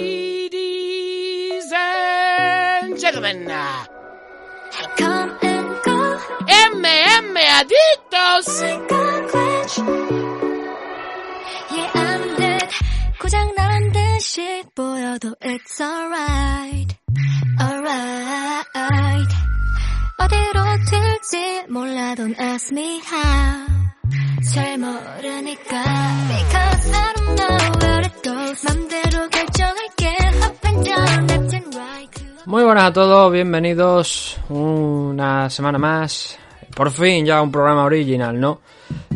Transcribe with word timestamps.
Ladies 0.00 1.72
and 1.72 2.98
gentlemen, 3.00 3.46
Come 4.98 5.30
and 5.40 5.68
go, 5.86 6.18
MM 6.46 7.36
Adictos. 7.56 8.48
yeah 11.72 11.90
I'm 11.94 12.22
dead. 12.36 12.68
고장 13.20 13.54
난 13.56 13.90
듯이 13.92 14.62
보여도 14.74 15.34
it's 15.42 15.80
alright, 15.80 16.94
alright. 17.58 19.32
어디로 20.18 20.58
튈지 20.90 21.64
몰라 21.70 22.14
don't 22.16 22.38
ask 22.38 22.70
me 22.70 23.00
how. 23.00 23.66
잘 24.52 24.76
모르니까 24.78 25.84
because 26.28 26.90
I 26.92 27.12
don't 27.14 27.34
know 27.36 27.56
where 27.80 28.00
it 28.04 28.16
goes. 28.22 28.60
맘대로 28.64 29.03
Muy 32.45 32.63
buenas 32.63 32.83
a 32.85 32.93
todos, 32.93 33.31
bienvenidos 33.31 34.37
una 34.49 35.49
semana 35.49 35.77
más. 35.77 36.37
Por 36.75 36.91
fin 36.91 37.25
ya 37.25 37.41
un 37.41 37.51
programa 37.51 37.83
original, 37.85 38.39
¿no? 38.39 38.59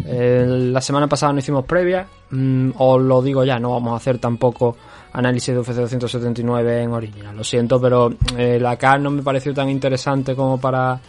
La 0.06 0.82
semana 0.82 1.08
pasada 1.08 1.34
no 1.34 1.40
hicimos 1.40 1.66
previa, 1.66 2.08
mm, 2.32 2.72
os 2.78 3.02
lo 3.02 3.22
digo 3.22 3.44
ya, 3.44 3.60
no 3.60 3.72
vamos 3.72 3.94
a 3.94 3.98
hacer 3.98 4.18
tampoco 4.18 4.76
análisis 5.14 5.54
de 5.54 5.60
UFC 5.60 5.76
279 5.76 6.84
en 6.84 6.92
original, 6.92 7.38
lo 7.38 7.44
siento, 7.44 7.80
pero 7.80 8.12
eh, 8.36 8.58
la 8.60 8.76
CAR 8.76 9.00
no 9.00 9.12
me 9.12 9.22
pareció 9.22 9.54
tan 9.54 9.70
interesante 9.70 10.36
como 10.36 10.60
para 10.60 11.00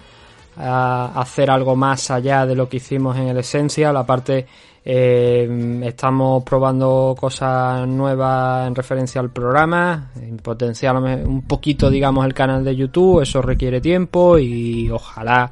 a 0.56 1.12
hacer 1.20 1.50
algo 1.50 1.76
más 1.76 2.10
allá 2.10 2.44
de 2.46 2.54
lo 2.54 2.68
que 2.68 2.78
hicimos 2.78 3.16
en 3.16 3.28
el 3.28 3.38
Esencia. 3.38 3.92
La 3.92 4.04
parte 4.04 4.46
eh, 4.84 5.82
estamos 5.84 6.42
probando 6.44 7.14
cosas 7.18 7.86
nuevas 7.86 8.66
en 8.66 8.74
referencia 8.74 9.20
al 9.20 9.30
programa, 9.30 10.10
en 10.16 10.38
potenciar 10.38 10.96
un 10.96 11.42
poquito, 11.42 11.90
digamos, 11.90 12.24
el 12.24 12.34
canal 12.34 12.64
de 12.64 12.76
YouTube. 12.76 13.22
Eso 13.22 13.42
requiere 13.42 13.80
tiempo 13.80 14.38
y 14.38 14.90
ojalá 14.90 15.50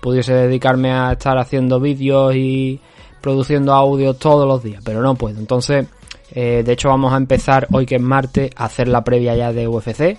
pudiese 0.00 0.32
dedicarme 0.32 0.92
a 0.92 1.12
estar 1.12 1.36
haciendo 1.38 1.80
vídeos 1.80 2.34
y 2.34 2.80
produciendo 3.20 3.74
audio 3.74 4.14
todos 4.14 4.46
los 4.46 4.62
días, 4.62 4.82
pero 4.84 5.02
no 5.02 5.14
puedo. 5.14 5.38
Entonces, 5.38 5.86
eh, 6.32 6.62
de 6.64 6.72
hecho, 6.72 6.88
vamos 6.88 7.12
a 7.12 7.16
empezar 7.16 7.66
hoy 7.72 7.86
que 7.86 7.96
es 7.96 8.00
martes 8.00 8.50
a 8.56 8.64
hacer 8.66 8.88
la 8.88 9.04
previa 9.04 9.34
ya 9.34 9.52
de 9.52 9.68
UFC. 9.68 10.16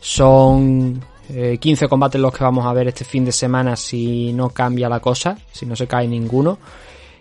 Son 0.00 1.00
eh, 1.30 1.58
15 1.58 1.88
combates 1.88 2.20
los 2.20 2.32
que 2.32 2.44
vamos 2.44 2.66
a 2.66 2.72
ver 2.72 2.88
este 2.88 3.04
fin 3.04 3.24
de 3.24 3.32
semana 3.32 3.76
si 3.76 4.32
no 4.32 4.50
cambia 4.50 4.88
la 4.88 5.00
cosa, 5.00 5.36
si 5.52 5.66
no 5.66 5.74
se 5.74 5.86
cae 5.86 6.06
ninguno. 6.06 6.58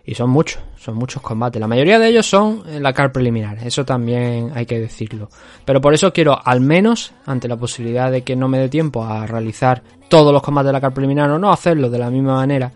Y 0.06 0.16
son 0.16 0.30
muchos, 0.30 0.62
son 0.84 0.96
muchos 0.96 1.22
combates. 1.22 1.60
La 1.60 1.68
mayoría 1.68 1.98
de 1.98 2.10
ellos 2.10 2.26
son 2.26 2.64
en 2.68 2.84
la 2.84 2.92
car 2.92 3.12
preliminar, 3.12 3.58
eso 3.66 3.86
también 3.86 4.52
hay 4.54 4.66
que 4.66 4.80
decirlo. 4.80 5.30
Pero 5.64 5.80
por 5.80 5.94
eso 5.94 6.12
quiero, 6.12 6.38
al 6.44 6.60
menos, 6.60 7.14
ante 7.26 7.48
la 7.48 7.56
posibilidad 7.56 8.12
de 8.12 8.24
que 8.24 8.36
no 8.36 8.50
me 8.50 8.60
dé 8.60 8.68
tiempo 8.68 9.06
a 9.06 9.26
realizar 9.26 9.82
todos 10.10 10.34
los 10.34 10.42
combates 10.42 10.68
de 10.68 10.74
la 10.74 10.82
car 10.82 10.94
preliminar 10.94 11.30
o 11.30 11.40
no 11.40 11.54
hacerlo 11.54 11.90
de 11.90 12.00
la 12.00 12.10
misma 12.10 12.36
manera, 12.36 12.72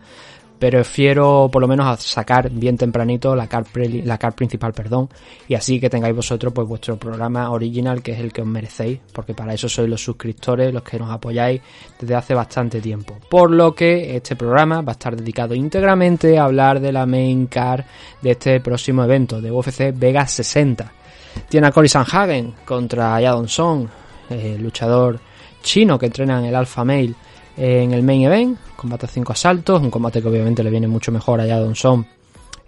prefiero 0.60 1.50
por 1.52 1.62
lo 1.62 1.68
menos 1.68 1.86
a 1.88 1.98
sacar 1.98 2.50
bien 2.50 2.78
tempranito 2.78 3.36
la 3.36 3.48
car, 3.48 3.66
la 3.76 4.18
car 4.18 4.34
principal, 4.34 4.74
perdón, 4.74 5.10
y 5.48 5.56
así 5.56 5.80
que 5.80 5.90
tengáis 5.90 6.16
vosotros 6.16 6.54
pues 6.54 6.68
vuestro 6.68 6.98
programa 6.98 7.52
original 7.52 8.02
que 8.02 8.14
es 8.14 8.20
el 8.20 8.34
que 8.34 8.42
os 8.42 8.48
merecéis, 8.48 9.00
porque 9.14 9.34
para 9.34 9.54
eso 9.54 9.70
sois 9.70 9.90
los 9.90 10.04
suscriptores, 10.04 10.74
los 10.74 10.84
que 10.84 11.00
nos 11.00 11.12
apoyáis 11.12 11.62
desde 12.00 12.16
hace 12.16 12.34
bastante 12.34 12.82
tiempo. 12.82 13.18
Por 13.30 13.52
lo 13.52 13.74
que 13.74 14.16
este 14.16 14.36
programa 14.36 14.82
va 14.82 14.92
a 14.92 14.98
estar 15.00 15.16
dedicado 15.16 15.54
íntegramente 15.54 16.38
a 16.38 16.46
hablar 16.46 16.80
de 16.80 16.92
la 16.92 17.06
main 17.06 17.48
car 17.48 17.86
de 18.22 18.32
este 18.32 18.60
próximo 18.60 19.04
evento 19.04 19.42
de 19.42 19.52
UFC 19.52 19.94
Vegas 19.94 20.32
60. 20.32 20.92
Tiene 21.50 21.68
a 21.68 21.72
Cory 21.72 21.88
Sanhagen 21.88 22.56
contra 22.66 23.22
Yadon 23.22 23.48
Song, 23.48 23.88
eh, 24.30 24.58
luchador 24.60 25.20
chino 25.62 26.00
que 26.00 26.08
entrena 26.08 26.40
en 26.40 26.46
el 26.46 26.56
Alpha 26.56 26.84
Male 26.84 27.14
en 27.58 27.92
el 27.92 28.04
main 28.04 28.22
event, 28.22 28.58
combate 28.76 29.08
a 29.08 29.10
5 29.10 29.34
asaltos, 29.34 29.82
un 29.82 29.90
combate 29.90 30.22
que 30.22 30.28
obviamente 30.28 30.64
le 30.64 30.70
viene 30.70 30.88
mucho 30.88 31.12
mejor 31.12 31.42
a 31.42 31.48
Jadon 31.48 31.76
Song 31.76 32.06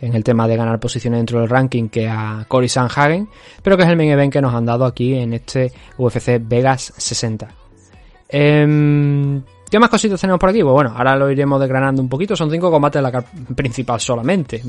en 0.02 0.16
el 0.16 0.24
tema 0.24 0.48
de 0.48 0.56
ganar 0.56 0.80
posiciones 0.80 1.20
dentro 1.20 1.40
del 1.40 1.50
ranking 1.50 1.90
que 1.90 2.08
a 2.08 2.46
Cory 2.48 2.70
Sanhagen, 2.70 3.28
pero 3.62 3.78
que 3.78 3.84
es 3.84 3.90
el 3.90 3.98
main 3.98 4.10
event 4.10 4.32
que 4.32 4.42
nos 4.42 4.54
han 4.54 4.66
dado 4.66 4.86
aquí 4.86 5.14
en 5.14 5.34
este 5.34 5.72
UFC 5.98 6.40
Vegas 6.42 6.94
60. 6.98 7.48
Em, 8.30 9.42
¿Qué 9.70 9.80
más 9.80 9.90
cositas 9.90 10.20
tenemos 10.20 10.40
por 10.40 10.50
aquí? 10.50 10.64
Pues 10.64 10.74
bueno, 10.74 10.94
ahora 10.96 11.16
lo 11.16 11.30
iremos 11.30 11.60
desgranando 11.60 12.02
un 12.02 12.10
poquito. 12.10 12.36
Son 12.36 12.50
cinco 12.50 12.72
combates 12.72 13.04
de 13.04 13.12
la 13.12 13.22
principal 13.56 14.00
solamente. 14.00 14.64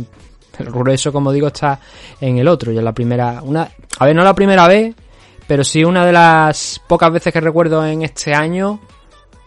El 0.59 0.71
grueso, 0.71 1.13
como 1.13 1.33
digo, 1.33 1.47
está 1.47 1.81
en 2.21 2.39
el 2.39 2.49
otro. 2.49 2.71
Y 2.73 2.79
en 2.79 2.85
la 2.85 2.93
primera. 2.93 3.41
Una, 3.43 3.69
a 3.99 4.05
ver, 4.05 4.15
no 4.15 4.23
la 4.23 4.35
primera 4.35 4.67
vez, 4.67 4.95
pero 5.47 5.65
sí 5.65 5.85
una 5.85 6.05
de 6.05 6.13
las 6.13 6.83
pocas 6.87 7.11
veces 7.13 7.33
que 7.33 7.41
recuerdo 7.41 7.87
en 7.87 8.03
este 8.03 8.35
año 8.35 8.81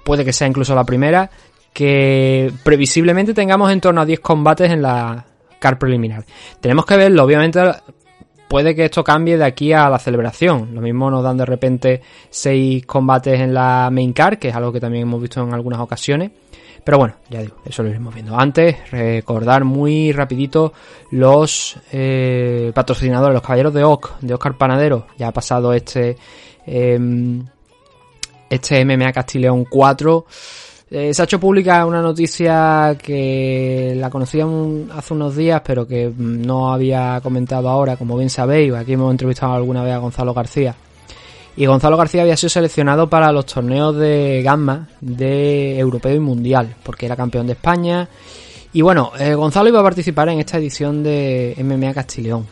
puede 0.04 0.26
que 0.26 0.34
sea 0.34 0.48
incluso 0.48 0.76
la 0.76 0.84
primera, 0.84 1.30
que 1.74 2.52
previsiblemente 2.64 3.34
tengamos 3.34 3.72
en 3.72 3.82
torno 3.82 4.02
a 4.02 4.06
10 4.06 4.20
combates 4.20 4.72
en 4.72 4.82
la 4.82 5.26
car 5.60 5.80
preliminar. 5.80 6.26
Tenemos 6.60 6.86
que 6.86 6.98
verlo, 6.98 7.24
obviamente 7.24 7.60
puede 8.48 8.76
que 8.76 8.86
esto 8.86 9.04
cambie 9.04 9.38
de 9.38 9.46
aquí 9.46 9.74
a 9.74 9.90
la 9.90 9.98
celebración. 9.98 10.70
Lo 10.74 10.82
mismo 10.82 11.10
nos 11.10 11.24
dan 11.24 11.38
de 11.38 11.46
repente 11.46 12.02
6 12.30 12.86
combates 12.86 13.40
en 13.40 13.54
la 13.54 13.90
main 13.92 14.14
car, 14.14 14.38
que 14.38 14.50
es 14.50 14.56
algo 14.56 14.72
que 14.72 14.80
también 14.80 15.04
hemos 15.04 15.20
visto 15.20 15.42
en 15.42 15.54
algunas 15.54 15.80
ocasiones. 15.80 16.32
Pero 16.84 16.98
bueno, 16.98 17.16
ya 17.30 17.42
digo, 17.42 17.56
eso 17.66 17.82
lo 17.82 17.90
iremos 17.90 18.14
viendo. 18.14 18.38
Antes, 18.38 18.92
recordar 18.92 19.64
muy 19.64 20.12
rapidito 20.12 20.74
los 21.12 21.78
eh, 21.92 22.72
patrocinadores, 22.76 23.34
los 23.34 23.42
caballeros 23.42 23.74
de 23.74 23.84
Oc, 23.84 24.20
de 24.20 24.34
Oscar 24.34 24.58
Panadero. 24.58 25.08
Ya 25.18 25.30
ha 25.30 25.32
pasado 25.32 25.74
este... 25.74 26.18
em, 26.66 27.46
este 28.54 28.86
MMA 28.86 29.12
Castileón 29.12 29.66
4. 29.66 30.26
Eh, 30.92 31.14
se 31.14 31.22
ha 31.22 31.26
hecho 31.26 31.40
pública 31.40 31.86
una 31.86 32.02
noticia 32.02 32.96
que 33.02 33.94
la 33.98 34.10
conocía 34.12 34.46
hace 34.96 35.14
unos 35.14 35.36
días, 35.36 35.62
pero 35.66 35.88
que 35.88 36.12
no 36.16 36.72
había 36.72 37.20
comentado 37.22 37.68
ahora, 37.70 37.98
como 37.98 38.16
bien 38.16 38.30
sabéis. 38.30 38.74
Aquí 38.74 38.94
hemos 38.94 39.12
entrevistado 39.12 39.54
alguna 39.54 39.84
vez 39.84 39.94
a 39.94 39.98
Gonzalo 39.98 40.34
García. 40.34 40.76
Y 41.56 41.66
Gonzalo 41.66 41.98
García 41.98 42.22
había 42.22 42.38
sido 42.38 42.50
seleccionado 42.50 43.10
para 43.10 43.32
los 43.32 43.46
torneos 43.46 43.96
de 43.96 44.42
Gamma 44.44 44.88
de 45.02 45.80
Europeo 45.80 46.16
y 46.16 46.20
Mundial, 46.20 46.76
porque 46.84 47.06
era 47.08 47.16
campeón 47.16 47.48
de 47.48 47.54
España. 47.54 48.08
Y 48.72 48.82
bueno, 48.82 49.12
eh, 49.20 49.34
Gonzalo 49.34 49.70
iba 49.70 49.80
a 49.80 49.84
participar 49.84 50.30
en 50.30 50.40
esta 50.40 50.58
edición 50.58 51.04
de 51.04 51.56
MMA 51.58 51.94
Castileón, 51.94 52.46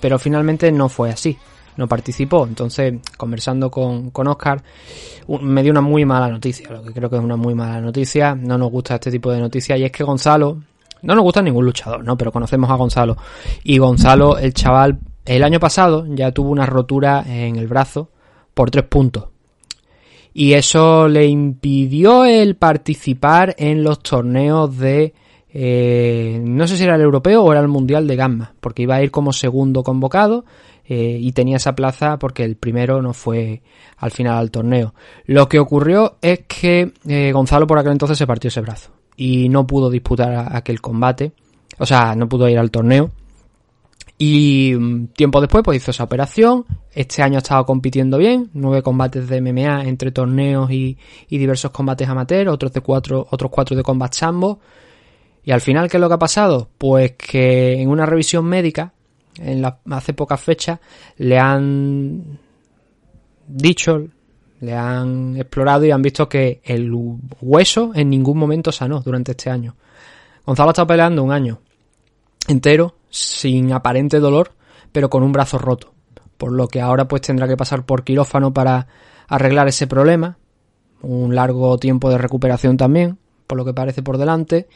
pero 0.00 0.18
finalmente 0.18 0.70
no 0.72 0.88
fue 0.88 1.10
así 1.10 1.36
no 1.76 1.86
participó. 1.86 2.46
Entonces, 2.46 2.94
conversando 3.16 3.70
con, 3.70 4.10
con 4.10 4.26
Oscar, 4.28 4.62
me 5.40 5.62
dio 5.62 5.72
una 5.72 5.80
muy 5.80 6.04
mala 6.04 6.28
noticia, 6.28 6.70
lo 6.70 6.82
que 6.82 6.92
creo 6.92 7.10
que 7.10 7.16
es 7.16 7.22
una 7.22 7.36
muy 7.36 7.54
mala 7.54 7.80
noticia. 7.80 8.34
No 8.34 8.58
nos 8.58 8.70
gusta 8.70 8.94
este 8.94 9.10
tipo 9.10 9.30
de 9.30 9.40
noticias 9.40 9.78
y 9.78 9.84
es 9.84 9.92
que 9.92 10.04
Gonzalo, 10.04 10.58
no 11.02 11.14
nos 11.14 11.22
gusta 11.22 11.42
ningún 11.42 11.64
luchador, 11.64 12.04
¿no? 12.04 12.16
Pero 12.16 12.32
conocemos 12.32 12.70
a 12.70 12.74
Gonzalo. 12.74 13.16
Y 13.64 13.78
Gonzalo, 13.78 14.38
el 14.38 14.54
chaval, 14.54 14.98
el 15.24 15.42
año 15.44 15.60
pasado 15.60 16.06
ya 16.08 16.32
tuvo 16.32 16.50
una 16.50 16.66
rotura 16.66 17.24
en 17.26 17.56
el 17.56 17.66
brazo 17.66 18.10
por 18.54 18.70
tres 18.70 18.84
puntos. 18.84 19.24
Y 20.32 20.52
eso 20.52 21.08
le 21.08 21.26
impidió 21.26 22.24
el 22.24 22.56
participar 22.56 23.54
en 23.58 23.82
los 23.82 24.00
torneos 24.00 24.76
de... 24.76 25.14
eh, 25.48 26.38
no 26.44 26.66
sé 26.66 26.76
si 26.76 26.84
era 26.84 26.96
el 26.96 27.00
europeo 27.00 27.42
o 27.42 27.52
era 27.52 27.62
el 27.62 27.68
mundial 27.68 28.06
de 28.06 28.16
Gamma, 28.16 28.52
porque 28.60 28.82
iba 28.82 28.96
a 28.96 29.02
ir 29.02 29.10
como 29.10 29.32
segundo 29.32 29.82
convocado 29.82 30.44
eh, 30.88 31.18
y 31.20 31.32
tenía 31.32 31.56
esa 31.56 31.74
plaza 31.74 32.18
porque 32.18 32.44
el 32.44 32.56
primero 32.56 33.02
no 33.02 33.12
fue 33.12 33.62
al 33.96 34.10
final 34.10 34.36
al 34.38 34.50
torneo. 34.50 34.94
Lo 35.24 35.48
que 35.48 35.58
ocurrió 35.58 36.16
es 36.22 36.40
que 36.46 36.92
eh, 37.08 37.32
Gonzalo 37.32 37.66
por 37.66 37.78
aquel 37.78 37.92
entonces 37.92 38.16
se 38.16 38.26
partió 38.26 38.48
ese 38.48 38.60
brazo 38.60 38.90
y 39.16 39.48
no 39.48 39.66
pudo 39.66 39.90
disputar 39.90 40.54
aquel 40.54 40.80
combate, 40.80 41.32
o 41.78 41.86
sea, 41.86 42.14
no 42.14 42.28
pudo 42.28 42.48
ir 42.48 42.58
al 42.58 42.70
torneo. 42.70 43.10
Y 44.18 44.74
mm, 44.78 45.08
tiempo 45.08 45.40
después 45.40 45.62
pues 45.64 45.76
hizo 45.78 45.90
esa 45.90 46.04
operación. 46.04 46.64
Este 46.92 47.22
año 47.22 47.36
ha 47.36 47.38
estado 47.38 47.66
compitiendo 47.66 48.16
bien, 48.16 48.50
nueve 48.54 48.82
combates 48.82 49.28
de 49.28 49.40
MMA 49.40 49.84
entre 49.84 50.10
torneos 50.12 50.70
y, 50.70 50.96
y 51.28 51.38
diversos 51.38 51.70
combates 51.70 52.08
amateur, 52.08 52.48
otros 52.48 52.72
de 52.72 52.80
cuatro, 52.80 53.26
otros 53.30 53.50
cuatro 53.50 53.76
de 53.76 53.82
combat 53.82 54.12
sambo. 54.14 54.60
Y 55.44 55.52
al 55.52 55.60
final, 55.60 55.88
¿qué 55.88 55.96
es 55.96 56.00
lo 56.00 56.08
que 56.08 56.14
ha 56.14 56.18
pasado? 56.18 56.68
Pues 56.78 57.12
que 57.12 57.80
en 57.80 57.88
una 57.88 58.06
revisión 58.06 58.44
médica, 58.46 58.94
en 59.38 59.64
hace 59.90 60.12
pocas 60.12 60.40
fechas, 60.40 60.78
le 61.18 61.38
han 61.38 62.38
dicho, 63.46 64.06
le 64.60 64.74
han 64.74 65.36
explorado 65.36 65.84
y 65.84 65.90
han 65.90 66.02
visto 66.02 66.28
que 66.28 66.60
el 66.64 66.90
hueso 67.40 67.92
en 67.94 68.10
ningún 68.10 68.38
momento 68.38 68.72
sanó 68.72 69.00
durante 69.00 69.32
este 69.32 69.50
año. 69.50 69.76
Gonzalo 70.44 70.70
estado 70.70 70.86
peleando 70.86 71.22
un 71.22 71.32
año 71.32 71.60
entero, 72.48 72.96
sin 73.10 73.72
aparente 73.72 74.20
dolor, 74.20 74.52
pero 74.92 75.10
con 75.10 75.22
un 75.22 75.32
brazo 75.32 75.58
roto. 75.58 75.92
Por 76.36 76.52
lo 76.52 76.68
que 76.68 76.80
ahora 76.80 77.08
pues 77.08 77.22
tendrá 77.22 77.48
que 77.48 77.56
pasar 77.56 77.84
por 77.84 78.04
quirófano 78.04 78.52
para 78.52 78.86
arreglar 79.28 79.68
ese 79.68 79.86
problema. 79.86 80.38
Un 81.02 81.34
largo 81.34 81.78
tiempo 81.78 82.10
de 82.10 82.18
recuperación 82.18 82.76
también, 82.76 83.18
por 83.46 83.58
lo 83.58 83.64
que 83.64 83.74
parece 83.74 84.02
por 84.02 84.18
delante. 84.18 84.68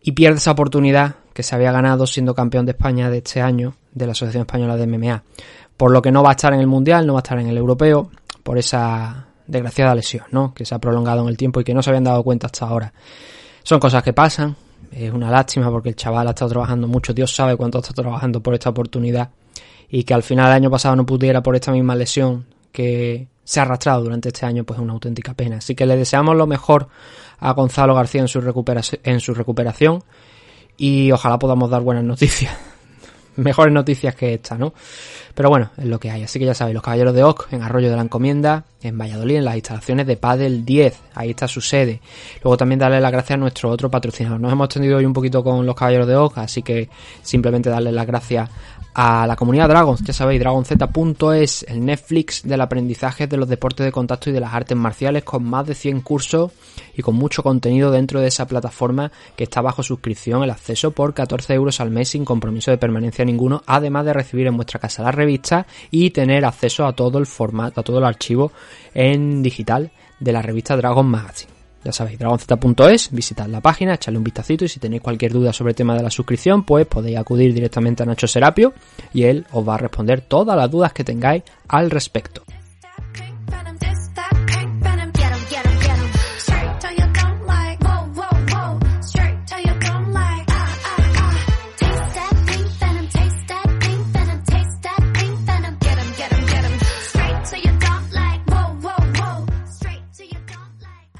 Y 0.00 0.12
pierde 0.12 0.38
esa 0.38 0.52
oportunidad 0.52 1.16
que 1.32 1.42
se 1.42 1.54
había 1.54 1.72
ganado 1.72 2.06
siendo 2.06 2.34
campeón 2.34 2.66
de 2.66 2.72
España 2.72 3.10
de 3.10 3.18
este 3.18 3.40
año 3.40 3.74
de 3.92 4.06
la 4.06 4.12
Asociación 4.12 4.42
Española 4.42 4.76
de 4.76 4.86
MMA. 4.86 5.22
por 5.76 5.90
lo 5.90 6.00
que 6.02 6.12
no 6.12 6.22
va 6.22 6.30
a 6.30 6.32
estar 6.32 6.52
en 6.52 6.60
el 6.60 6.66
Mundial, 6.66 7.06
no 7.06 7.14
va 7.14 7.20
a 7.20 7.22
estar 7.22 7.38
en 7.38 7.48
el 7.48 7.56
Europeo, 7.56 8.10
por 8.42 8.58
esa 8.58 9.26
desgraciada 9.46 9.94
lesión, 9.94 10.24
¿no? 10.30 10.54
Que 10.54 10.64
se 10.64 10.74
ha 10.74 10.78
prolongado 10.78 11.22
en 11.22 11.28
el 11.28 11.36
tiempo 11.36 11.60
y 11.60 11.64
que 11.64 11.74
no 11.74 11.82
se 11.82 11.90
habían 11.90 12.04
dado 12.04 12.22
cuenta 12.22 12.46
hasta 12.46 12.66
ahora. 12.66 12.92
Son 13.62 13.80
cosas 13.80 14.02
que 14.02 14.12
pasan, 14.12 14.54
es 14.90 15.12
una 15.12 15.30
lástima 15.30 15.70
porque 15.70 15.90
el 15.90 15.96
chaval 15.96 16.26
ha 16.28 16.30
estado 16.30 16.50
trabajando 16.50 16.86
mucho, 16.86 17.12
Dios 17.12 17.34
sabe 17.34 17.56
cuánto 17.56 17.78
ha 17.78 17.80
estado 17.80 18.02
trabajando 18.02 18.42
por 18.42 18.54
esta 18.54 18.70
oportunidad 18.70 19.30
y 19.88 20.04
que 20.04 20.14
al 20.14 20.22
final 20.22 20.48
el 20.48 20.54
año 20.54 20.70
pasado 20.70 20.96
no 20.96 21.04
pudiera 21.06 21.42
por 21.42 21.54
esta 21.54 21.72
misma 21.72 21.94
lesión 21.94 22.46
que 22.72 23.28
se 23.44 23.60
ha 23.60 23.64
arrastrado 23.64 24.04
durante 24.04 24.28
este 24.28 24.46
año, 24.46 24.64
pues 24.64 24.78
es 24.78 24.82
una 24.82 24.94
auténtica 24.94 25.34
pena. 25.34 25.56
Así 25.56 25.74
que 25.74 25.84
le 25.84 25.96
deseamos 25.96 26.36
lo 26.36 26.46
mejor 26.46 26.88
a 27.38 27.52
Gonzalo 27.52 27.94
García 27.94 28.22
en 28.22 28.28
su, 28.28 28.40
recuperación, 28.40 29.00
en 29.04 29.20
su 29.20 29.34
recuperación 29.34 30.02
y 30.76 31.12
ojalá 31.12 31.38
podamos 31.38 31.70
dar 31.70 31.82
buenas 31.82 32.04
noticias. 32.04 32.54
Mejores 33.36 33.72
noticias 33.72 34.14
que 34.14 34.34
esta, 34.34 34.58
¿no? 34.58 34.74
Pero 35.34 35.48
bueno, 35.48 35.70
es 35.78 35.86
lo 35.86 35.98
que 35.98 36.10
hay. 36.10 36.22
Así 36.22 36.38
que 36.38 36.44
ya 36.44 36.54
sabéis, 36.54 36.74
los 36.74 36.82
Caballeros 36.82 37.14
de 37.14 37.24
Oc 37.24 37.48
en 37.52 37.62
Arroyo 37.62 37.88
de 37.88 37.96
la 37.96 38.02
Encomienda, 38.02 38.64
en 38.82 38.98
Valladolid, 38.98 39.36
en 39.36 39.44
las 39.46 39.54
instalaciones 39.54 40.06
de 40.06 40.16
Padel 40.18 40.64
10. 40.64 41.00
Ahí 41.14 41.30
está 41.30 41.48
su 41.48 41.62
sede. 41.62 42.00
Luego 42.42 42.58
también 42.58 42.78
darle 42.78 43.00
las 43.00 43.10
gracias 43.10 43.36
a 43.36 43.38
nuestro 43.38 43.70
otro 43.70 43.90
patrocinador. 43.90 44.38
Nos 44.38 44.52
hemos 44.52 44.68
tendido 44.68 44.98
hoy 44.98 45.06
un 45.06 45.14
poquito 45.14 45.42
con 45.42 45.64
los 45.64 45.74
Caballeros 45.74 46.06
de 46.06 46.16
Oc, 46.16 46.36
así 46.38 46.62
que 46.62 46.90
simplemente 47.22 47.70
darle 47.70 47.92
las 47.92 48.06
gracias 48.06 48.50
a 48.94 49.26
la 49.26 49.36
comunidad 49.36 49.68
Dragons, 49.68 50.02
ya 50.02 50.12
sabéis, 50.12 50.40
dragonz.es, 50.40 51.64
el 51.68 51.84
Netflix 51.84 52.42
del 52.42 52.60
aprendizaje 52.60 53.26
de 53.26 53.38
los 53.38 53.48
deportes 53.48 53.86
de 53.86 53.92
contacto 53.92 54.28
y 54.28 54.34
de 54.34 54.40
las 54.40 54.52
artes 54.52 54.76
marciales, 54.76 55.24
con 55.24 55.44
más 55.44 55.66
de 55.66 55.74
100 55.74 56.02
cursos 56.02 56.52
y 56.96 57.02
con 57.02 57.14
mucho 57.14 57.42
contenido 57.42 57.90
dentro 57.90 58.20
de 58.20 58.28
esa 58.28 58.46
plataforma 58.46 59.12
que 59.36 59.44
está 59.44 59.60
bajo 59.60 59.82
suscripción, 59.82 60.42
el 60.42 60.50
acceso 60.50 60.90
por 60.90 61.14
14 61.14 61.54
euros 61.54 61.80
al 61.80 61.90
mes 61.90 62.10
sin 62.10 62.24
compromiso 62.24 62.70
de 62.70 62.78
permanencia 62.78 63.24
ninguno, 63.24 63.62
además 63.66 64.04
de 64.04 64.12
recibir 64.12 64.46
en 64.46 64.56
vuestra 64.56 64.80
casa 64.80 65.02
la 65.02 65.12
revista 65.12 65.66
y 65.90 66.10
tener 66.10 66.44
acceso 66.44 66.86
a 66.86 66.94
todo 66.94 67.18
el 67.18 67.26
formato, 67.26 67.80
a 67.80 67.84
todo 67.84 67.98
el 67.98 68.04
archivo 68.04 68.52
en 68.94 69.42
digital 69.42 69.90
de 70.20 70.32
la 70.32 70.42
revista 70.42 70.76
Dragon 70.76 71.06
Magazine. 71.06 71.52
Ya 71.84 71.90
sabéis, 71.90 72.18
dragonz.es, 72.18 73.10
visitad 73.10 73.48
la 73.48 73.60
página, 73.60 73.94
echarle 73.94 74.18
un 74.18 74.24
vistacito 74.24 74.64
y 74.64 74.68
si 74.68 74.78
tenéis 74.78 75.02
cualquier 75.02 75.32
duda 75.32 75.52
sobre 75.52 75.70
el 75.70 75.76
tema 75.76 75.96
de 75.96 76.02
la 76.02 76.10
suscripción, 76.10 76.62
pues 76.62 76.86
podéis 76.86 77.18
acudir 77.18 77.52
directamente 77.52 78.04
a 78.04 78.06
Nacho 78.06 78.28
Serapio 78.28 78.72
y 79.12 79.24
él 79.24 79.46
os 79.50 79.68
va 79.68 79.74
a 79.74 79.78
responder 79.78 80.20
todas 80.20 80.56
las 80.56 80.70
dudas 80.70 80.92
que 80.92 81.02
tengáis 81.02 81.42
al 81.66 81.90
respecto. 81.90 82.44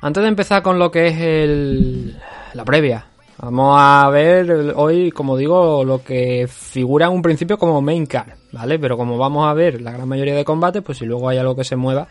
Antes 0.03 0.25
de 0.25 0.29
empezar 0.29 0.65
con 0.65 0.81
lo 0.81 0.91
que 0.91 1.07
es 1.07 1.21
el, 1.21 2.17
la 2.55 2.65
previa, 2.65 3.07
vamos 3.39 3.77
a 3.79 4.11
ver 4.11 4.73
hoy, 4.75 5.13
como 5.13 5.37
digo, 5.37 5.85
lo 5.85 6.03
que 6.03 6.49
figura 6.49 7.07
en 7.07 7.13
un 7.13 7.23
principio 7.23 7.57
como 7.57 7.81
main 7.81 8.07
card, 8.07 8.31
¿vale? 8.51 8.81
Pero 8.81 8.97
como 8.97 9.17
vamos 9.17 9.47
a 9.47 9.55
ver 9.55 9.81
la 9.81 9.93
gran 9.93 10.09
mayoría 10.09 10.35
de 10.35 10.45
combates, 10.45 10.83
pues 10.83 10.99
si 10.99 11.07
luego 11.07 11.29
hay 11.29 11.39
algo 11.39 11.55
que 11.55 11.63
se 11.63 11.77
mueva, 11.77 12.09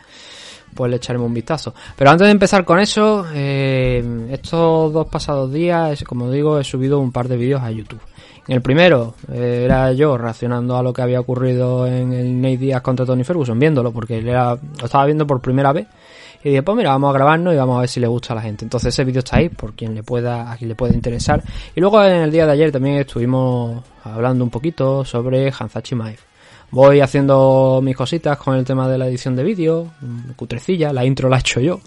pues 0.74 0.90
le 0.90 0.96
echaremos 0.96 1.28
un 1.28 1.34
vistazo. 1.34 1.74
Pero 1.94 2.10
antes 2.10 2.26
de 2.26 2.30
empezar 2.30 2.64
con 2.64 2.80
eso, 2.80 3.26
eh, 3.34 4.02
estos 4.30 4.90
dos 4.90 5.06
pasados 5.08 5.52
días, 5.52 6.02
como 6.04 6.30
digo, 6.30 6.58
he 6.58 6.64
subido 6.64 6.98
un 6.98 7.12
par 7.12 7.28
de 7.28 7.36
vídeos 7.36 7.60
a 7.60 7.70
YouTube. 7.70 8.00
En 8.48 8.54
el 8.54 8.62
primero 8.62 9.16
eh, 9.30 9.64
era 9.66 9.92
yo 9.92 10.16
reaccionando 10.16 10.78
a 10.78 10.82
lo 10.82 10.94
que 10.94 11.02
había 11.02 11.20
ocurrido 11.20 11.86
en 11.86 12.14
el 12.14 12.40
Nate 12.40 12.56
Díaz 12.56 12.80
contra 12.80 13.04
Tony 13.04 13.22
Ferguson, 13.22 13.58
viéndolo, 13.58 13.92
porque 13.92 14.22
lo 14.22 14.58
estaba 14.82 15.04
viendo 15.04 15.26
por 15.26 15.42
primera 15.42 15.74
vez 15.74 15.88
y 16.44 16.48
dije, 16.48 16.62
pues 16.62 16.76
mira, 16.76 16.90
vamos 16.90 17.10
a 17.10 17.12
grabarnos 17.12 17.54
y 17.54 17.56
vamos 17.56 17.76
a 17.76 17.80
ver 17.80 17.88
si 17.88 18.00
le 18.00 18.06
gusta 18.06 18.32
a 18.32 18.36
la 18.36 18.42
gente. 18.42 18.64
Entonces 18.64 18.92
ese 18.92 19.04
vídeo 19.04 19.20
está 19.20 19.36
ahí 19.36 19.48
por 19.48 19.74
quien 19.74 19.94
le 19.94 20.02
pueda, 20.02 20.50
a 20.50 20.56
quien 20.56 20.68
le 20.68 20.74
pueda 20.74 20.94
interesar. 20.94 21.42
Y 21.74 21.80
luego 21.80 22.02
en 22.04 22.22
el 22.22 22.30
día 22.30 22.46
de 22.46 22.52
ayer 22.52 22.72
también 22.72 22.96
estuvimos 22.96 23.82
hablando 24.02 24.42
un 24.42 24.50
poquito 24.50 25.04
sobre 25.04 25.52
Hanzachi 25.52 25.94
Maeve. 25.94 26.18
Voy 26.72 27.00
haciendo 27.00 27.80
mis 27.82 27.94
cositas 27.94 28.38
con 28.38 28.56
el 28.56 28.64
tema 28.64 28.88
de 28.88 28.96
la 28.96 29.06
edición 29.06 29.36
de 29.36 29.44
vídeo, 29.44 29.92
cutrecilla, 30.36 30.90
la 30.90 31.04
intro 31.04 31.28
la 31.28 31.36
he 31.36 31.40
hecho 31.40 31.60
yo. 31.60 31.80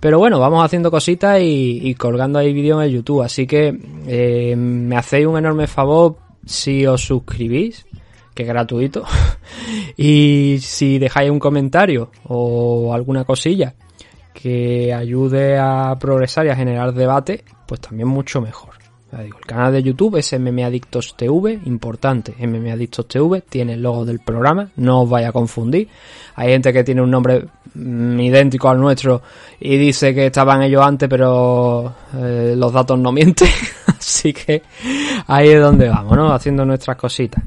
Pero 0.00 0.18
bueno, 0.18 0.40
vamos 0.40 0.64
haciendo 0.64 0.90
cositas 0.90 1.38
y, 1.40 1.94
colgando 1.94 2.40
ahí 2.40 2.52
vídeo 2.52 2.80
en 2.80 2.88
el 2.88 2.92
YouTube. 2.94 3.22
Así 3.22 3.46
que 3.46 3.78
eh, 4.08 4.56
me 4.56 4.96
hacéis 4.96 5.26
un 5.26 5.38
enorme 5.38 5.68
favor 5.68 6.16
si 6.44 6.84
os 6.84 7.00
suscribís, 7.02 7.86
que 8.34 8.42
es 8.42 8.48
gratuito. 8.48 9.04
y 9.96 10.58
si 10.60 10.98
dejáis 10.98 11.30
un 11.30 11.38
comentario 11.38 12.10
o 12.24 12.92
alguna 12.92 13.24
cosilla 13.24 13.74
que 14.34 14.92
ayude 14.92 15.56
a 15.56 15.96
progresar 15.98 16.44
y 16.44 16.50
a 16.50 16.56
generar 16.56 16.92
debate, 16.92 17.44
pues 17.66 17.80
también 17.80 18.08
mucho 18.08 18.40
mejor. 18.40 18.74
el 19.12 19.32
canal 19.46 19.72
de 19.72 19.82
YouTube 19.82 20.16
es 20.16 20.38
MMAdictos 20.38 21.16
TV, 21.16 21.60
importante, 21.66 22.34
MMAdictos 22.44 23.06
TV, 23.06 23.42
tiene 23.42 23.74
el 23.74 23.82
logo 23.82 24.04
del 24.04 24.18
programa, 24.18 24.68
no 24.76 25.02
os 25.02 25.08
vaya 25.08 25.28
a 25.28 25.32
confundir. 25.32 25.88
Hay 26.34 26.50
gente 26.50 26.72
que 26.72 26.82
tiene 26.82 27.00
un 27.00 27.12
nombre 27.12 27.46
mm, 27.74 28.18
idéntico 28.18 28.68
al 28.68 28.80
nuestro 28.80 29.22
y 29.60 29.76
dice 29.76 30.12
que 30.12 30.26
estaban 30.26 30.62
ellos 30.62 30.84
antes, 30.84 31.08
pero 31.08 31.94
eh, 32.16 32.54
los 32.56 32.72
datos 32.72 32.98
no 32.98 33.12
mienten. 33.12 33.48
Así 33.86 34.32
que 34.32 34.62
ahí 35.28 35.50
es 35.50 35.60
donde 35.60 35.88
vamos, 35.88 36.16
¿no? 36.16 36.34
Haciendo 36.34 36.66
nuestras 36.66 36.96
cositas. 36.96 37.42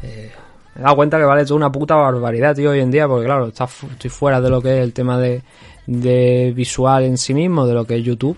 Eh, 0.00 0.30
me 0.76 0.80
he 0.80 0.84
dado 0.84 0.94
cuenta 0.94 1.18
que 1.18 1.24
vale 1.24 1.44
toda 1.44 1.56
una 1.56 1.72
puta 1.72 1.96
barbaridad, 1.96 2.54
tío, 2.54 2.70
hoy 2.70 2.80
en 2.80 2.92
día, 2.92 3.08
porque 3.08 3.26
claro, 3.26 3.48
estoy 3.48 4.10
fuera 4.10 4.40
de 4.40 4.48
lo 4.48 4.62
que 4.62 4.78
es 4.78 4.84
el 4.84 4.92
tema 4.92 5.18
de, 5.18 5.42
de 5.86 6.52
visual 6.54 7.04
en 7.04 7.18
sí 7.18 7.34
mismo 7.34 7.66
de 7.66 7.74
lo 7.74 7.84
que 7.84 7.96
es 7.96 8.04
YouTube. 8.04 8.36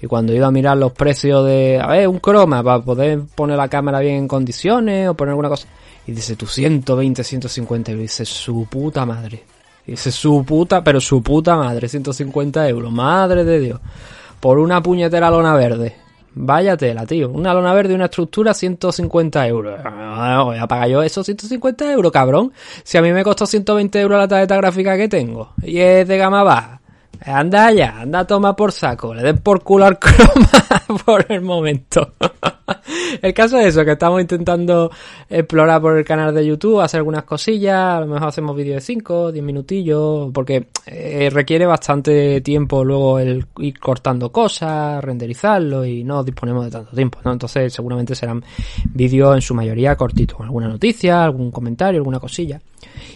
Y 0.00 0.06
cuando 0.06 0.34
iba 0.34 0.46
a 0.46 0.50
mirar 0.50 0.76
los 0.76 0.92
precios 0.92 1.46
de, 1.46 1.80
a 1.82 1.86
ver, 1.88 2.08
un 2.08 2.18
croma 2.18 2.62
para 2.62 2.82
poder 2.82 3.22
poner 3.34 3.56
la 3.56 3.68
cámara 3.68 4.00
bien 4.00 4.16
en 4.16 4.28
condiciones 4.28 5.08
o 5.08 5.14
poner 5.14 5.30
alguna 5.30 5.48
cosa. 5.48 5.68
Y 6.06 6.12
dice, 6.12 6.36
tú 6.36 6.46
120, 6.46 7.24
150 7.24 7.92
euros. 7.92 8.00
Y 8.00 8.02
dice, 8.02 8.24
su 8.24 8.66
puta 8.70 9.06
madre. 9.06 9.42
Y 9.86 9.92
dice, 9.92 10.12
su 10.12 10.44
puta, 10.44 10.84
pero 10.84 11.00
su 11.00 11.22
puta 11.22 11.56
madre, 11.56 11.88
150 11.88 12.68
euros. 12.68 12.92
Madre 12.92 13.44
de 13.44 13.58
Dios. 13.58 13.80
Por 14.38 14.58
una 14.58 14.82
puñetera 14.82 15.30
lona 15.30 15.54
verde. 15.54 15.96
Vaya 16.38 16.76
tela, 16.76 17.06
tío. 17.06 17.30
Una 17.30 17.54
lona 17.54 17.72
verde 17.72 17.92
y 17.92 17.96
una 17.96 18.04
estructura, 18.04 18.52
150 18.52 19.48
euros. 19.48 19.80
Ah, 19.82 20.42
voy 20.44 20.58
a 20.58 20.66
pagar 20.66 20.90
yo 20.90 21.02
esos 21.02 21.24
150 21.24 21.90
euros, 21.90 22.12
cabrón. 22.12 22.52
Si 22.84 22.98
a 22.98 23.02
mí 23.02 23.10
me 23.10 23.24
costó 23.24 23.46
120 23.46 23.98
euros 23.98 24.18
la 24.18 24.28
tarjeta 24.28 24.56
gráfica 24.56 24.98
que 24.98 25.08
tengo. 25.08 25.54
Y 25.62 25.78
es 25.78 26.06
de 26.06 26.18
gama 26.18 26.42
baja. 26.42 26.82
Anda 27.24 27.72
ya, 27.72 28.00
anda 28.00 28.20
a 28.20 28.26
tomar 28.26 28.54
por 28.54 28.70
saco, 28.70 29.14
le 29.14 29.22
den 29.22 29.38
por 29.38 29.62
culo 29.62 29.86
al 29.86 29.98
croma 29.98 30.50
por 31.06 31.24
el 31.30 31.40
momento. 31.40 32.12
el 33.22 33.34
caso 33.34 33.58
es 33.58 33.66
eso, 33.66 33.84
que 33.84 33.92
estamos 33.92 34.20
intentando 34.20 34.90
explorar 35.28 35.80
por 35.80 35.96
el 35.96 36.04
canal 36.04 36.34
de 36.34 36.46
YouTube, 36.46 36.80
hacer 36.80 36.98
algunas 36.98 37.24
cosillas, 37.24 37.96
a 37.96 38.00
lo 38.00 38.06
mejor 38.06 38.28
hacemos 38.28 38.56
vídeos 38.56 38.76
de 38.76 38.80
5, 38.80 39.32
10 39.32 39.44
minutillos, 39.44 40.30
porque 40.32 40.68
eh, 40.86 41.30
requiere 41.32 41.66
bastante 41.66 42.40
tiempo 42.40 42.84
luego 42.84 43.18
el 43.18 43.46
ir 43.58 43.78
cortando 43.78 44.30
cosas, 44.30 45.02
renderizarlo 45.02 45.84
y 45.84 46.04
no 46.04 46.24
disponemos 46.24 46.64
de 46.64 46.70
tanto 46.70 46.94
tiempo. 46.94 47.18
Entonces 47.24 47.72
seguramente 47.72 48.14
serán 48.14 48.42
vídeos 48.84 49.34
en 49.34 49.42
su 49.42 49.54
mayoría 49.54 49.96
cortitos, 49.96 50.40
alguna 50.40 50.68
noticia, 50.68 51.24
algún 51.24 51.50
comentario, 51.50 51.98
alguna 51.98 52.20
cosilla. 52.20 52.60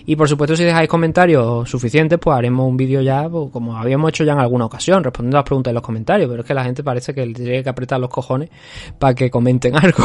Y 0.06 0.16
por 0.16 0.28
supuesto, 0.28 0.56
si 0.56 0.64
dejáis 0.64 0.88
comentarios 0.88 1.68
suficientes, 1.68 2.18
pues 2.18 2.36
haremos 2.36 2.66
un 2.68 2.76
vídeo 2.76 3.00
ya, 3.00 3.28
pues, 3.28 3.50
como 3.52 3.76
habíamos 3.76 4.10
hecho 4.10 4.24
ya 4.24 4.32
en 4.32 4.40
alguna 4.40 4.64
ocasión, 4.66 5.04
respondiendo 5.04 5.36
a 5.36 5.40
las 5.40 5.46
preguntas 5.46 5.70
en 5.70 5.74
los 5.74 5.82
comentarios. 5.82 6.28
Pero 6.28 6.42
es 6.42 6.46
que 6.46 6.54
la 6.54 6.64
gente 6.64 6.82
parece 6.82 7.14
que 7.14 7.26
le 7.26 7.34
tiene 7.34 7.62
que 7.62 7.68
apretar 7.68 8.00
los 8.00 8.10
cojones 8.10 8.50
para 8.98 9.14
que 9.14 9.30
comenten 9.40 9.74
algo. 9.74 10.04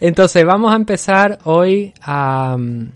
Entonces, 0.00 0.44
vamos 0.46 0.72
a 0.72 0.76
empezar 0.76 1.40
hoy 1.44 1.92
a 2.00 2.56
mm, 2.58 2.88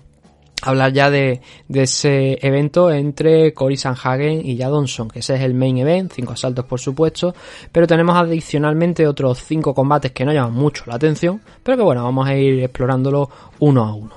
hablar 0.63 0.91
ya 0.91 1.11
de, 1.11 1.43
ese 1.69 2.39
evento 2.41 2.91
entre 2.91 3.53
Cory 3.53 3.77
Sanhagen 3.77 4.41
y 4.43 4.57
Jadonson, 4.57 5.09
que 5.09 5.19
ese 5.19 5.35
es 5.35 5.43
el 5.43 5.53
main 5.53 5.77
event, 5.77 6.13
cinco 6.15 6.33
asaltos 6.33 6.65
por 6.65 6.81
supuesto, 6.81 7.35
pero 7.71 7.87
tenemos 7.87 8.17
adicionalmente 8.17 9.07
otros 9.07 9.39
cinco 9.45 9.75
combates 9.75 10.13
que 10.13 10.25
no 10.25 10.33
llaman 10.33 10.55
mucho 10.55 10.85
la 10.87 10.95
atención, 10.95 11.43
pero 11.63 11.77
que 11.77 11.83
bueno, 11.83 12.03
vamos 12.05 12.27
a 12.27 12.35
ir 12.35 12.65
explorándolo 12.65 13.29
uno 13.59 13.85
a 13.85 13.95
uno. 13.95 14.15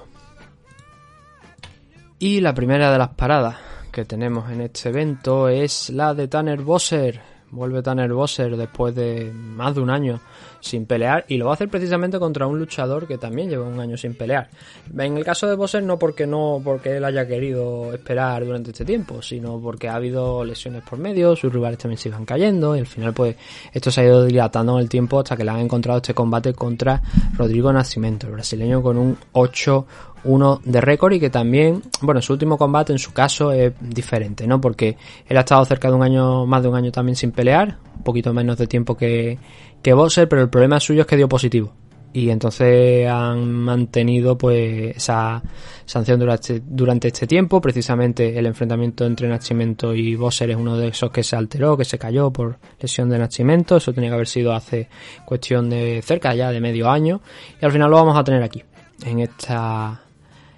Y 2.19 2.39
la 2.39 2.53
primera 2.53 2.89
de 2.89 2.97
las 3.00 3.09
paradas 3.09 3.57
que 3.91 4.05
tenemos 4.05 4.50
en 4.50 4.61
este 4.61 4.88
evento 4.88 5.50
es 5.50 5.89
la 5.89 6.13
de 6.13 6.29
Tanner 6.29 6.61
Bosser. 6.61 7.19
Vuelve 7.51 7.84
Tanner 7.84 8.13
Bosser 8.13 8.55
después 8.55 8.96
de 8.96 9.31
más 9.34 9.75
de 9.75 9.81
un 9.81 9.89
año 9.89 10.20
sin 10.62 10.86
pelear 10.86 11.25
y 11.27 11.38
lo 11.38 11.46
va 11.46 11.51
a 11.51 11.53
hacer 11.56 11.70
precisamente 11.70 12.20
contra 12.20 12.48
un 12.48 12.58
luchador 12.58 13.08
que 13.08 13.18
también 13.18 13.50
lleva 13.50 13.68
un 13.68 13.80
año 13.80 13.98
sin 13.98 14.15
pelear. 14.15 14.50
En 14.98 15.18
el 15.18 15.25
caso 15.25 15.48
de 15.48 15.56
Bosser 15.56 15.84
no 15.84 16.00
porque 16.00 16.25
no 16.25 16.62
porque 16.63 16.98
él 16.98 17.03
haya 17.03 17.27
querido 17.27 17.94
esperar 17.94 18.46
durante 18.46 18.72
este 18.72 18.86
tiempo, 18.86 19.22
sino 19.22 19.60
porque 19.60 19.89
ha 19.89 19.96
habido 19.96 20.46
lesiones 20.46 20.84
por 20.84 21.00
medio, 21.00 21.36
sus 21.36 21.51
rivales 21.51 21.80
también 21.80 21.98
se 21.98 22.10
iban 22.10 22.25
cayendo 22.25 22.75
y 22.75 22.80
al 22.80 22.88
final 22.88 23.13
pues 23.13 23.36
esto 23.74 23.91
se 23.91 24.01
ha 24.01 24.06
ido 24.06 24.25
dilatando 24.25 24.75
en 24.77 24.84
el 24.84 24.89
tiempo 24.89 25.20
hasta 25.20 25.36
que 25.36 25.44
le 25.44 25.51
han 25.51 25.60
encontrado 25.60 25.98
este 25.98 26.13
combate 26.13 26.53
contra 26.53 27.01
Rodrigo 27.38 27.74
Nascimento, 27.74 28.27
el 28.27 28.34
brasileño 28.34 28.82
con 28.82 28.98
un 28.98 29.18
8 29.34 29.86
uno 30.24 30.62
de 30.63 30.82
récord 30.82 31.13
y 31.13 31.20
que 31.20 31.30
también, 31.30 31.82
bueno, 32.01 32.22
su 32.22 32.34
último 32.34 32.58
combate 32.58 32.94
en 32.94 33.00
su 33.00 33.12
caso 33.12 33.51
es 33.51 33.74
diferente, 33.80 34.46
¿no? 34.48 34.62
Porque 34.62 34.98
él 35.27 35.38
ha 35.38 35.41
estado 35.41 35.65
cerca 35.65 35.89
de 35.89 35.96
un 35.96 36.03
año, 36.03 36.46
más 36.46 36.62
de 36.62 36.70
un 36.70 36.75
año 36.75 36.91
también 36.91 37.15
sin 37.15 37.32
pelear, 37.32 37.77
un 37.98 38.03
poquito 38.03 38.34
menos 38.34 38.58
de 38.58 38.68
tiempo 38.68 38.96
que, 38.96 39.39
que 39.81 39.93
Bosser, 39.93 40.27
pero 40.27 40.41
el 40.41 40.50
problema 40.50 40.79
suyo 40.79 41.01
es 41.01 41.07
que 41.07 41.17
dio 41.17 41.29
positivo. 41.29 41.73
Y 42.13 42.29
entonces 42.29 43.07
han 43.07 43.53
mantenido 43.53 44.38
pues 44.38 44.97
esa 44.97 45.41
sanción 45.85 46.19
durante, 46.19 47.07
este 47.07 47.25
tiempo. 47.25 47.61
Precisamente 47.61 48.38
el 48.38 48.45
enfrentamiento 48.47 49.05
entre 49.05 49.29
Nascimento 49.29 49.95
y 49.95 50.15
Bosser 50.15 50.50
es 50.51 50.57
uno 50.57 50.75
de 50.75 50.89
esos 50.89 51.09
que 51.09 51.23
se 51.23 51.38
alteró 51.38 51.77
que 51.77 51.85
se 51.85 51.97
cayó 51.97 52.29
por 52.31 52.57
lesión 52.81 53.09
de 53.09 53.17
Nascimento 53.17 53.77
eso 53.77 53.93
tenía 53.93 54.09
que 54.09 54.15
haber 54.15 54.27
sido 54.27 54.53
hace 54.53 54.89
cuestión 55.25 55.69
de 55.69 56.01
cerca 56.01 56.35
ya 56.35 56.51
de 56.51 56.59
medio 56.59 56.89
año. 56.89 57.21
Y 57.61 57.65
al 57.65 57.71
final 57.71 57.89
lo 57.89 57.95
vamos 57.95 58.17
a 58.17 58.23
tener 58.25 58.43
aquí 58.43 58.61
en 59.05 59.19
esta 59.19 60.01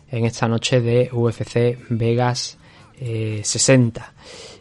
en 0.09 0.25
esta 0.25 0.47
noche 0.47 0.81
de 0.81 1.09
UFC 1.11 1.77
Vegas 1.89 2.57
60 2.99 4.13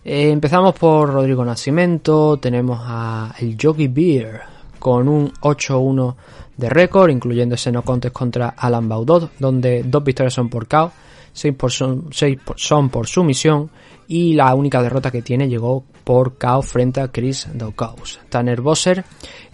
eh, 0.04 0.31
empezamos 0.31 0.75
por 0.75 1.12
Rodrigo 1.12 1.45
Nascimento. 1.45 2.37
Tenemos 2.38 2.81
a 2.83 3.35
el 3.38 3.57
Jockey 3.61 3.88
Beer 3.88 4.52
con 4.83 5.09
un 5.09 5.33
8-1 5.35 6.17
de 6.57 6.69
récord, 6.69 7.09
incluyendo 7.09 7.55
ese 7.55 7.71
no 7.71 7.83
contest 7.83 8.12
contra 8.12 8.49
Alan 8.49 8.89
Baudot, 8.89 9.31
donde 9.39 9.85
dos 9.85 10.03
victorias 10.03 10.35
son 10.35 10.49
por 10.49 10.67
KO, 10.67 10.91
seis, 11.33 11.55
por 11.55 11.71
son, 11.71 12.11
son 12.57 12.89
por 12.91 13.07
sumisión 13.07 13.71
y 14.09 14.35
la 14.35 14.53
única 14.57 14.83
derrota 14.83 15.12
que 15.12 15.23
tiene 15.23 15.49
llegó 15.49 15.85
por 16.03 16.37
KO 16.37 16.62
frente 16.62 17.01
a 17.01 17.12
Chris 17.12 17.47
Daukaus. 17.55 18.19
Tanner 18.29 18.61
Bosser 18.61 19.05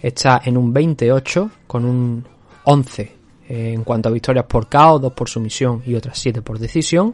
está 0.01 0.41
en 0.43 0.57
un 0.57 0.73
28 0.73 1.51
con 1.67 1.85
un 1.85 2.25
11 2.63 3.15
en 3.49 3.83
cuanto 3.83 4.09
a 4.09 4.11
victorias 4.11 4.45
por 4.45 4.67
KO, 4.67 4.97
dos 4.97 5.13
por 5.13 5.29
sumisión 5.29 5.83
y 5.85 5.93
otras 5.93 6.17
7 6.17 6.41
por 6.41 6.57
decisión 6.57 7.13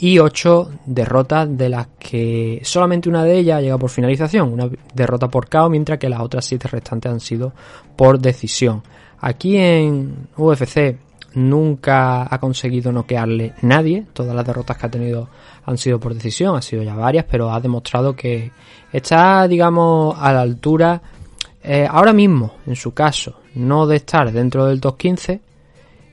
y 0.00 0.18
8 0.18 0.70
derrotas 0.86 1.56
de 1.56 1.68
las 1.68 1.88
que 1.98 2.60
solamente 2.64 3.08
una 3.08 3.22
de 3.22 3.38
ellas 3.38 3.60
llega 3.60 3.76
por 3.76 3.90
finalización, 3.90 4.50
una 4.50 4.68
derrota 4.94 5.28
por 5.28 5.48
KO, 5.48 5.68
mientras 5.68 5.98
que 5.98 6.08
las 6.08 6.20
otras 6.20 6.46
7 6.46 6.68
restantes 6.68 7.12
han 7.12 7.20
sido 7.20 7.52
por 7.96 8.18
decisión. 8.18 8.82
Aquí 9.20 9.58
en 9.58 10.28
UFC 10.38 10.96
nunca 11.34 12.26
ha 12.34 12.40
conseguido 12.40 12.90
noquearle 12.92 13.52
nadie. 13.60 14.06
Todas 14.14 14.34
las 14.34 14.46
derrotas 14.46 14.78
que 14.78 14.86
ha 14.86 14.90
tenido 14.90 15.28
han 15.66 15.76
sido 15.76 16.00
por 16.00 16.14
decisión, 16.14 16.56
han 16.56 16.62
sido 16.62 16.82
ya 16.82 16.94
varias, 16.94 17.26
pero 17.30 17.52
ha 17.52 17.60
demostrado 17.60 18.16
que 18.16 18.50
está, 18.90 19.46
digamos, 19.46 20.16
a 20.18 20.32
la 20.32 20.40
altura 20.40 21.02
eh, 21.62 21.86
ahora 21.88 22.14
mismo, 22.14 22.54
en 22.66 22.74
su 22.74 22.94
caso, 22.94 23.40
no 23.54 23.86
de 23.86 23.96
estar 23.96 24.32
dentro 24.32 24.64
del 24.64 24.80
top 24.80 24.96
15. 24.96 25.40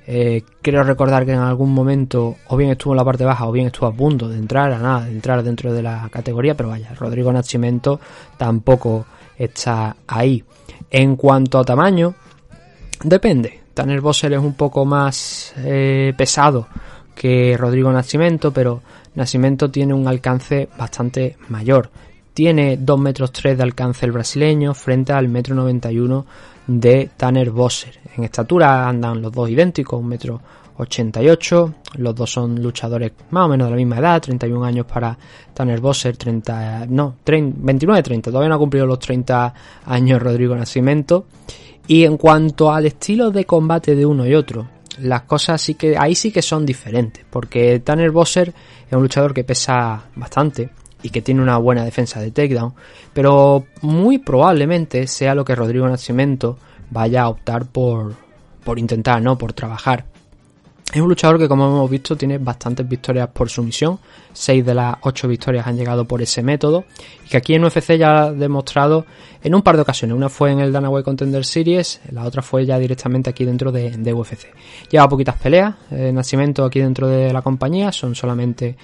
Eh, 0.09 0.43
quiero 0.61 0.83
recordar 0.83 1.25
que 1.25 1.33
en 1.33 1.39
algún 1.39 1.73
momento 1.73 2.37
o 2.47 2.55
bien 2.55 2.71
estuvo 2.71 2.93
en 2.93 2.97
la 2.97 3.03
parte 3.05 3.25
baja 3.25 3.45
o 3.45 3.51
bien 3.51 3.67
estuvo 3.67 3.87
a 3.87 3.93
punto 3.93 4.29
de 4.29 4.37
entrar 4.37 4.71
a 4.71 4.79
nada, 4.79 5.05
de 5.05 5.11
entrar 5.11 5.43
dentro 5.43 5.73
de 5.73 5.83
la 5.83 6.07
categoría, 6.09 6.55
pero 6.55 6.69
vaya, 6.69 6.93
Rodrigo 6.97 7.31
Nascimento 7.33 7.99
tampoco 8.37 9.05
está 9.37 9.97
ahí. 10.07 10.43
En 10.89 11.17
cuanto 11.17 11.59
a 11.59 11.65
tamaño, 11.65 12.15
Depende. 13.03 13.59
Tanner 13.73 14.01
Bosser 14.01 14.33
es 14.33 14.39
un 14.39 14.55
poco 14.55 14.83
más 14.85 15.53
eh, 15.57 16.13
pesado 16.17 16.67
que 17.13 17.55
Rodrigo 17.57 17.91
Nascimento, 17.91 18.51
pero 18.51 18.81
Nascimento 19.15 19.69
tiene 19.69 19.93
un 19.93 20.07
alcance 20.07 20.67
bastante 20.77 21.37
mayor. 21.49 21.89
Tiene 22.33 22.77
2 22.77 22.99
metros 22.99 23.31
3 23.31 23.57
de 23.57 23.63
alcance 23.63 24.05
el 24.05 24.11
brasileño 24.11 24.73
frente 24.73 25.13
al 25.13 25.27
metro 25.27 25.55
91 25.55 26.25
de 26.67 27.09
Tanner 27.17 27.51
Bosser. 27.51 27.99
En 28.17 28.23
estatura 28.23 28.89
andan 28.89 29.21
los 29.21 29.31
dos 29.31 29.49
idénticos, 29.49 29.99
un 29.99 30.07
metro 30.07 30.41
88. 30.77 31.73
Los 31.97 32.15
dos 32.15 32.31
son 32.31 32.61
luchadores 32.61 33.11
más 33.29 33.45
o 33.45 33.47
menos 33.47 33.67
de 33.67 33.71
la 33.71 33.77
misma 33.77 33.99
edad, 33.99 34.21
31 34.21 34.65
años 34.65 34.85
para 34.85 35.17
Tanner 35.53 35.79
Bosser, 35.79 36.17
30, 36.17 36.87
no, 36.89 37.15
29-30, 37.25 38.23
todavía 38.23 38.49
no 38.49 38.55
ha 38.55 38.59
cumplido 38.59 38.85
los 38.85 38.99
30 38.99 39.53
años 39.85 40.21
Rodrigo 40.21 40.55
Nascimento. 40.55 41.25
Y 41.87 42.03
en 42.03 42.17
cuanto 42.17 42.71
al 42.71 42.87
estilo 42.87 43.31
de 43.31 43.45
combate 43.45 43.95
de 43.95 44.05
uno 44.05 44.25
y 44.25 44.33
otro, 44.33 44.67
las 44.99 45.21
cosas 45.23 45.61
sí 45.61 45.75
que 45.75 45.97
ahí 45.97 46.15
sí 46.15 46.31
que 46.31 46.41
son 46.41 46.65
diferentes, 46.65 47.23
porque 47.29 47.79
Tanner 47.79 48.11
Bosser 48.11 48.49
es 48.87 48.93
un 48.93 49.03
luchador 49.03 49.33
que 49.33 49.43
pesa 49.43 50.05
bastante 50.15 50.71
y 51.03 51.11
que 51.11 51.21
tiene 51.21 51.41
una 51.41 51.57
buena 51.57 51.85
defensa 51.85 52.19
de 52.19 52.31
takedown, 52.31 52.73
pero 53.13 53.67
muy 53.81 54.17
probablemente 54.17 55.05
sea 55.07 55.35
lo 55.35 55.45
que 55.45 55.55
Rodrigo 55.55 55.87
Nascimento 55.87 56.57
vaya 56.89 57.23
a 57.23 57.29
optar 57.29 57.65
por 57.65 58.27
por 58.67 58.79
intentar, 58.79 59.21
¿no? 59.21 59.37
Por 59.37 59.53
trabajar. 59.53 60.03
Es 60.93 60.99
un 60.99 61.07
luchador 61.07 61.39
que, 61.39 61.47
como 61.47 61.67
hemos 61.67 61.89
visto, 61.89 62.17
tiene 62.17 62.37
bastantes 62.37 62.85
victorias 62.87 63.29
por 63.29 63.49
sumisión. 63.49 63.97
Seis 64.33 64.65
de 64.65 64.73
las 64.73 64.95
ocho 65.03 65.29
victorias 65.29 65.65
han 65.67 65.77
llegado 65.77 66.03
por 66.03 66.21
ese 66.21 66.43
método. 66.43 66.83
Y 67.25 67.29
que 67.29 67.37
aquí 67.37 67.53
en 67.53 67.63
UFC 67.63 67.93
ya 67.97 68.23
ha 68.23 68.31
demostrado 68.33 69.05
en 69.41 69.55
un 69.55 69.61
par 69.61 69.77
de 69.77 69.83
ocasiones. 69.83 70.17
Una 70.17 70.27
fue 70.27 70.51
en 70.51 70.59
el 70.59 70.73
Danaway 70.73 71.01
Contender 71.01 71.45
Series, 71.45 72.01
la 72.11 72.25
otra 72.25 72.41
fue 72.41 72.65
ya 72.65 72.77
directamente 72.77 73.29
aquí 73.29 73.45
dentro 73.45 73.71
de, 73.71 74.13
UFC. 74.13 74.47
Lleva 74.89 75.07
poquitas 75.07 75.35
peleas. 75.37 75.73
Eh, 75.91 76.11
nacimiento 76.13 76.65
aquí 76.65 76.81
dentro 76.81 77.07
de 77.07 77.31
la 77.31 77.41
compañía. 77.41 77.93
Son 77.93 78.15
solamente 78.15 78.75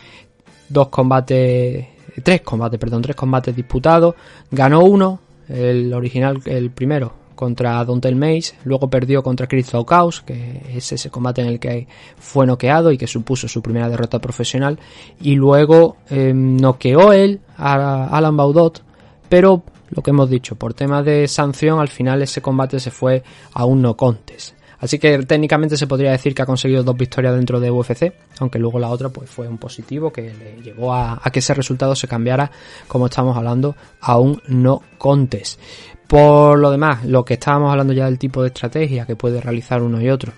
dos 0.69 0.87
combates. 0.87 1.87
Tres 2.23 2.41
combates, 2.41 2.79
perdón, 2.79 3.01
tres 3.01 3.17
combates 3.17 3.53
disputados. 3.53 4.15
Ganó 4.49 4.81
uno. 4.85 5.19
El 5.49 5.93
original, 5.93 6.41
el 6.45 6.71
primero, 6.71 7.22
contra 7.43 7.83
Dontel 7.83 8.15
Mace, 8.15 8.55
luego 8.63 8.89
perdió 8.89 9.21
contra 9.21 9.47
Chris 9.47 9.69
Caos, 9.85 10.21
que 10.21 10.61
es 10.73 10.93
ese 10.93 11.09
combate 11.09 11.41
en 11.41 11.49
el 11.49 11.59
que 11.59 11.87
fue 12.17 12.47
noqueado 12.47 12.89
y 12.89 12.97
que 12.97 13.05
supuso 13.05 13.49
su 13.49 13.61
primera 13.61 13.89
derrota 13.89 14.19
profesional, 14.19 14.79
y 15.19 15.35
luego 15.35 15.97
em, 16.09 16.55
noqueó 16.55 17.11
él 17.11 17.41
a 17.57 18.07
Alan 18.15 18.37
Baudot, 18.37 18.81
pero 19.27 19.61
lo 19.89 20.01
que 20.01 20.11
hemos 20.11 20.29
dicho, 20.29 20.55
por 20.55 20.73
tema 20.73 21.03
de 21.03 21.27
sanción, 21.27 21.81
al 21.81 21.89
final 21.89 22.21
ese 22.21 22.41
combate 22.41 22.79
se 22.79 22.91
fue 22.91 23.23
a 23.53 23.65
un 23.65 23.81
no 23.81 23.97
contest. 23.97 24.55
Así 24.83 24.99
que 24.99 25.19
técnicamente 25.19 25.77
se 25.77 25.87
podría 25.87 26.11
decir 26.11 26.35
que 26.35 26.41
ha 26.41 26.45
conseguido 26.45 26.83
dos 26.83 26.97
victorias 26.97 27.33
dentro 27.33 27.57
de 27.61 27.71
UFC, 27.71 28.11
aunque 28.39 28.59
luego 28.59 28.79
la 28.79 28.89
otra 28.89 29.07
pues 29.07 29.29
fue 29.29 29.47
un 29.47 29.57
positivo 29.57 30.11
que 30.11 30.33
le 30.33 30.61
llevó 30.61 30.93
a, 30.93 31.21
que 31.31 31.39
ese 31.39 31.53
resultado 31.53 31.95
se 31.95 32.05
cambiara, 32.05 32.51
como 32.85 33.05
estamos 33.05 33.37
hablando, 33.37 33.77
a 34.01 34.19
un 34.19 34.41
no 34.49 34.83
contest. 34.97 35.57
Por 36.05 36.59
lo 36.59 36.69
demás, 36.69 37.05
lo 37.05 37.23
que 37.23 37.35
estábamos 37.35 37.71
hablando 37.71 37.93
ya 37.93 38.07
del 38.07 38.19
tipo 38.19 38.41
de 38.41 38.49
estrategia 38.49 39.05
que 39.05 39.15
puede 39.15 39.39
realizar 39.39 39.81
uno 39.81 40.01
y 40.01 40.09
otro. 40.09 40.33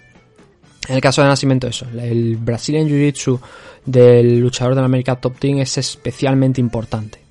En 0.88 0.94
el 0.94 1.02
caso 1.02 1.24
de 1.24 1.28
Nacimiento, 1.28 1.66
eso, 1.66 1.88
el 2.00 2.38
Brazilian 2.38 2.88
Jiu-Jitsu 2.88 3.40
del 3.84 4.40
luchador 4.42 4.76
de 4.76 4.82
la 4.82 4.86
América 4.86 5.16
Top 5.16 5.40
Team 5.40 5.58
es 5.58 5.76
especialmente 5.80 6.62
importante. 6.62 7.25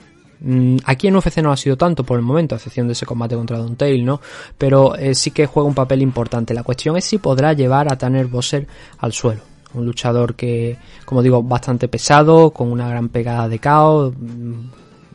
Mm, 0.47 0.77
aquí 0.85 1.09
en 1.09 1.17
UFC 1.17 1.39
no 1.39 1.53
ha 1.53 1.57
sido 1.57 1.77
tanto 1.77 2.05
por 2.05 2.19
el 2.19 2.25
momento, 2.25 2.55
a 2.55 2.59
excepción 2.59 2.87
de 2.87 2.93
ese 2.93 3.07
combate 3.07 3.35
contra 3.35 3.57
Don 3.57 3.77
Tail, 3.77 4.05
¿no? 4.05 4.21
Pero 4.59 4.95
eh, 4.95 5.15
sí 5.15 5.31
que 5.31 5.47
juega 5.47 5.67
un 5.67 5.75
papel 5.75 6.03
importante. 6.03 6.53
La 6.53 6.63
cuestión 6.63 6.97
es 6.99 7.07
si 7.07 7.17
podrá 7.19 7.55
llevar 7.55 7.91
a 7.91 7.97
Tanner 7.97 8.27
Bosser 8.27 8.67
al 8.99 9.13
suelo. 9.15 9.41
Un 9.73 9.87
luchador 9.87 10.35
que, 10.35 10.77
como 11.07 11.23
digo, 11.23 11.43
bastante 11.43 11.89
pesado, 11.89 12.51
con 12.51 12.71
una 12.71 12.89
gran 12.89 13.09
pegada 13.09 13.49
de 13.49 13.59
caos, 13.59 14.13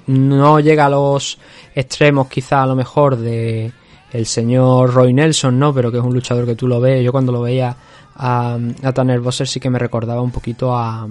no 0.08 0.60
llega 0.60 0.88
a 0.88 0.90
los 0.90 1.38
extremos 1.76 2.28
quizá 2.28 2.64
a 2.64 2.66
lo 2.66 2.76
mejor 2.76 3.16
de 3.16 3.72
el 4.12 4.26
señor 4.26 4.92
Roy 4.92 5.14
Nelson, 5.14 5.60
¿no? 5.60 5.72
Pero 5.74 5.92
que 5.92 6.00
es 6.00 6.04
un 6.04 6.14
luchador 6.14 6.48
que 6.48 6.56
tú 6.56 6.68
lo 6.68 6.82
ves. 6.82 7.04
Yo 7.04 7.12
cuando 7.12 7.32
lo 7.32 7.42
veía 7.42 7.76
a, 8.16 8.58
a 8.84 8.92
Tanner 8.92 9.20
Bosser 9.20 9.48
sí 9.48 9.60
que 9.60 9.70
me 9.70 9.78
recordaba 9.78 10.22
un 10.22 10.32
poquito 10.32 10.76
a, 10.76 11.08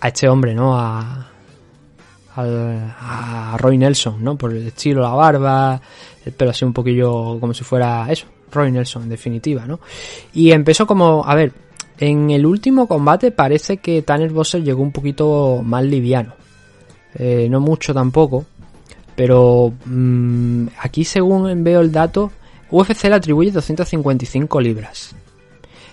a 0.00 0.08
este 0.08 0.28
hombre, 0.28 0.54
¿no? 0.54 0.78
A, 0.78 1.33
a, 2.36 3.56
Roy 3.58 3.78
Nelson, 3.78 4.22
¿no? 4.22 4.36
Por 4.36 4.52
el 4.52 4.66
estilo, 4.66 5.02
la 5.02 5.10
barba, 5.10 5.80
el 6.24 6.32
pelo 6.32 6.50
así 6.50 6.64
un 6.64 6.72
poquillo 6.72 7.38
como 7.40 7.54
si 7.54 7.64
fuera 7.64 8.06
eso, 8.10 8.26
Roy 8.50 8.72
Nelson 8.72 9.04
en 9.04 9.08
definitiva, 9.08 9.66
¿no? 9.66 9.80
Y 10.32 10.50
empezó 10.52 10.86
como, 10.86 11.24
a 11.24 11.34
ver, 11.34 11.52
en 11.98 12.30
el 12.30 12.44
último 12.44 12.88
combate 12.88 13.30
parece 13.30 13.76
que 13.78 14.02
Tanner 14.02 14.30
Bosser 14.30 14.62
llegó 14.62 14.82
un 14.82 14.92
poquito 14.92 15.60
más 15.62 15.84
liviano. 15.84 16.34
Eh, 17.16 17.46
no 17.48 17.60
mucho 17.60 17.94
tampoco, 17.94 18.44
pero 19.14 19.72
mm, 19.84 20.66
aquí 20.80 21.04
según 21.04 21.62
veo 21.62 21.80
el 21.80 21.92
dato, 21.92 22.32
UFC 22.70 23.04
le 23.04 23.14
atribuye 23.14 23.52
255 23.52 24.60
libras. 24.60 25.14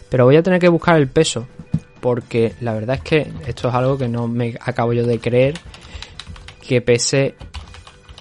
Pero 0.10 0.26
voy 0.26 0.36
a 0.36 0.44
tener 0.44 0.60
que 0.60 0.68
buscar 0.68 0.98
el 0.98 1.08
peso, 1.08 1.48
porque 2.00 2.54
la 2.62 2.74
verdad 2.74 2.96
es 2.96 3.02
que 3.04 3.32
esto 3.46 3.70
es 3.70 3.74
algo 3.76 3.98
que 3.98 4.08
no 4.08 4.28
me 4.28 4.56
acabo 4.60 4.94
yo 4.94 5.06
de 5.06 5.20
creer 5.20 5.54
que 6.62 6.82
pese 6.82 7.36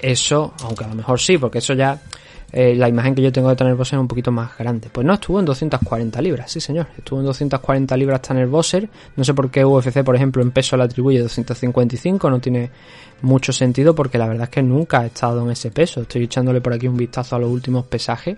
eso, 0.00 0.54
aunque 0.62 0.84
a 0.84 0.88
lo 0.88 0.94
mejor 0.94 1.20
sí, 1.20 1.38
porque 1.38 1.58
eso 1.58 1.74
ya 1.74 2.00
eh, 2.52 2.74
la 2.74 2.88
imagen 2.88 3.14
que 3.14 3.22
yo 3.22 3.30
tengo 3.30 3.48
de 3.48 3.54
Tanner 3.54 3.76
Bosser 3.76 3.96
es 3.96 4.00
un 4.00 4.08
poquito 4.08 4.32
más 4.32 4.56
grande. 4.58 4.88
Pues 4.90 5.06
no, 5.06 5.14
estuvo 5.14 5.38
en 5.38 5.44
240 5.44 6.20
libras, 6.20 6.50
sí 6.50 6.60
señor. 6.60 6.88
Estuvo 6.96 7.20
en 7.20 7.26
240 7.26 7.96
libras 7.96 8.22
Tanner 8.22 8.48
Bosser. 8.48 8.88
No 9.16 9.24
sé 9.24 9.34
por 9.34 9.50
qué 9.50 9.64
UFC, 9.64 10.02
por 10.02 10.16
ejemplo, 10.16 10.42
en 10.42 10.50
peso 10.50 10.76
le 10.76 10.84
atribuye 10.84 11.20
255. 11.20 12.28
No 12.28 12.40
tiene 12.40 12.70
mucho 13.22 13.52
sentido 13.52 13.94
porque 13.94 14.18
la 14.18 14.26
verdad 14.26 14.44
es 14.44 14.50
que 14.50 14.62
nunca 14.62 15.00
ha 15.00 15.06
estado 15.06 15.44
en 15.44 15.52
ese 15.52 15.70
peso. 15.70 16.00
Estoy 16.00 16.24
echándole 16.24 16.60
por 16.60 16.72
aquí 16.72 16.88
un 16.88 16.96
vistazo 16.96 17.36
a 17.36 17.38
los 17.38 17.50
últimos 17.50 17.84
pesajes. 17.86 18.36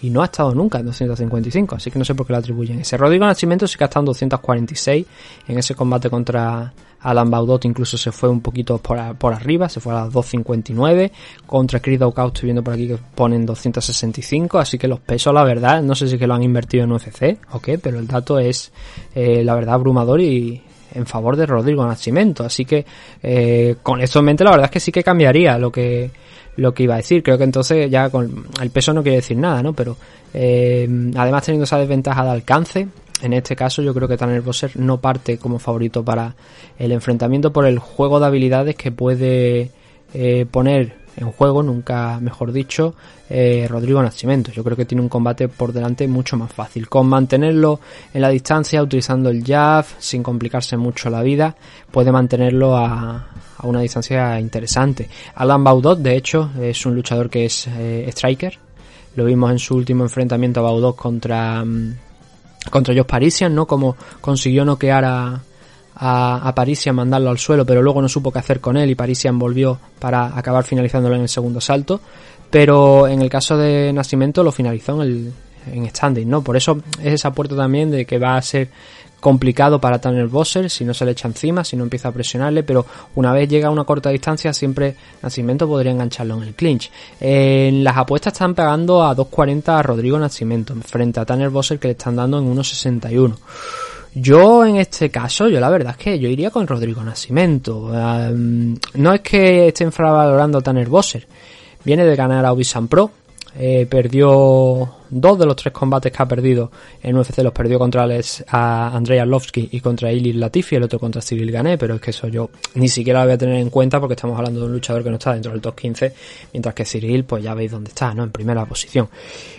y 0.00 0.10
no 0.10 0.20
ha 0.20 0.24
estado 0.24 0.52
nunca 0.52 0.80
en 0.80 0.86
255, 0.86 1.76
así 1.76 1.88
que 1.88 1.96
no 1.96 2.04
sé 2.04 2.16
por 2.16 2.26
qué 2.26 2.32
lo 2.32 2.40
atribuyen. 2.40 2.80
Ese 2.80 2.96
Rodrigo 2.96 3.24
Nascimento 3.24 3.68
sí 3.68 3.78
que 3.78 3.84
ha 3.84 3.86
estado 3.86 4.02
en 4.02 4.06
246 4.06 5.06
en 5.46 5.58
ese 5.58 5.76
combate 5.76 6.10
contra 6.10 6.72
Alan 7.02 7.30
Baudot, 7.30 7.64
incluso 7.64 7.96
se 7.96 8.12
fue 8.12 8.28
un 8.28 8.40
poquito 8.40 8.78
por, 8.78 8.98
arriba, 8.98 9.68
se 9.68 9.80
fue 9.80 9.92
a 9.92 10.04
las 10.04 10.12
259. 10.12 11.12
Contra 11.46 11.80
Chris 11.80 11.98
Daukaut 11.98 12.34
estoy 12.34 12.48
viendo 12.48 12.62
por 12.62 12.74
aquí 12.74 12.88
que 12.88 12.98
ponen 13.14 13.44
265, 13.44 14.58
así 14.58 14.78
que 14.78 14.88
los 14.88 15.00
pesos, 15.00 15.34
la 15.34 15.44
verdad, 15.44 15.82
no 15.82 15.94
sé 15.94 16.08
si 16.08 16.18
que 16.18 16.26
lo 16.26 16.34
han 16.34 16.42
invertido 16.42 16.84
en 16.84 16.92
UFC 16.92 17.38
o 17.52 17.60
qué, 17.60 17.78
pero 17.78 17.98
el 17.98 18.06
dato 18.06 18.38
es, 18.38 18.72
eh, 19.14 19.42
la 19.44 19.54
verdad, 19.54 19.74
abrumador 19.74 20.20
y 20.20 20.62
en 20.94 21.06
favor 21.06 21.36
de 21.36 21.46
Rodrigo 21.46 21.84
Nascimento. 21.86 22.44
Así 22.44 22.64
que 22.64 22.84
eh, 23.22 23.76
con 23.82 24.00
esto 24.00 24.20
en 24.20 24.24
mente, 24.26 24.44
la 24.44 24.50
verdad 24.50 24.66
es 24.66 24.70
que 24.70 24.80
sí 24.80 24.92
que 24.92 25.02
cambiaría 25.02 25.58
lo 25.58 25.70
que 25.70 26.10
lo 26.56 26.74
que 26.74 26.84
iba 26.84 26.94
a 26.94 26.98
decir. 26.98 27.22
Creo 27.22 27.38
que 27.38 27.44
entonces 27.44 27.90
ya 27.90 28.10
con 28.10 28.46
el 28.60 28.70
peso 28.70 28.92
no 28.92 29.02
quiere 29.02 29.16
decir 29.16 29.36
nada, 29.36 29.62
¿no? 29.62 29.72
Pero 29.72 29.96
eh, 30.34 30.88
además 31.16 31.44
teniendo 31.44 31.64
esa 31.64 31.78
desventaja 31.78 32.24
de 32.24 32.30
alcance, 32.30 32.88
en 33.22 33.32
este 33.32 33.54
caso 33.56 33.82
yo 33.82 33.94
creo 33.94 34.08
que 34.08 34.16
Tanner 34.16 34.42
Bosser 34.42 34.76
no 34.76 35.00
parte 35.00 35.38
como 35.38 35.58
favorito 35.58 36.04
para 36.04 36.34
el 36.78 36.92
enfrentamiento 36.92 37.52
por 37.52 37.66
el 37.66 37.78
juego 37.78 38.18
de 38.18 38.26
habilidades 38.26 38.74
que 38.76 38.90
puede 38.90 39.70
eh, 40.14 40.46
poner 40.50 41.01
en 41.16 41.30
juego, 41.32 41.62
nunca 41.62 42.18
mejor 42.20 42.52
dicho, 42.52 42.94
eh, 43.28 43.66
Rodrigo 43.68 44.02
Nascimento. 44.02 44.50
Yo 44.52 44.64
creo 44.64 44.76
que 44.76 44.84
tiene 44.84 45.02
un 45.02 45.08
combate 45.08 45.48
por 45.48 45.72
delante 45.72 46.06
mucho 46.08 46.36
más 46.36 46.52
fácil. 46.52 46.88
Con 46.88 47.06
mantenerlo 47.08 47.80
en 48.12 48.22
la 48.22 48.28
distancia, 48.28 48.82
utilizando 48.82 49.30
el 49.30 49.44
jab, 49.44 49.84
sin 49.98 50.22
complicarse 50.22 50.76
mucho 50.76 51.10
la 51.10 51.22
vida, 51.22 51.54
puede 51.90 52.12
mantenerlo 52.12 52.76
a, 52.76 53.26
a 53.62 53.66
una 53.66 53.80
distancia 53.80 54.38
interesante. 54.40 55.08
Alan 55.34 55.62
Baudot, 55.62 55.98
de 55.98 56.16
hecho, 56.16 56.50
es 56.60 56.84
un 56.84 56.94
luchador 56.94 57.30
que 57.30 57.46
es 57.46 57.66
eh, 57.68 58.06
striker. 58.08 58.58
Lo 59.14 59.24
vimos 59.24 59.50
en 59.50 59.58
su 59.58 59.76
último 59.76 60.04
enfrentamiento 60.04 60.60
a 60.60 60.64
Baudot 60.64 60.96
contra, 60.96 61.64
mm, 61.64 61.96
contra 62.70 62.94
Josh 62.94 63.06
Parisian, 63.06 63.54
¿no? 63.54 63.66
Como 63.66 63.96
consiguió 64.20 64.64
noquear 64.64 65.04
a, 65.04 65.40
a, 66.04 66.48
a, 66.48 66.54
Parisian, 66.54 66.96
mandarlo 66.96 67.30
al 67.30 67.38
suelo, 67.38 67.64
pero 67.64 67.80
luego 67.80 68.02
no 68.02 68.08
supo 68.08 68.32
qué 68.32 68.40
hacer 68.40 68.60
con 68.60 68.76
él 68.76 68.90
y 68.90 68.94
Parisian 68.94 69.38
volvió 69.38 69.78
para 69.98 70.36
acabar 70.36 70.64
finalizándolo 70.64 71.14
en 71.14 71.22
el 71.22 71.28
segundo 71.28 71.60
salto. 71.60 72.00
Pero 72.50 73.08
en 73.08 73.22
el 73.22 73.30
caso 73.30 73.56
de 73.56 73.92
Nacimiento 73.92 74.42
lo 74.42 74.52
finalizó 74.52 75.00
en 75.00 75.08
el 75.08 75.32
en 75.72 75.88
standing, 75.88 76.28
¿no? 76.28 76.42
Por 76.42 76.56
eso 76.56 76.80
es 77.00 77.14
esa 77.14 77.32
puerta 77.32 77.56
también 77.56 77.90
de 77.90 78.04
que 78.04 78.18
va 78.18 78.36
a 78.36 78.42
ser 78.42 78.68
complicado 79.20 79.80
para 79.80 80.00
Tanner 80.00 80.26
Bosser 80.26 80.68
si 80.68 80.84
no 80.84 80.92
se 80.92 81.04
le 81.04 81.12
echa 81.12 81.28
encima, 81.28 81.62
si 81.62 81.76
no 81.76 81.84
empieza 81.84 82.08
a 82.08 82.12
presionarle, 82.12 82.64
pero 82.64 82.84
una 83.14 83.32
vez 83.32 83.48
llega 83.48 83.68
a 83.68 83.70
una 83.70 83.84
corta 83.84 84.10
distancia 84.10 84.52
siempre 84.52 84.96
Nacimiento 85.22 85.68
podría 85.68 85.92
engancharlo 85.92 86.36
en 86.38 86.42
el 86.42 86.54
clinch. 86.54 86.90
En 87.20 87.84
las 87.84 87.96
apuestas 87.96 88.32
están 88.32 88.54
pagando 88.54 89.04
a 89.04 89.14
2.40 89.14 89.68
a 89.68 89.82
Rodrigo 89.82 90.18
Nacimiento 90.18 90.74
frente 90.84 91.20
a 91.20 91.24
Tanner 91.24 91.50
Bosser 91.50 91.78
que 91.78 91.88
le 91.88 91.92
están 91.92 92.16
dando 92.16 92.38
en 92.38 92.52
1.61. 92.52 93.36
Yo 94.14 94.64
en 94.66 94.76
este 94.76 95.10
caso, 95.10 95.48
yo 95.48 95.58
la 95.58 95.70
verdad 95.70 95.94
es 95.98 96.04
que 96.04 96.18
yo 96.18 96.28
iría 96.28 96.50
con 96.50 96.66
Rodrigo 96.66 97.02
Nacimiento. 97.02 97.90
no 97.92 99.14
es 99.14 99.20
que 99.20 99.68
esté 99.68 99.84
infravalorando 99.84 100.58
a 100.58 100.62
Tanner 100.62 100.88
Bosser. 100.88 101.26
Viene 101.84 102.04
de 102.04 102.14
ganar 102.14 102.44
a 102.44 102.52
Obisan 102.52 102.88
Pro, 102.88 103.10
eh, 103.58 103.86
perdió 103.90 104.88
dos 105.10 105.38
de 105.38 105.44
los 105.44 105.56
tres 105.56 105.74
combates 105.74 106.10
que 106.10 106.22
ha 106.22 106.26
perdido 106.26 106.70
en 107.02 107.16
UFC, 107.16 107.42
los 107.42 107.52
perdió 107.52 107.78
contra 107.78 108.06
a 108.48 108.96
Andrei 108.96 109.18
Arlovsky 109.18 109.68
y 109.72 109.80
contra 109.80 110.10
Ilir 110.10 110.36
Latifi, 110.36 110.76
el 110.76 110.84
otro 110.84 110.98
contra 110.98 111.20
Cyril 111.20 111.50
Gané, 111.50 111.76
pero 111.76 111.96
es 111.96 112.00
que 112.00 112.10
eso 112.10 112.28
yo 112.28 112.48
ni 112.76 112.88
siquiera 112.88 113.20
lo 113.20 113.26
voy 113.26 113.34
a 113.34 113.38
tener 113.38 113.56
en 113.56 113.68
cuenta 113.68 114.00
porque 114.00 114.14
estamos 114.14 114.38
hablando 114.38 114.60
de 114.60 114.66
un 114.66 114.72
luchador 114.72 115.02
que 115.02 115.10
no 115.10 115.16
está 115.16 115.34
dentro 115.34 115.52
del 115.52 115.60
top 115.60 115.74
15, 115.74 116.14
mientras 116.52 116.74
que 116.74 116.84
Cyril, 116.84 117.24
pues 117.24 117.42
ya 117.42 117.52
veis 117.52 117.70
dónde 117.70 117.88
está, 117.88 118.14
¿no? 118.14 118.22
En 118.24 118.30
primera 118.30 118.64
posición. 118.64 119.08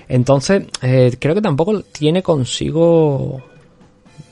Entonces, 0.07 0.63
eh, 0.81 1.15
creo 1.19 1.35
que 1.35 1.41
tampoco 1.41 1.81
tiene 1.81 2.23
consigo 2.23 3.43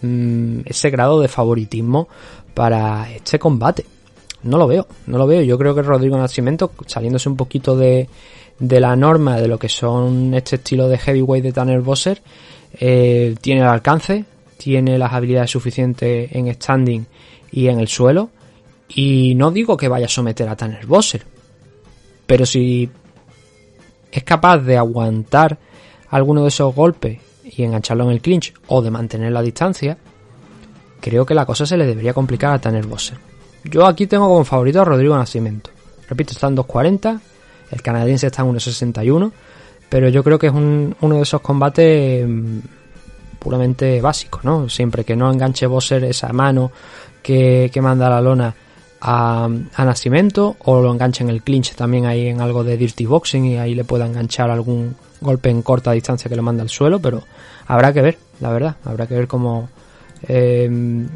mm, 0.02 0.62
ese 0.66 0.90
grado 0.90 1.20
de 1.22 1.28
favoritismo 1.28 2.08
para 2.54 3.12
este 3.12 3.40
combate. 3.40 3.86
No 4.44 4.58
lo 4.58 4.68
veo, 4.68 4.88
no 5.08 5.18
lo 5.18 5.28
veo. 5.28 5.42
Yo 5.42 5.58
creo 5.58 5.76
que 5.76 5.84
Rodrigo 5.84 6.18
Nascimento, 6.18 6.72
saliéndose 6.88 7.30
un 7.30 7.38
poquito 7.38 7.76
de 7.76 8.10
de 8.62 8.80
la 8.80 8.96
norma 8.96 9.42
de 9.42 9.48
lo 9.48 9.58
que 9.58 9.68
son 9.68 10.36
este 10.36 10.58
estilo 10.58 10.88
de 10.88 11.00
heavyweight 11.00 11.44
de 11.44 11.52
Tanner 11.52 11.82
Bosser, 11.82 12.22
eh, 12.80 13.36
tiene 13.42 13.62
el 13.62 13.68
alcance, 13.68 14.24
tiene 14.56 15.00
las 15.00 15.12
habilidades 15.14 15.50
suficientes 15.50 16.32
en 16.32 16.54
standing 16.54 17.06
y 17.52 17.68
en 17.68 17.80
el 17.80 17.88
suelo. 17.88 18.30
Y 18.88 19.34
no 19.36 19.50
digo 19.50 19.76
que 19.76 19.88
vaya 19.88 20.06
a 20.06 20.10
someter 20.10 20.48
a 20.48 20.56
Tanner 20.56 20.86
Bosser, 20.86 21.24
pero 22.28 22.46
si 22.46 22.88
es 24.12 24.24
capaz 24.24 24.60
de 24.60 24.78
aguantar 24.78 25.58
alguno 26.10 26.44
de 26.44 26.50
esos 26.50 26.76
golpes 26.76 27.18
y 27.56 27.64
engancharlo 27.64 28.06
en 28.06 28.12
el 28.12 28.22
clinch 28.22 28.54
o 28.68 28.82
de 28.82 28.92
mantener 28.92 29.32
la 29.32 29.42
distancia, 29.42 29.98
creo 31.00 31.26
que 31.26 31.34
la 31.34 31.46
cosa 31.46 31.66
se 31.66 31.78
le 31.78 31.86
debería 31.86 32.14
complicar 32.14 32.54
a 32.54 32.60
Tanner 32.60 32.86
Bosser. 32.86 33.18
Yo 33.64 33.86
aquí 33.86 34.08
tengo 34.08 34.28
como 34.28 34.44
favorito 34.44 34.82
a 34.82 34.86
Rodrigo 34.86 35.16
Nacimiento. 35.16 35.70
Repito, 36.08 36.32
está 36.32 36.48
en 36.48 36.58
2.40 36.58 37.20
el 37.72 37.82
canadiense 37.82 38.28
está 38.28 38.42
en 38.44 38.50
1.61, 38.50 39.32
pero 39.90 40.10
yo 40.10 40.24
creo 40.24 40.38
que 40.38 40.48
es 40.48 40.54
un, 40.54 40.96
uno 41.02 41.16
de 41.16 41.22
esos 41.22 41.42
combates 41.42 42.28
mm, 42.28 42.60
puramente 43.40 44.02
básicos, 44.02 44.44
¿no? 44.44 44.70
Siempre 44.70 45.04
que 45.04 45.16
no 45.16 45.32
enganche 45.32 45.66
Bosser 45.66 46.04
esa 46.04 46.32
mano 46.34 46.72
que, 47.24 47.70
que 47.74 47.82
manda 47.82 48.10
la 48.10 48.22
lona 48.22 48.54
a, 49.00 49.50
a, 49.76 49.86
Nacimiento 49.86 50.58
o 50.66 50.82
lo 50.82 50.92
enganche 50.92 51.24
en 51.24 51.30
el 51.30 51.42
clinch 51.42 51.74
también 51.74 52.06
ahí 52.06 52.28
en 52.28 52.42
algo 52.42 52.64
de 52.64 52.78
dirty 52.78 53.06
boxing 53.06 53.46
y 53.46 53.58
ahí 53.58 53.74
le 53.74 53.84
pueda 53.84 54.06
enganchar 54.06 54.52
algún 54.52 54.96
golpe 55.22 55.50
en 55.50 55.62
corta 55.62 55.92
distancia 55.94 56.30
que 56.30 56.36
lo 56.36 56.44
manda 56.44 56.64
al 56.64 56.70
suelo, 56.70 57.00
pero 57.00 57.24
habrá 57.68 57.94
que 57.94 58.02
ver, 58.02 58.18
la 58.40 58.52
verdad, 58.52 58.76
habrá 58.84 59.08
que 59.08 59.16
ver 59.16 59.28
cómo, 59.28 59.70
eh, 60.28 60.70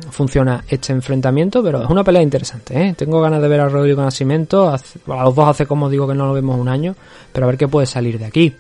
funciona 0.10 0.64
este 0.68 0.92
enfrentamiento, 0.92 1.64
pero 1.64 1.84
es 1.84 1.90
una 1.90 2.04
pelea 2.04 2.22
interesante. 2.22 2.80
¿eh? 2.80 2.94
Tengo 2.98 3.22
ganas 3.22 3.42
de 3.42 3.48
ver 3.48 3.60
a 3.60 3.70
Rodrigo 3.70 4.02
Nascimento. 4.02 4.70
A 4.70 4.80
los 5.24 5.36
dos 5.36 5.48
hace 5.48 5.66
como 5.66 5.90
digo 5.90 6.08
que 6.08 6.16
no 6.16 6.28
lo 6.28 6.34
vemos 6.34 6.60
un 6.60 6.68
año, 6.68 6.96
pero 7.32 7.46
a 7.46 7.48
ver 7.48 7.58
qué 7.58 7.68
puede 7.68 7.86
salir 7.86 8.18
de 8.18 8.26
aquí. 8.26 8.56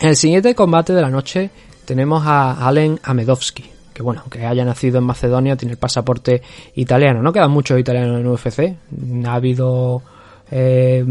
En 0.00 0.10
el 0.10 0.16
siguiente 0.16 0.54
combate 0.54 0.92
de 0.92 1.02
la 1.02 1.10
noche 1.10 1.50
tenemos 1.84 2.24
a 2.26 2.66
Allen 2.66 3.00
Amedovski, 3.02 3.64
que 3.92 4.02
bueno, 4.02 4.20
aunque 4.22 4.44
haya 4.44 4.64
nacido 4.64 4.98
en 4.98 5.04
Macedonia, 5.04 5.56
tiene 5.56 5.72
el 5.72 5.78
pasaporte 5.78 6.42
italiano. 6.74 7.22
No 7.22 7.32
quedan 7.32 7.50
muchos 7.50 7.78
italianos 7.80 8.20
en 8.20 8.26
UFC. 8.26 8.76
Ha 9.26 9.34
habido 9.34 10.02
eh, 10.50 11.04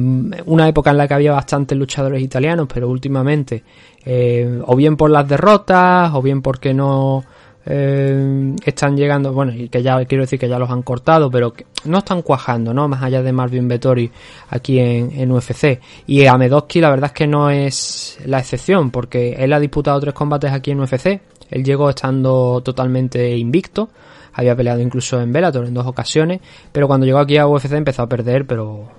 una 0.45 0.67
época 0.67 0.91
en 0.91 0.97
la 0.97 1.07
que 1.07 1.13
había 1.13 1.33
bastantes 1.33 1.77
luchadores 1.77 2.21
italianos, 2.21 2.67
pero 2.73 2.89
últimamente, 2.89 3.63
eh, 4.05 4.61
o 4.65 4.75
bien 4.75 4.95
por 4.95 5.09
las 5.09 5.27
derrotas, 5.27 6.13
o 6.13 6.21
bien 6.21 6.41
porque 6.41 6.73
no 6.73 7.23
eh, 7.65 8.55
están 8.63 8.95
llegando, 8.95 9.33
bueno, 9.33 9.51
y 9.53 9.69
que 9.69 9.81
ya 9.81 10.03
quiero 10.05 10.23
decir 10.23 10.39
que 10.39 10.47
ya 10.47 10.59
los 10.59 10.69
han 10.69 10.83
cortado, 10.83 11.29
pero 11.29 11.51
que 11.51 11.65
no 11.85 11.97
están 11.97 12.21
cuajando, 12.21 12.73
¿no? 12.73 12.87
Más 12.87 13.03
allá 13.03 13.21
de 13.21 13.33
Marvin 13.33 13.67
Vettori 13.67 14.09
aquí 14.49 14.79
en, 14.79 15.11
en 15.19 15.31
UFC. 15.31 15.79
Y 16.07 16.25
Amedowski 16.25 16.79
la 16.79 16.91
verdad 16.91 17.07
es 17.07 17.13
que 17.13 17.27
no 17.27 17.49
es 17.49 18.19
la 18.25 18.39
excepción, 18.39 18.91
porque 18.91 19.33
él 19.33 19.51
ha 19.51 19.59
disputado 19.59 19.99
tres 19.99 20.13
combates 20.13 20.51
aquí 20.51 20.71
en 20.71 20.79
UFC. 20.79 21.19
Él 21.49 21.63
llegó 21.63 21.89
estando 21.89 22.61
totalmente 22.61 23.35
invicto. 23.37 23.89
Había 24.33 24.55
peleado 24.55 24.81
incluso 24.81 25.21
en 25.21 25.31
Bellator 25.31 25.65
en 25.65 25.73
dos 25.73 25.87
ocasiones, 25.87 26.41
pero 26.71 26.87
cuando 26.87 27.05
llegó 27.05 27.19
aquí 27.19 27.37
a 27.37 27.47
UFC 27.47 27.71
empezó 27.71 28.03
a 28.03 28.09
perder, 28.09 28.45
pero 28.45 28.89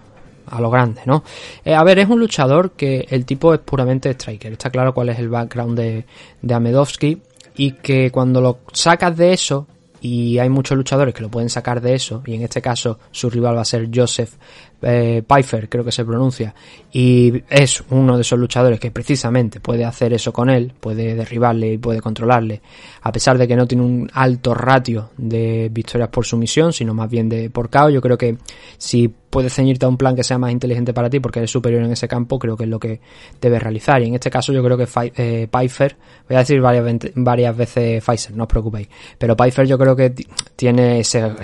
a 0.47 0.61
lo 0.61 0.71
grande, 0.71 1.03
¿no? 1.07 1.25
Eh, 1.65 1.75
a 1.75 1.83
ver, 1.85 1.99
es 1.99 2.09
un 2.09 2.21
luchador 2.21 2.73
que 2.73 3.07
el 3.11 3.25
tipo 3.25 3.55
es 3.55 3.61
puramente 3.61 4.11
striker. 4.11 4.53
Está 4.53 4.71
claro 4.71 4.95
cuál 4.95 5.09
es 5.09 5.19
el 5.19 5.29
background 5.29 5.79
de, 5.79 6.05
de 6.43 6.55
Amedovski 6.55 7.21
y 7.57 7.73
que 7.73 8.11
cuando 8.11 8.41
lo 8.41 8.59
sacas 8.73 9.17
de 9.17 9.33
eso, 9.33 9.67
y 10.01 10.39
hay 10.39 10.49
muchos 10.49 10.77
luchadores 10.77 11.15
que 11.15 11.23
lo 11.23 11.31
pueden 11.31 11.49
sacar 11.49 11.81
de 11.81 11.95
eso, 11.95 12.23
y 12.27 12.35
en 12.35 12.43
este 12.43 12.61
caso 12.61 12.99
su 13.11 13.31
rival 13.31 13.57
va 13.57 13.63
a 13.63 13.65
ser 13.65 13.89
Joseph 13.93 14.35
eh, 14.83 15.23
Pfeiffer, 15.27 15.69
creo 15.69 15.85
que 15.85 15.91
se 15.91 16.05
pronuncia, 16.05 16.55
y 16.93 17.43
es 17.49 17.83
uno 17.91 18.17
de 18.17 18.21
esos 18.21 18.39
luchadores 18.39 18.79
que 18.79 18.91
precisamente 18.91 19.59
puede 19.59 19.85
hacer 19.85 20.13
eso 20.13 20.33
con 20.33 20.51
él, 20.51 20.73
puede 20.79 21.15
derribarle 21.15 21.73
y 21.73 21.79
puede 21.79 22.01
controlarle, 22.01 22.61
a 23.03 23.11
pesar 23.11 23.39
de 23.39 23.49
que 23.49 23.57
no 23.57 23.67
tiene 23.67 23.85
un 23.85 24.11
alto 24.13 24.55
ratio 24.55 25.11
de 25.17 25.71
victorias 25.73 26.11
por 26.11 26.27
sumisión, 26.27 26.73
sino 26.73 26.93
más 26.95 27.11
bien 27.11 27.29
de 27.29 27.51
por 27.51 27.71
KO, 27.71 27.89
yo 27.89 28.03
creo 28.03 28.19
que 28.19 28.37
si 28.79 29.13
puedes 29.37 29.53
ceñirte 29.53 29.85
a 29.85 29.89
un 29.91 29.99
plan 29.99 30.17
que 30.17 30.25
sea 30.25 30.39
más 30.39 30.51
inteligente 30.51 30.95
para 30.95 31.11
ti 31.11 31.21
porque 31.21 31.41
eres 31.41 31.51
superior 31.51 31.83
en 31.83 31.93
ese 31.93 32.09
campo, 32.09 32.39
creo 32.39 32.57
que 32.57 32.65
es 32.65 32.71
lo 32.71 32.81
que 32.81 33.03
debes 33.39 33.63
realizar. 33.63 34.01
Y 34.01 34.07
en 34.07 34.15
este 34.15 34.31
caso 34.31 34.51
yo 34.51 34.65
creo 34.65 34.79
que 34.79 34.89
eh, 35.15 35.47
Pfeiffer, 35.47 35.95
voy 36.27 36.37
a 36.37 36.39
decir 36.39 36.59
varias, 36.59 37.13
varias 37.15 37.55
veces 37.55 38.03
Pfizer, 38.03 38.35
no 38.35 38.45
os 38.45 38.49
preocupéis, 38.49 38.89
pero 39.19 39.37
Pfeiffer 39.37 39.67
yo 39.67 39.77
creo 39.77 39.95
que 39.95 40.15
tiene 40.57 41.01
ese, 41.01 41.35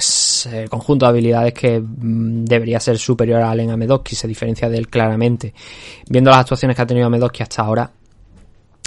conjunto 0.70 1.05
de 1.05 1.11
habilidades 1.11 1.52
que 1.52 1.81
mm, 1.81 2.46
debería 2.46 2.81
ser 2.81 2.96
superior 2.96 3.42
a 3.42 3.50
Allen 3.50 3.72
Amedowski, 3.72 4.16
se 4.16 4.26
diferencia 4.26 4.70
de 4.70 4.78
él 4.78 4.88
claramente. 4.88 5.52
Viendo 6.09 6.31
las 6.31 6.40
actuaciones 6.40 6.74
que 6.74 6.81
ha 6.81 6.87
tenido 6.87 7.09
Amedowski 7.09 7.42
hasta 7.42 7.61
ahora, 7.61 7.90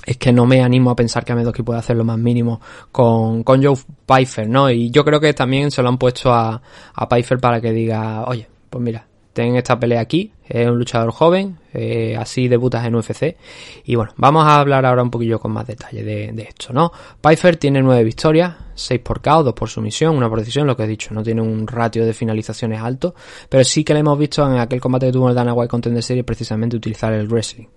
es 0.03 0.17
que 0.17 0.33
no 0.33 0.47
me 0.47 0.63
animo 0.63 0.89
a 0.89 0.95
pensar 0.95 1.23
que 1.23 1.31
Amedowski 1.31 1.61
puede 1.61 1.77
hacer 1.77 1.95
lo 1.95 2.05
más 2.05 2.17
mínimo 2.17 2.59
con, 2.91 3.43
con 3.43 3.63
Joe 3.63 3.77
Pfeiffer, 4.07 4.49
¿no? 4.49 4.71
Y 4.71 4.89
yo 4.89 5.05
creo 5.05 5.19
que 5.19 5.31
también 5.35 5.69
se 5.69 5.83
lo 5.83 5.89
han 5.89 5.99
puesto 5.99 6.33
a, 6.33 6.59
a 6.95 7.07
Pfeiffer 7.07 7.37
para 7.37 7.61
que 7.61 7.71
diga, 7.71 8.25
oye, 8.25 8.47
pues 8.75 8.83
mira, 8.83 9.07
ten 9.31 9.55
esta 9.55 9.79
pelea 9.79 10.01
aquí, 10.01 10.33
es 10.45 10.67
un 10.67 10.77
luchador 10.77 11.09
joven, 11.11 11.59
eh, 11.73 12.17
así 12.19 12.49
debutas 12.49 12.85
en 12.85 12.93
UFC. 12.93 13.37
Y 13.85 13.95
bueno, 13.95 14.11
vamos 14.17 14.45
a 14.45 14.59
hablar 14.59 14.85
ahora 14.85 15.01
un 15.01 15.09
poquillo 15.09 15.39
con 15.39 15.53
más 15.53 15.65
detalle 15.65 16.03
de, 16.03 16.41
esto, 16.41 16.73
¿no? 16.73 16.91
Pfeiffer 17.21 17.55
tiene 17.55 17.81
nueve 17.81 18.03
victorias, 18.03 18.53
6 18.73 18.99
por 18.99 19.21
KO, 19.21 19.43
2 19.43 19.53
por 19.53 19.69
sumisión, 19.69 20.17
una 20.17 20.27
por 20.27 20.39
decisión, 20.39 20.67
lo 20.67 20.75
que 20.75 20.83
he 20.83 20.87
dicho, 20.87 21.13
no 21.13 21.23
tiene 21.23 21.41
un 21.41 21.67
ratio 21.67 22.05
de 22.05 22.11
finalizaciones 22.11 22.81
alto, 22.81 23.15
pero 23.47 23.63
sí 23.63 23.85
que 23.85 23.93
le 23.93 24.01
hemos 24.01 24.19
visto 24.19 24.45
en 24.45 24.57
aquel 24.57 24.81
combate 24.81 25.05
que 25.05 25.13
tuvo 25.13 25.29
el 25.29 25.35
Dana 25.35 25.53
White 25.53 25.69
Contender 25.69 26.03
Series 26.03 26.25
precisamente 26.25 26.75
utilizar 26.75 27.13
el 27.13 27.29
wrestling. 27.29 27.67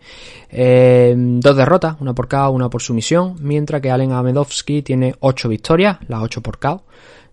Eh, 0.50 1.14
dos 1.16 1.56
derrotas, 1.56 1.94
una 2.00 2.12
por 2.12 2.26
KO, 2.26 2.50
una 2.50 2.68
por 2.68 2.82
sumisión, 2.82 3.36
mientras 3.40 3.80
que 3.80 3.92
Allen 3.92 4.10
Amedovsky 4.10 4.82
tiene 4.82 5.14
8 5.20 5.48
victorias, 5.48 5.98
las 6.08 6.22
8 6.22 6.40
por 6.40 6.58
KO, 6.58 6.82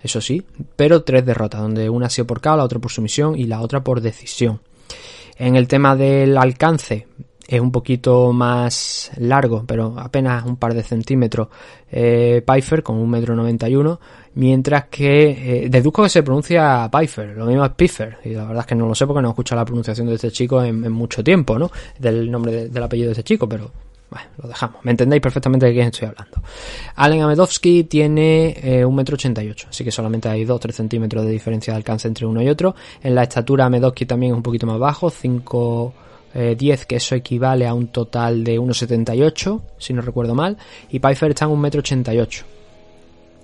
eso 0.05 0.21
sí, 0.21 0.45
pero 0.75 1.03
3 1.03 1.25
derrotas, 1.25 1.61
donde 1.61 1.89
una 1.89 2.07
ha 2.07 2.09
sido 2.09 2.27
por 2.27 2.41
KO, 2.41 2.55
la 2.55 2.63
otra 2.63 2.79
por 2.79 2.91
sumisión 2.91 3.37
y 3.37 3.45
la 3.45 3.61
otra 3.61 3.83
por 3.83 4.01
decisión. 4.01 4.61
En 5.37 5.55
el 5.55 5.67
tema 5.67 5.95
del 5.95 6.37
alcance, 6.37 7.07
es 7.47 7.59
un 7.59 7.71
poquito 7.71 8.33
más 8.33 9.11
largo, 9.17 9.63
pero 9.67 9.95
apenas 9.97 10.45
un 10.45 10.57
par 10.57 10.73
de 10.73 10.83
centímetros, 10.83 11.49
eh, 11.91 12.41
Pfeiffer 12.45 12.81
con 12.81 12.97
un 12.97 13.09
metro 13.09 13.35
noventa 13.35 13.69
y 13.69 13.75
uno, 13.75 13.99
mientras 14.35 14.85
que 14.85 15.65
eh, 15.65 15.69
deduzco 15.69 16.03
que 16.03 16.09
se 16.09 16.23
pronuncia 16.23 16.89
Pfeiffer, 16.91 17.35
lo 17.37 17.45
mismo 17.45 17.65
es 17.65 17.71
Pfeiffer, 17.71 18.17
y 18.23 18.29
la 18.29 18.45
verdad 18.45 18.61
es 18.61 18.67
que 18.67 18.75
no 18.75 18.87
lo 18.87 18.95
sé 18.95 19.05
porque 19.05 19.21
no 19.21 19.29
he 19.29 19.31
escuchado 19.31 19.61
la 19.61 19.65
pronunciación 19.65 20.07
de 20.07 20.15
este 20.15 20.31
chico 20.31 20.63
en, 20.63 20.91
mucho 20.91 21.23
tiempo, 21.23 21.59
¿no? 21.59 21.71
Del 21.99 22.31
nombre 22.31 22.51
de, 22.51 22.69
del 22.69 22.83
apellido 22.83 23.07
de 23.07 23.13
este 23.13 23.23
chico, 23.23 23.47
pero 23.47 23.71
lo 24.41 24.49
dejamos. 24.49 24.83
Me 24.83 24.91
entendéis 24.91 25.21
perfectamente 25.21 25.65
de 25.65 25.73
quién 25.73 25.87
estoy 25.87 26.07
hablando. 26.07 26.41
Allen 26.95 27.21
Amedovsky 27.21 27.85
tiene 27.85 28.55
eh, 28.61 28.85
un 28.85 28.95
metro 28.95 29.15
ochenta 29.15 29.43
y 29.43 29.49
ocho, 29.49 29.67
así 29.69 29.83
que 29.83 29.91
solamente 29.91 30.29
hay 30.29 30.45
2 30.45 30.59
3 30.59 30.75
centímetros 30.75 31.25
de 31.25 31.31
diferencia 31.31 31.73
de 31.73 31.77
alcance 31.77 32.07
entre 32.07 32.25
uno 32.25 32.41
y 32.41 32.49
otro. 32.49 32.75
En 33.01 33.15
la 33.15 33.23
estatura 33.23 33.65
Amedovsky 33.65 34.05
también 34.05 34.33
es 34.33 34.37
un 34.37 34.43
poquito 34.43 34.67
más 34.67 34.79
bajo, 34.79 35.09
5 35.09 35.93
eh, 36.33 36.55
10, 36.57 36.85
que 36.85 36.97
eso 36.97 37.15
equivale 37.15 37.65
a 37.65 37.73
un 37.73 37.87
total 37.87 38.43
de 38.43 38.59
1,78, 38.59 39.61
si 39.77 39.93
no 39.93 40.01
recuerdo 40.01 40.35
mal, 40.35 40.57
y 40.89 40.99
Pfeiffer 40.99 41.31
está 41.31 41.45
en 41.45 41.51
1,88m. 41.51 42.43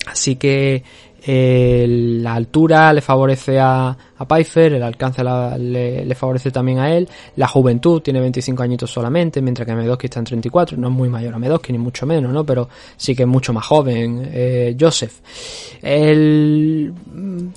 Así 0.07 0.35
que 0.35 0.83
eh, 1.23 1.85
la 1.87 2.33
altura 2.33 2.91
le 2.91 3.01
favorece 3.01 3.59
a, 3.59 3.95
a 4.21 4.25
Pfeiffer, 4.25 4.73
el 4.73 4.83
alcance 4.83 5.23
le, 5.23 6.15
favorece 6.15 6.51
también 6.51 6.77
a 6.79 6.95
él, 6.95 7.09
la 7.37 7.47
juventud 7.47 8.01
tiene 8.01 8.19
25 8.19 8.61
añitos 8.61 8.91
solamente, 8.91 9.41
mientras 9.41 9.67
que 9.67 9.73
Medosky 9.73 10.05
está 10.05 10.19
en 10.19 10.25
34, 10.25 10.77
no 10.77 10.89
es 10.89 10.93
muy 10.93 11.09
mayor 11.09 11.33
a 11.33 11.39
Medosky 11.39 11.71
ni 11.71 11.79
mucho 11.79 12.05
menos, 12.05 12.31
¿no? 12.31 12.45
Pero 12.45 12.69
sí 12.95 13.15
que 13.15 13.23
es 13.23 13.27
mucho 13.27 13.51
más 13.51 13.65
joven 13.65 14.29
eh, 14.31 14.77
Joseph. 14.79 15.13
El, 15.81 16.93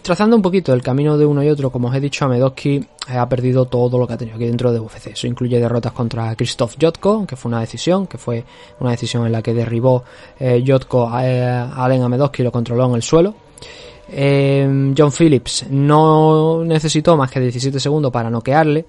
trazando 0.00 0.36
un 0.36 0.42
poquito 0.42 0.72
el 0.72 0.82
camino 0.82 1.18
de 1.18 1.26
uno 1.26 1.42
y 1.42 1.50
otro, 1.50 1.70
como 1.70 1.88
os 1.88 1.94
he 1.94 2.00
dicho, 2.00 2.26
Medosky 2.28 2.82
ha 3.08 3.28
perdido 3.28 3.66
todo 3.66 3.98
lo 3.98 4.06
que 4.06 4.14
ha 4.14 4.16
tenido 4.16 4.36
aquí 4.36 4.46
dentro 4.46 4.72
de 4.72 4.80
UFC. 4.80 5.08
Eso 5.08 5.26
incluye 5.26 5.60
derrotas 5.60 5.92
contra 5.92 6.34
Christoph 6.34 6.76
Jotko, 6.80 7.26
que 7.26 7.36
fue 7.36 7.50
una 7.50 7.60
decisión, 7.60 8.06
que 8.06 8.16
fue 8.16 8.44
una 8.80 8.92
decisión 8.92 9.26
en 9.26 9.32
la 9.32 9.42
que 9.42 9.52
derribó 9.52 10.04
eh, 10.40 10.64
Jotko 10.66 11.08
a, 11.08 11.20
a 11.20 11.84
Allen 11.84 12.02
y 12.38 12.42
lo 12.42 12.52
controló 12.52 12.86
en 12.86 12.94
el 12.94 13.02
suelo. 13.02 13.34
Eh, 14.08 14.92
John 14.96 15.12
Phillips 15.12 15.66
no 15.70 16.64
necesitó 16.64 17.16
más 17.16 17.30
que 17.30 17.40
17 17.40 17.78
segundos 17.80 18.12
para 18.12 18.30
noquearle. 18.30 18.86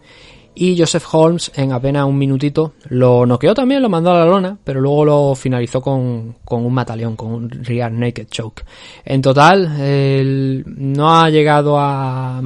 Y 0.58 0.80
Joseph 0.80 1.04
Holmes 1.12 1.51
en 1.56 1.73
apenas 1.73 2.06
un 2.06 2.17
minutito 2.17 2.73
lo 2.88 3.25
noqueó 3.25 3.54
también, 3.54 3.82
lo 3.82 3.89
mandó 3.89 4.12
a 4.12 4.19
la 4.19 4.25
lona, 4.25 4.58
pero 4.63 4.80
luego 4.80 5.04
lo 5.04 5.36
finalizó 5.36 5.82
con, 5.82 6.38
con 6.45 6.65
un 6.65 6.73
mataleón, 6.73 7.17
con 7.17 7.32
un 7.32 7.49
rear 7.49 7.91
naked 7.91 8.28
choke. 8.30 8.63
En 9.04 9.21
total, 9.21 9.82
él 9.82 10.63
no 10.65 11.13
ha 11.13 11.30
llegado 11.30 11.78
a 11.78 12.41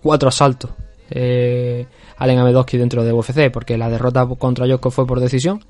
cuatro 0.00 0.28
asaltos 0.28 0.70
eh, 1.10 1.86
Allen 2.18 2.38
dentro 2.72 3.04
de 3.04 3.12
UFC, 3.12 3.50
porque 3.50 3.76
la 3.76 3.90
derrota 3.90 4.26
contra 4.38 4.66
Jotko 4.66 4.90
fue 4.90 5.06
por 5.06 5.20
decisión. 5.20 5.60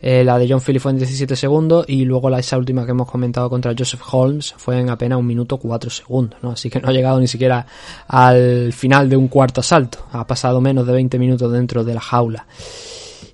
Eh, 0.00 0.22
la 0.24 0.38
de 0.38 0.48
John 0.48 0.60
Phillips 0.60 0.82
fue 0.82 0.92
en 0.92 0.98
17 0.98 1.34
segundos 1.34 1.84
y 1.88 2.04
luego 2.04 2.30
la 2.30 2.38
esa 2.38 2.56
última 2.56 2.84
que 2.84 2.92
hemos 2.92 3.10
comentado 3.10 3.50
contra 3.50 3.74
Joseph 3.76 4.02
Holmes 4.12 4.54
fue 4.56 4.78
en 4.78 4.90
apenas 4.90 5.18
un 5.18 5.26
minuto 5.26 5.58
4 5.58 5.90
segundos, 5.90 6.38
¿no? 6.42 6.52
Así 6.52 6.70
que 6.70 6.80
no 6.80 6.88
ha 6.88 6.92
llegado 6.92 7.18
ni 7.18 7.26
siquiera 7.26 7.66
al 8.06 8.72
final 8.72 9.08
de 9.08 9.16
un 9.16 9.28
cuarto 9.28 9.60
asalto. 9.60 10.06
Ha 10.12 10.26
pasado 10.26 10.60
menos 10.60 10.86
de 10.86 10.92
20 10.92 11.18
minutos 11.18 11.50
dentro 11.52 11.84
de 11.84 11.94
la 11.94 12.00
jaula. 12.00 12.46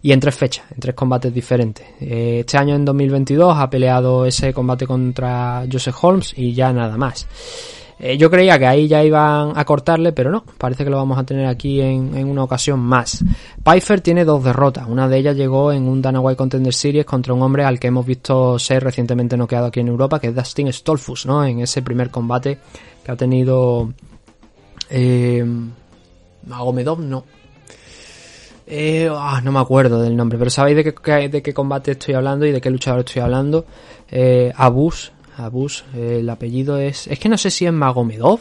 Y 0.01 0.13
en 0.13 0.21
tres 0.21 0.35
fechas, 0.35 0.67
en 0.71 0.81
tres 0.81 0.95
combates 0.95 1.33
diferentes. 1.33 1.87
Eh, 2.01 2.41
este 2.41 2.59
año 2.59 2.75
en 2.75 2.85
2022 2.85 3.57
ha 3.57 3.71
peleado 3.71 4.27
ese 4.27 4.53
combate 4.53 4.87
contra 4.87 5.65
Joseph 5.71 5.97
Holmes 6.03 6.35
y 6.37 6.53
ya 6.53 6.73
nada 6.73 6.97
más. 6.99 7.27
Eh, 7.99 8.19
yo 8.19 8.31
creía 8.31 8.59
que 8.59 8.67
ahí 8.67 8.89
ya 8.89 9.05
iban 9.05 9.53
a 9.57 9.65
cortarle, 9.65 10.13
pero 10.13 10.31
no, 10.31 10.45
parece 10.59 10.85
que 10.85 10.91
lo 10.91 10.97
vamos 10.97 11.17
a 11.17 11.25
tener 11.25 11.47
aquí 11.47 11.81
en, 11.81 12.17
en, 12.17 12.29
una 12.29 12.43
ocasión 12.43 12.81
más. 12.81 13.25
Pfeiffer 13.63 14.01
tiene 14.01 14.25
dos 14.25 14.43
derrotas, 14.43 14.89
una 14.89 15.09
de 15.09 15.19
ellas 15.19 15.37
llegó 15.37 15.73
en 15.73 15.87
un 15.87 16.03
Dana 16.03 16.21
White 16.21 16.37
Contender 16.37 16.75
Series 16.75 17.07
contra 17.07 17.33
un 17.33 17.43
hombre 17.43 17.65
al 17.65 17.79
que 17.79 17.87
hemos 17.87 18.05
visto 18.05 18.59
ser 18.59 18.83
recientemente 18.83 19.37
noqueado 19.37 19.67
aquí 19.67 19.81
en 19.81 19.89
Europa, 19.89 20.19
que 20.19 20.29
es 20.29 20.35
Dustin 20.35 20.73
Stolfus, 20.73 21.27
¿no? 21.27 21.45
En 21.45 21.61
ese 21.61 21.83
primer 21.83 22.11
combate 22.11 22.59
que 23.05 23.13
ha 23.13 23.17
tenido 23.17 23.93
eh, 24.91 25.45
Magomedov, 26.47 27.01
no. 27.01 27.25
Eh, 28.67 29.09
oh, 29.11 29.41
no 29.43 29.53
me 29.53 29.59
acuerdo 29.61 30.01
del 30.01 30.17
nombre, 30.17 30.39
pero 30.39 30.51
sabéis 30.51 30.77
de 30.77 30.95
qué, 30.95 31.29
de 31.29 31.43
qué 31.43 31.53
combate 31.53 31.93
estoy 31.93 32.15
hablando 32.15 32.47
y 32.47 32.53
de 32.53 32.61
qué 32.61 32.71
luchador 32.71 33.01
estoy 33.01 33.23
hablando. 33.23 33.67
Eh, 34.11 34.53
Abus, 34.57 35.13
Abus, 35.37 35.85
eh, 35.95 36.19
el 36.21 36.31
apellido 36.31 36.79
es. 36.79 37.07
Es 37.07 37.19
que 37.19 37.29
no 37.29 37.39
sé 37.39 37.51
si 37.51 37.67
es 37.67 37.73
Magomedov 37.73 38.41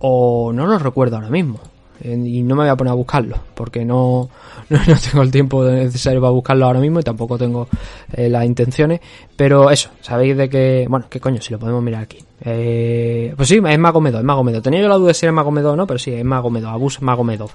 o 0.00 0.52
no 0.52 0.66
lo 0.66 0.78
recuerdo 0.78 1.16
ahora 1.16 1.30
mismo. 1.30 1.60
Y 2.00 2.42
no 2.42 2.54
me 2.54 2.62
voy 2.62 2.70
a 2.70 2.76
poner 2.76 2.92
a 2.92 2.94
buscarlo 2.94 3.36
porque 3.56 3.84
no, 3.84 4.30
no, 4.68 4.78
no, 4.86 4.94
tengo 4.98 5.22
el 5.24 5.32
tiempo 5.32 5.64
necesario 5.64 6.20
para 6.20 6.30
buscarlo 6.30 6.66
ahora 6.66 6.78
mismo 6.78 7.00
y 7.00 7.02
tampoco 7.02 7.36
tengo 7.36 7.68
eh, 8.12 8.28
las 8.28 8.44
intenciones. 8.44 9.00
Pero 9.36 9.70
eso, 9.70 9.90
sabéis 10.00 10.36
de 10.36 10.48
que. 10.48 10.86
Bueno, 10.88 11.06
qué 11.10 11.18
coño, 11.18 11.40
si 11.40 11.52
lo 11.52 11.58
podemos 11.58 11.82
mirar 11.82 12.02
aquí. 12.02 12.27
Eh, 12.40 13.34
pues 13.36 13.48
sí, 13.48 13.60
es 13.66 13.78
Magomedov, 13.78 14.20
es 14.20 14.24
Magomedov. 14.24 14.62
Tenía 14.62 14.80
yo 14.80 14.88
la 14.88 14.96
duda 14.96 15.08
de 15.08 15.14
si 15.14 15.26
era 15.26 15.32
Magomedov 15.32 15.72
o 15.72 15.76
no, 15.76 15.86
pero 15.86 15.98
sí, 15.98 16.12
es 16.12 16.24
Magomedov, 16.24 16.70
Abus 16.70 17.02
Magomedov. 17.02 17.50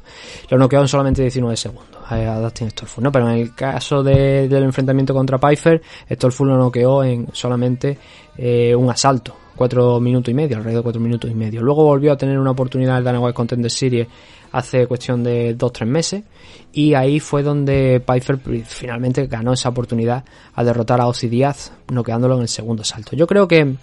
Lo 0.49 0.57
noqueó 0.57 0.81
en 0.81 0.87
solamente 0.87 1.21
19 1.21 1.55
segundos 1.55 2.01
a 2.07 2.39
Dustin 2.39 2.69
Stolfus, 2.69 3.03
¿no? 3.03 3.11
Pero 3.11 3.29
en 3.29 3.37
el 3.37 3.55
caso 3.55 4.03
de, 4.03 4.47
del 4.47 4.63
enfrentamiento 4.63 5.13
contra 5.13 5.37
Pfeiffer, 5.37 5.81
Stolfus 6.09 6.47
lo 6.47 6.57
noqueó 6.57 7.03
en 7.03 7.27
solamente 7.31 7.97
eh, 8.37 8.75
un 8.75 8.89
asalto. 8.89 9.35
Cuatro 9.55 9.99
minutos 9.99 10.31
y 10.31 10.33
medio, 10.33 10.57
alrededor 10.57 10.79
de 10.79 10.83
cuatro 10.83 11.01
minutos 11.01 11.29
y 11.29 11.35
medio. 11.35 11.61
Luego 11.61 11.83
volvió 11.83 12.11
a 12.11 12.17
tener 12.17 12.39
una 12.39 12.51
oportunidad 12.51 12.97
el 12.97 13.03
Dana 13.03 13.19
White 13.19 13.35
Contender 13.35 13.69
Series 13.69 14.07
hace 14.51 14.87
cuestión 14.87 15.23
de 15.23 15.53
dos 15.53 15.73
tres 15.73 15.87
meses 15.87 16.23
y 16.71 16.95
ahí 16.95 17.19
fue 17.19 17.43
donde 17.43 17.99
Pfeiffer 17.99 18.39
finalmente 18.65 19.27
ganó 19.27 19.53
esa 19.53 19.69
oportunidad 19.69 20.23
a 20.55 20.63
derrotar 20.63 21.01
a 21.01 21.07
Ozzy 21.07 21.27
Díaz 21.27 21.71
noqueándolo 21.91 22.35
en 22.35 22.41
el 22.41 22.47
segundo 22.47 22.83
salto. 22.83 23.15
Yo 23.15 23.27
creo 23.27 23.47
que 23.47 23.75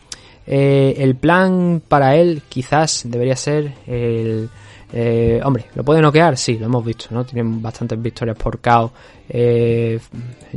eh, 0.46 0.94
el 0.98 1.16
plan 1.16 1.82
para 1.86 2.16
él 2.16 2.42
quizás 2.48 3.04
debería 3.06 3.36
ser 3.36 3.74
el 3.86 4.48
eh, 4.92 5.40
hombre, 5.44 5.66
¿lo 5.74 5.84
puede 5.84 6.02
noquear? 6.02 6.36
Sí, 6.36 6.58
lo 6.58 6.66
hemos 6.66 6.84
visto, 6.84 7.06
¿no? 7.10 7.24
Tienen 7.24 7.62
bastantes 7.62 8.00
victorias 8.00 8.36
por 8.36 8.58
KO 8.58 8.90
eh, 9.28 10.00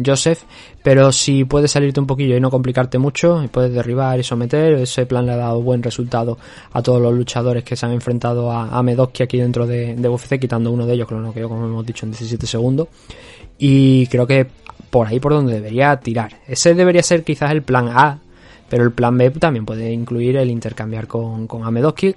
Joseph, 0.03 0.39
pero 0.81 1.11
si 1.11 1.45
puedes 1.45 1.69
salirte 1.69 1.99
un 1.99 2.07
poquillo 2.07 2.35
y 2.35 2.39
no 2.39 2.49
complicarte 2.49 2.97
mucho, 2.97 3.43
y 3.43 3.47
puedes 3.47 3.71
derribar 3.71 4.19
y 4.19 4.23
someter, 4.23 4.73
ese 4.73 5.05
plan 5.05 5.27
le 5.27 5.33
ha 5.33 5.37
dado 5.37 5.61
buen 5.61 5.83
resultado 5.83 6.39
a 6.71 6.81
todos 6.81 6.99
los 6.99 7.13
luchadores 7.13 7.63
que 7.63 7.75
se 7.75 7.85
han 7.85 7.91
enfrentado 7.91 8.51
a, 8.51 8.69
a 8.69 8.81
Medoski 8.81 9.21
aquí 9.21 9.37
dentro 9.37 9.67
de, 9.67 9.95
de 9.95 10.09
UFC, 10.09 10.39
quitando 10.39 10.71
uno 10.71 10.87
de 10.87 10.95
ellos 10.95 11.07
que 11.07 11.13
lo 11.15 11.21
noqueó, 11.21 11.47
como 11.47 11.65
hemos 11.65 11.85
dicho, 11.85 12.05
en 12.07 12.11
17 12.11 12.47
segundos. 12.47 12.87
Y 13.59 14.07
creo 14.07 14.25
que 14.25 14.47
por 14.89 15.07
ahí 15.07 15.19
por 15.19 15.33
donde 15.33 15.53
debería 15.53 15.95
tirar. 15.97 16.39
Ese 16.47 16.73
debería 16.73 17.03
ser 17.03 17.23
quizás 17.23 17.51
el 17.51 17.61
plan 17.61 17.89
A 17.89 18.19
pero 18.69 18.83
el 18.83 18.91
plan 18.91 19.17
B 19.17 19.29
también 19.31 19.65
puede 19.65 19.91
incluir 19.91 20.37
el 20.37 20.49
intercambiar 20.49 21.07
con, 21.07 21.47
con 21.47 21.63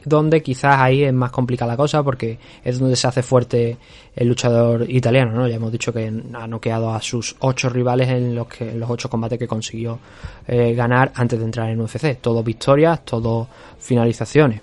donde 0.04 0.42
quizás 0.42 0.76
ahí 0.78 1.04
es 1.04 1.12
más 1.12 1.30
complicada 1.30 1.72
la 1.72 1.76
cosa 1.76 2.02
porque 2.02 2.38
es 2.64 2.78
donde 2.78 2.96
se 2.96 3.06
hace 3.06 3.22
fuerte 3.22 3.76
el 4.14 4.28
luchador 4.28 4.90
italiano, 4.90 5.32
¿no? 5.32 5.48
Ya 5.48 5.56
hemos 5.56 5.72
dicho 5.72 5.92
que 5.92 6.06
ha 6.06 6.46
noqueado 6.46 6.92
a 6.94 7.02
sus 7.02 7.36
ocho 7.40 7.68
rivales 7.68 8.08
en 8.08 8.34
los, 8.34 8.46
que, 8.46 8.70
en 8.70 8.80
los 8.80 8.88
ocho 8.88 9.10
combates 9.10 9.38
que 9.38 9.46
consiguió 9.46 9.98
eh, 10.46 10.74
ganar 10.74 11.12
antes 11.14 11.38
de 11.38 11.44
entrar 11.44 11.68
en 11.68 11.80
UFC. 11.80 12.18
Todo 12.20 12.42
victorias, 12.42 13.04
todo 13.04 13.48
finalizaciones. 13.78 14.62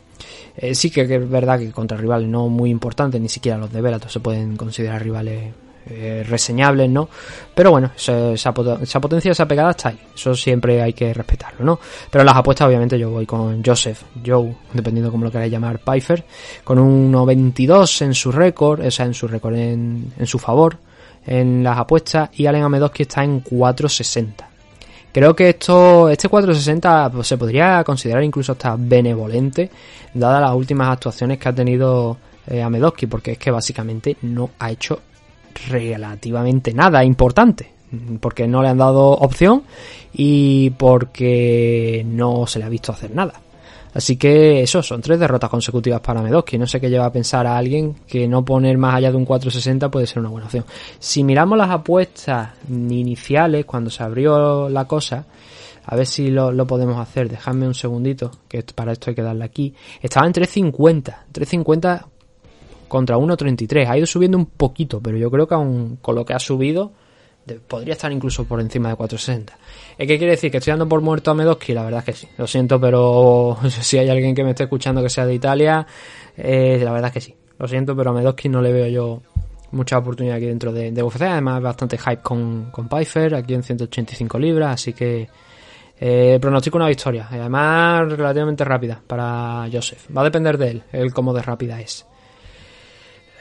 Eh, 0.56 0.74
sí 0.74 0.90
que 0.90 1.02
es 1.02 1.30
verdad 1.30 1.60
que 1.60 1.72
contra 1.72 1.98
rivales 1.98 2.28
no 2.28 2.48
muy 2.50 2.70
importantes, 2.70 3.20
ni 3.20 3.30
siquiera 3.30 3.58
los 3.58 3.72
de 3.72 3.82
Bellator 3.82 4.10
se 4.10 4.20
pueden 4.20 4.56
considerar 4.58 5.04
rivales 5.04 5.54
eh, 5.90 6.24
reseñables, 6.28 6.90
¿no? 6.90 7.10
Pero 7.54 7.72
bueno, 7.72 7.92
esa, 7.96 8.32
esa, 8.32 8.54
esa, 8.82 9.02
potencia, 9.02 9.32
esa 9.32 9.48
pegada 9.48 9.72
está 9.72 9.90
ahí. 9.90 10.00
Eso 10.16 10.36
siempre 10.36 10.82
hay 10.82 10.94
que 10.94 11.14
respetarlo, 11.14 11.66
¿no? 11.66 11.80
Pero 12.10 12.24
las 12.24 12.36
apuestas, 12.36 12.68
obviamente, 12.68 12.98
yo 12.98 13.10
voy 13.10 13.26
con 13.26 13.64
Joseph, 13.64 14.02
Joe, 14.26 14.56
dependiendo 14.72 15.12
cómo 15.12 15.26
lo 15.26 15.32
queráis 15.32 15.52
llamar, 15.52 15.80
Pfeiffer, 15.80 16.24
con 16.64 16.80
un 16.80 17.12
1.22 17.14 18.02
en 18.04 18.14
su 18.14 18.32
récord, 18.32 18.86
o 18.86 18.92
sea, 18.92 19.06
en 19.06 19.14
su 19.14 19.28
récord 19.28 19.56
en, 19.56 20.14
en 20.18 20.28
su 20.28 20.40
favor, 20.40 20.78
en 21.26 21.64
las 21.64 21.78
apuestas, 21.78 22.30
y 22.34 22.46
Allen 22.46 22.64
Amedowski 22.64 23.04
está 23.04 23.24
en 23.24 23.44
4.60. 23.44 24.54
Creo 25.14 25.36
que 25.36 25.50
esto, 25.50 26.10
este 26.10 26.28
460 26.28 27.12
pues, 27.12 27.28
se 27.28 27.38
podría 27.38 27.84
considerar 27.84 28.24
incluso 28.24 28.54
hasta 28.54 28.76
benevolente, 28.78 29.70
dadas 30.12 30.42
las 30.42 30.56
últimas 30.56 30.90
actuaciones 30.90 31.38
que 31.38 31.50
ha 31.50 31.54
tenido 31.54 32.18
eh, 32.48 32.66
porque 33.08 33.34
es 33.34 33.38
que 33.38 33.52
básicamente 33.52 34.18
no 34.24 34.50
ha 34.60 34.72
hecho 34.72 35.00
relativamente 35.68 36.74
nada 36.74 37.04
importante. 37.04 37.72
Porque 38.20 38.48
no 38.48 38.64
le 38.64 38.70
han 38.70 38.80
dado 38.80 39.12
opción 39.12 39.64
y 40.14 40.72
porque 40.72 42.04
no 42.08 42.48
se 42.48 42.58
le 42.58 42.66
ha 42.66 42.70
visto 42.70 42.92
hacer 42.92 43.14
nada. 43.14 43.34
Así 43.94 44.18
que 44.18 44.64
eso, 44.64 44.82
son 44.82 45.02
tres 45.02 45.20
derrotas 45.20 45.50
consecutivas 45.50 46.02
para 46.02 46.22
Medoski. 46.22 46.58
No 46.58 46.66
sé 46.66 46.82
qué 46.82 46.90
lleva 46.90 47.06
a 47.06 47.12
pensar 47.12 47.46
a 47.46 47.58
alguien 47.58 47.96
que 48.08 48.28
no 48.28 48.44
poner 48.44 48.78
más 48.78 48.96
allá 48.96 49.12
de 49.12 49.18
un 49.18 49.26
460 49.26 49.90
puede 49.92 50.08
ser 50.08 50.20
una 50.20 50.30
buena 50.30 50.46
opción. 50.46 50.66
Si 50.98 51.24
miramos 51.24 51.58
las 51.58 51.70
apuestas 51.70 52.50
iniciales, 52.70 53.66
cuando 53.66 53.92
se 53.92 54.02
abrió 54.02 54.68
la 54.68 54.86
cosa, 54.86 55.26
a 55.86 55.96
ver 55.96 56.08
si 56.08 56.30
lo, 56.30 56.66
podemos 56.66 56.98
hacer. 56.98 57.30
Dejadme 57.30 57.68
un 57.68 57.76
segundito, 57.76 58.32
que 58.48 58.64
para 58.64 58.94
esto 58.94 59.12
hay 59.12 59.16
que 59.16 59.22
darle 59.22 59.46
aquí. 59.46 59.76
Estaba 60.02 60.26
en 60.26 60.34
350. 60.34 61.26
350 61.32 62.08
contra 62.94 63.18
1.33. 63.18 63.90
Ha 63.90 63.98
ido 63.98 64.06
subiendo 64.06 64.38
un 64.38 64.46
poquito, 64.46 65.02
pero 65.02 65.18
yo 65.18 65.32
creo 65.32 65.48
que 65.48 65.56
con 66.00 66.16
lo 66.16 66.24
que 66.24 66.34
ha 66.34 66.38
subido 66.38 66.92
podría 67.68 67.94
estar 67.94 68.12
incluso 68.12 68.46
por 68.46 68.62
encima 68.62 68.90
de 68.90 68.96
460. 68.96 69.58
¿Qué 69.98 70.06
quiere 70.06 70.30
decir? 70.30 70.52
¿Que 70.52 70.58
estoy 70.58 70.74
dando 70.74 70.88
por 70.88 71.02
muerto 71.02 71.32
a 71.32 71.34
Medoski? 71.34 71.74
La 71.74 71.86
verdad 71.86 72.02
es 72.02 72.06
que 72.06 72.14
sí. 72.14 72.28
Lo 72.38 72.46
siento, 72.46 72.80
pero 72.80 73.58
si 73.68 73.98
hay 73.98 74.10
alguien 74.10 74.36
que 74.36 74.44
me 74.44 74.52
esté 74.52 74.66
escuchando 74.66 75.02
que 75.02 75.10
sea 75.10 75.26
de 75.26 75.34
Italia, 75.34 75.88
eh, 76.38 76.82
la 76.84 76.92
verdad 76.92 77.08
es 77.08 77.14
que 77.14 77.22
sí. 77.22 77.36
Lo 77.58 77.68
siento, 77.68 77.96
pero 77.96 78.12
a 78.12 78.14
Medoski 78.14 78.48
no 78.48 78.62
le 78.62 78.72
veo 78.72 78.86
yo 78.86 79.24
mucha 79.72 79.98
oportunidad 79.98 80.38
aquí 80.38 80.46
dentro 80.46 80.72
de, 80.72 80.92
de 80.92 81.02
UFC. 81.02 81.24
Además, 81.24 81.64
bastante 81.64 81.98
hype 81.98 82.22
con, 82.22 82.70
con 82.70 82.88
Pfeiffer, 82.88 83.34
aquí 83.34 83.56
en 83.56 83.64
185 83.64 84.38
libras, 84.38 84.76
así 84.76 84.94
que 84.94 85.28
eh, 86.00 86.38
pronostico 86.40 86.78
una 86.78 86.90
victoria. 86.90 87.28
Además, 87.32 88.08
relativamente 88.12 88.64
rápida 88.64 89.02
para 89.08 89.68
Joseph. 89.74 90.16
Va 90.16 90.22
a 90.22 90.26
depender 90.26 90.60
de 90.60 90.70
él, 90.70 90.84
el 90.92 91.12
cómo 91.12 91.34
de 91.34 91.42
rápida 91.42 91.82
es. 91.82 92.06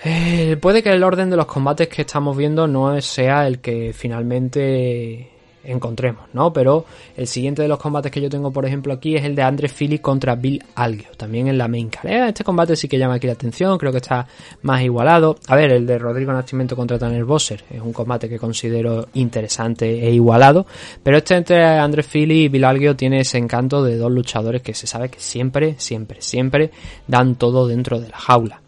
Eh, 0.04 0.56
puede 0.60 0.82
que 0.82 0.90
el 0.90 1.04
orden 1.04 1.30
de 1.30 1.36
los 1.36 1.46
combates 1.46 1.88
que 1.88 2.02
estamos 2.02 2.36
viendo 2.36 2.66
no 2.66 3.00
sea 3.00 3.46
el 3.46 3.60
que 3.60 3.92
finalmente 3.92 5.32
encontremos, 5.64 6.24
¿no? 6.32 6.52
Pero 6.52 6.84
el 7.16 7.26
siguiente 7.26 7.62
de 7.62 7.68
los 7.68 7.78
combates 7.78 8.10
que 8.10 8.20
yo 8.20 8.28
tengo, 8.28 8.50
por 8.50 8.66
ejemplo, 8.66 8.92
aquí 8.92 9.14
es 9.14 9.24
el 9.24 9.34
de 9.34 9.42
Andre 9.42 9.68
Philly 9.68 9.98
contra 9.98 10.34
Bill 10.34 10.62
Algio, 10.74 11.10
también 11.16 11.48
en 11.48 11.58
la 11.58 11.68
main 11.68 11.88
card. 11.88 12.06
Eh, 12.08 12.28
este 12.28 12.44
combate 12.44 12.76
sí 12.76 12.88
que 12.88 12.98
llama 12.98 13.14
aquí 13.14 13.26
la 13.26 13.34
atención, 13.34 13.78
creo 13.78 13.92
que 13.92 13.98
está 13.98 14.26
más 14.62 14.82
igualado. 14.82 15.36
A 15.46 15.56
ver, 15.56 15.72
el 15.72 15.86
de 15.86 15.98
Rodrigo 15.98 16.32
Nascimento 16.32 16.74
contra 16.76 16.98
Tanner 16.98 17.24
Bosser 17.24 17.64
es 17.70 17.80
un 17.80 17.92
combate 17.92 18.28
que 18.28 18.38
considero 18.38 19.08
interesante 19.14 20.04
e 20.06 20.10
igualado, 20.12 20.66
pero 21.02 21.18
este 21.18 21.36
entre 21.36 21.64
Andre 21.64 22.02
Philly 22.02 22.44
y 22.44 22.48
Bill 22.48 22.64
Algio 22.64 22.96
tiene 22.96 23.20
ese 23.20 23.38
encanto 23.38 23.82
de 23.84 23.96
dos 23.96 24.10
luchadores 24.10 24.62
que 24.62 24.74
se 24.74 24.86
sabe 24.86 25.08
que 25.08 25.20
siempre, 25.20 25.76
siempre, 25.78 26.20
siempre 26.22 26.70
dan 27.06 27.36
todo 27.36 27.68
dentro 27.68 28.00
de 28.00 28.08
la 28.08 28.18
jaula. 28.18 28.61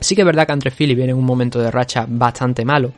Sí 0.00 0.14
que 0.14 0.22
es 0.22 0.26
verdad 0.26 0.46
que 0.46 0.52
Andre 0.52 0.70
Philly 0.70 0.94
viene 0.94 1.12
en 1.12 1.18
un 1.18 1.24
momento 1.24 1.58
de 1.58 1.70
racha 1.70 2.06
bastante 2.08 2.64
malo, 2.64 2.92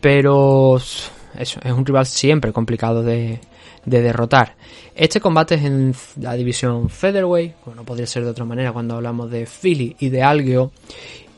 pero 0.00 0.76
eso, 0.76 1.60
es 1.62 1.72
un 1.72 1.86
rival 1.86 2.06
siempre 2.06 2.52
complicado 2.52 3.02
de, 3.02 3.40
derrotar. 3.84 4.54
Este 4.94 5.20
combate 5.20 5.54
es 5.54 5.64
en 5.64 5.94
la 6.20 6.34
división 6.34 6.90
Featherweight, 6.90 7.54
no 7.74 7.84
podría 7.84 8.06
ser 8.06 8.24
de 8.24 8.30
otra 8.30 8.44
manera 8.44 8.72
cuando 8.72 8.96
hablamos 8.96 9.30
de 9.30 9.46
Philly 9.46 9.96
y 10.00 10.08
de 10.10 10.22
Algeo, 10.22 10.72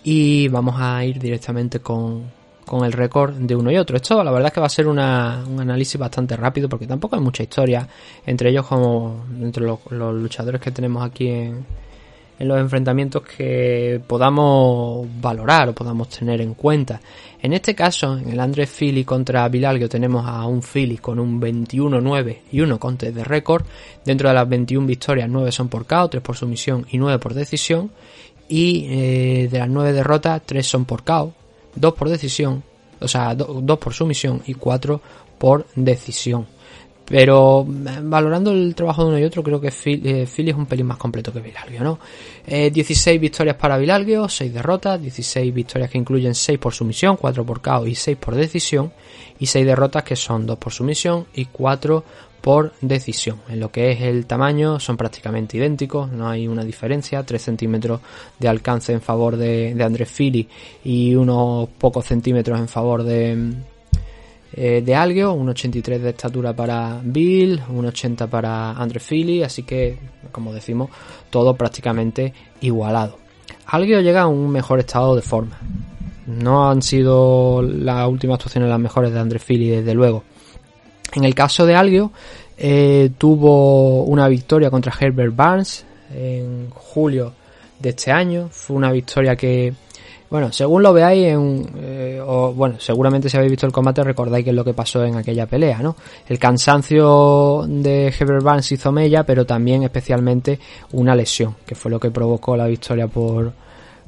y 0.03 0.49
vamos 0.49 0.77
a 0.79 1.05
ir 1.05 1.21
directamente 1.21 1.81
con, 1.81 2.25
con 2.65 2.85
el 2.85 2.93
récord 2.93 3.35
de 3.35 3.55
uno 3.55 3.71
y 3.71 3.77
otro. 3.77 3.97
Esto 3.97 4.25
la 4.25 4.33
verdad 4.33 4.49
es 4.49 4.55
que 4.55 4.61
va 4.61 4.67
a 4.67 4.71
ser 4.71 4.89
un 4.89 4.99
análisis 4.99 6.01
bastante 6.01 6.37
rápido 6.37 6.69
porque 6.69 6.87
tampoco 6.87 7.17
hay 7.17 7.23
mucha 7.23 7.43
historia 7.43 7.87
entre 8.25 8.51
ellos 8.51 8.67
como 8.67 9.27
entre 9.41 9.65
los 9.67 9.81
luchadores 9.91 10.61
que 10.61 10.71
tenemos 10.71 11.05
aquí 11.05 11.29
en, 11.29 11.67
en 12.41 12.49
los 12.49 12.59
enfrentamientos 12.59 13.23
que 13.23 14.01
podamos 14.07 15.07
valorar 15.21 15.69
o 15.69 15.75
podamos 15.75 16.09
tener 16.09 16.41
en 16.41 16.55
cuenta. 16.55 16.99
En 17.43 17.53
este 17.53 17.75
caso, 17.75 18.17
en 18.17 18.31
el 18.31 18.41
Andrés 18.41 18.71
Philly 18.71 19.05
contra 19.05 19.47
Vilalgio 19.49 19.91
tenemos 19.91 20.27
a 20.27 20.47
un 20.47 20.63
Philly 20.63 20.97
con 20.97 21.21
un 21.21 21.39
21-9 21.39 22.39
y 22.51 22.61
1 22.63 22.81
contes 22.81 23.15
de 23.15 23.25
récord. 23.25 23.67
Dentro 24.07 24.31
de 24.31 24.35
las 24.35 24.49
21 24.49 24.87
victorias, 24.87 25.29
9 25.29 25.53
son 25.53 25.69
por 25.69 25.85
KO, 25.85 26.09
3 26.09 26.23
por 26.23 26.35
sumisión 26.35 26.87
y 26.91 26.97
9 26.97 27.19
por 27.19 27.35
decisión. 27.35 27.91
Y 28.49 28.87
eh, 28.89 29.49
de 29.51 29.59
las 29.59 29.69
9 29.69 29.93
derrotas, 29.93 30.41
3 30.47 30.67
son 30.67 30.87
por 30.87 31.05
KO, 31.05 31.35
2 31.75 31.95
por 31.95 32.09
decisión, 32.09 32.63
o 33.01 33.07
sea, 33.07 33.35
2 33.35 33.79
por 33.79 33.93
sumisión 33.93 34.43
y 34.47 34.55
4 34.55 35.01
por 35.37 35.67
decisión. 35.75 36.47
Pero 37.11 37.67
eh, 37.69 37.99
valorando 38.05 38.53
el 38.53 38.73
trabajo 38.77 39.03
de 39.03 39.09
uno 39.09 39.19
y 39.19 39.25
otro, 39.25 39.43
creo 39.43 39.61
que 39.61 39.73
Philly, 39.73 40.09
eh, 40.09 40.23
es 40.23 40.55
un 40.55 40.67
pelín 40.67 40.87
más 40.87 40.97
completo 40.97 41.33
que 41.33 41.41
Vilalgio, 41.41 41.83
¿no? 41.83 41.99
16 42.47 43.05
eh, 43.05 43.19
victorias 43.19 43.57
para 43.57 43.77
Vilalgio, 43.79 44.29
6 44.29 44.55
derrotas, 44.55 45.03
16 45.03 45.53
victorias 45.53 45.91
que 45.91 45.99
incluyen 45.99 46.37
6 46.37 46.61
por 46.61 46.73
sumisión, 46.73 47.17
4 47.17 47.45
por 47.45 47.61
KO 47.61 47.85
y 47.85 47.97
6 47.97 48.17
por 48.17 48.37
decisión, 48.37 48.93
y 49.41 49.47
6 49.47 49.67
derrotas 49.67 50.05
que 50.05 50.15
son 50.15 50.47
2 50.47 50.57
por 50.57 50.73
sumisión 50.73 51.27
y 51.35 51.47
4 51.47 52.05
por 52.41 52.75
decisión. 52.81 53.41
En 53.49 53.59
lo 53.59 53.73
que 53.73 53.91
es 53.91 54.03
el 54.03 54.27
tamaño 54.27 54.79
son 54.79 54.97
prácticamente 54.97 55.57
idénticos, 55.57 56.13
no 56.13 56.29
hay 56.29 56.47
una 56.47 56.63
diferencia, 56.63 57.25
3 57.25 57.43
centímetros 57.43 58.01
de 58.39 58.49
alcance 58.49 58.93
en 58.93 59.01
favor 59.01 59.37
de, 59.37 59.77
Andrés 59.83 60.11
Philly 60.17 60.49
y 60.85 61.17
unos 61.17 61.69
pocos 61.71 62.07
centímetros 62.07 62.61
en 62.61 62.69
favor 62.69 63.03
de, 63.03 63.53
eh, 64.53 64.83
de 64.85 64.95
Algeo, 64.95 65.33
un 65.33 65.49
83 65.49 66.03
de 66.03 66.11
estatura 66.11 66.53
para 66.55 67.01
Bill, 67.03 67.63
un 67.69 67.87
80 67.87 68.27
para 68.27 68.73
Andre 68.73 69.01
Philly, 69.01 69.43
así 69.43 69.63
que, 69.63 69.97
como 70.33 70.53
decimos, 70.53 70.91
todo 71.31 71.55
prácticamente 71.55 72.33
igualado. 72.61 73.19
Algeo 73.67 74.01
llega 74.01 74.23
a 74.23 74.27
un 74.27 74.51
mejor 74.51 74.81
estado 74.81 75.15
de 75.15 75.23
forma. 75.23 75.59
No 76.27 76.69
han 76.69 76.83
sido 76.83 77.63
las 77.63 78.09
últimas 78.09 78.35
actuaciones 78.35 78.69
las 78.69 78.81
mejores 78.81 79.13
de 79.13 79.21
Andre 79.21 79.39
Philly, 79.39 79.69
desde 79.69 79.95
luego. 79.95 80.25
En 81.15 81.25
el 81.25 81.35
caso 81.35 81.67
de 81.67 81.77
Algeo, 81.77 82.13
eh, 82.57 83.11
tuvo 83.19 84.05
una 84.05 84.29
victoria 84.29 84.71
contra 84.71 84.93
Herbert 84.99 85.35
Barnes 85.35 85.85
en 86.13 86.71
julio 86.71 87.33
de 87.79 87.91
este 87.91 88.11
año. 88.11 88.49
Fue 88.51 88.77
una 88.77 88.93
victoria 88.93 89.37
que 89.37 89.73
bueno, 90.31 90.53
según 90.53 90.83
lo 90.83 90.93
veáis, 90.93 91.27
en, 91.27 91.69
eh, 91.77 92.23
bueno, 92.55 92.77
seguramente 92.79 93.29
si 93.29 93.37
habéis 93.37 93.51
visto 93.51 93.67
el 93.67 93.73
combate 93.73 94.05
recordáis 94.05 94.45
qué 94.45 94.51
es 94.51 94.57
lo 94.57 94.65
que 94.65 94.75
pasó 94.75 95.05
en 95.05 95.17
aquella 95.17 95.47
pelea, 95.47 95.81
¿no? 95.83 95.97
El 96.29 96.39
cansancio 96.39 97.65
de 97.67 98.15
Heber 98.17 98.41
Barnes 98.41 98.71
hizo 98.71 98.93
mella, 98.93 99.25
pero 99.25 99.45
también 99.45 99.83
especialmente 99.83 100.61
una 100.93 101.17
lesión, 101.17 101.57
que 101.67 101.75
fue 101.75 101.91
lo 101.91 101.99
que 101.99 102.13
provocó 102.13 102.57
la 102.57 102.69
victoria 102.69 103.09
por, 103.09 103.53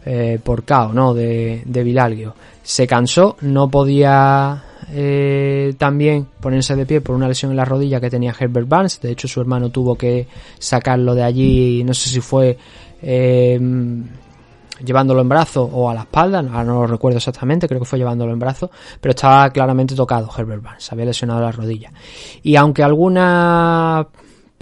eh, 0.07 0.39
por 0.43 0.65
KO, 0.65 0.93
¿no? 0.93 1.13
De, 1.13 1.63
de 1.65 1.83
Vilalgio. 1.83 2.35
Se 2.63 2.87
cansó, 2.87 3.37
no 3.41 3.69
podía 3.69 4.63
eh, 4.93 5.75
también 5.79 6.29
ponerse 6.39 6.77
de 6.77 6.87
pie 6.87 7.01
por 7.01 7.17
una 7.17 7.27
lesión 7.27 7.51
en 7.51 7.57
la 7.57 7.65
rodilla 7.65 8.01
que 8.01 8.11
tenía 8.11 8.35
Herbert 8.39 8.69
Barnes. 8.69 9.01
De 9.01 9.11
hecho, 9.11 9.27
su 9.27 9.41
hermano 9.41 9.71
tuvo 9.71 9.97
que 9.97 10.27
sacarlo 10.59 11.15
de 11.15 11.23
allí. 11.23 11.83
No 11.83 11.95
sé 11.95 12.11
si 12.11 12.21
fue 12.21 12.57
eh, 13.03 13.59
llevándolo 14.85 15.21
en 15.21 15.29
brazo 15.29 15.65
o 15.65 15.89
a 15.89 15.95
la 15.95 16.03
espalda, 16.03 16.43
no 16.43 16.63
lo 16.65 16.87
recuerdo 16.87 17.19
exactamente, 17.19 17.69
creo 17.69 17.81
que 17.81 17.87
fue 17.87 17.99
llevándolo 17.99 18.33
en 18.33 18.39
brazo, 18.39 18.71
pero 19.01 19.11
estaba 19.11 19.51
claramente 19.51 19.95
tocado 19.95 20.29
Herbert 20.37 20.63
Barnes, 20.63 20.93
había 20.93 21.07
lesionado 21.07 21.41
la 21.41 21.53
rodilla. 21.53 21.93
Y 22.43 22.57
aunque 22.57 22.83
alguna 22.83 24.07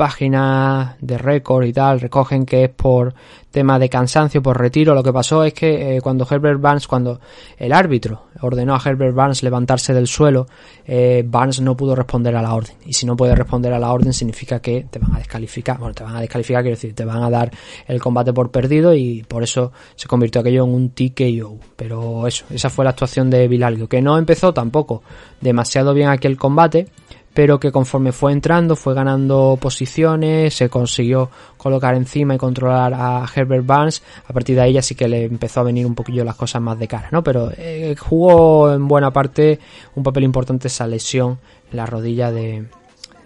páginas 0.00 0.96
de 1.02 1.18
récord 1.18 1.66
y 1.66 1.74
tal 1.74 2.00
recogen 2.00 2.46
que 2.46 2.64
es 2.64 2.70
por 2.70 3.12
tema 3.50 3.78
de 3.78 3.88
cansancio, 3.88 4.42
por 4.42 4.58
retiro. 4.58 4.94
Lo 4.94 5.02
que 5.02 5.12
pasó 5.12 5.44
es 5.44 5.54
que 5.54 5.96
eh, 5.96 6.00
cuando 6.00 6.26
Herbert 6.28 6.60
Barnes, 6.60 6.86
cuando 6.86 7.20
el 7.58 7.72
árbitro 7.72 8.26
ordenó 8.40 8.74
a 8.74 8.80
Herbert 8.84 9.14
Barnes 9.14 9.42
levantarse 9.42 9.92
del 9.92 10.06
suelo, 10.06 10.46
eh, 10.86 11.24
Barnes 11.26 11.60
no 11.60 11.76
pudo 11.76 11.94
responder 11.94 12.36
a 12.36 12.42
la 12.42 12.54
orden. 12.54 12.76
Y 12.86 12.92
si 12.92 13.06
no 13.06 13.16
puede 13.16 13.34
responder 13.34 13.72
a 13.72 13.78
la 13.78 13.92
orden 13.92 14.12
significa 14.12 14.60
que 14.60 14.86
te 14.90 14.98
van 14.98 15.14
a 15.14 15.18
descalificar. 15.18 15.78
Bueno, 15.78 15.94
te 15.94 16.04
van 16.04 16.16
a 16.16 16.20
descalificar, 16.20 16.62
quiero 16.62 16.76
decir, 16.76 16.94
te 16.94 17.04
van 17.04 17.22
a 17.22 17.30
dar 17.30 17.50
el 17.86 18.00
combate 18.00 18.32
por 18.32 18.50
perdido 18.50 18.94
y 18.94 19.24
por 19.24 19.42
eso 19.42 19.72
se 19.96 20.08
convirtió 20.08 20.40
aquello 20.40 20.64
en 20.64 20.70
un 20.70 20.90
TKO. 20.90 21.58
Pero 21.76 22.26
eso, 22.26 22.44
esa 22.50 22.70
fue 22.70 22.84
la 22.84 22.90
actuación 22.90 23.30
de 23.30 23.48
Vilalgio, 23.48 23.88
que 23.88 24.00
no 24.00 24.18
empezó 24.18 24.54
tampoco 24.54 25.02
demasiado 25.40 25.94
bien 25.94 26.08
aquel 26.08 26.36
combate 26.36 26.88
pero 27.32 27.60
que 27.60 27.70
conforme 27.70 28.12
fue 28.12 28.32
entrando 28.32 28.76
fue 28.76 28.94
ganando 28.94 29.56
posiciones, 29.60 30.54
se 30.54 30.68
consiguió 30.68 31.30
colocar 31.56 31.94
encima 31.94 32.34
y 32.34 32.38
controlar 32.38 32.92
a 32.94 33.26
Herbert 33.32 33.64
Barnes, 33.64 34.02
a 34.26 34.32
partir 34.32 34.56
de 34.56 34.62
ahí 34.62 34.72
ya 34.72 34.82
sí 34.82 34.94
que 34.94 35.08
le 35.08 35.24
empezó 35.24 35.60
a 35.60 35.64
venir 35.64 35.86
un 35.86 35.94
poquillo 35.94 36.24
las 36.24 36.36
cosas 36.36 36.60
más 36.60 36.78
de 36.78 36.88
cara, 36.88 37.08
¿no? 37.12 37.22
Pero 37.22 37.50
eh, 37.56 37.94
jugó 37.98 38.72
en 38.72 38.88
buena 38.88 39.12
parte 39.12 39.58
un 39.94 40.02
papel 40.02 40.24
importante 40.24 40.68
esa 40.68 40.86
lesión 40.86 41.38
en 41.70 41.76
la 41.76 41.86
rodilla 41.86 42.32
de, 42.32 42.66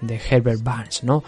de 0.01 0.21
Herbert 0.31 0.63
Barnes, 0.63 1.05
¿no? 1.05 1.25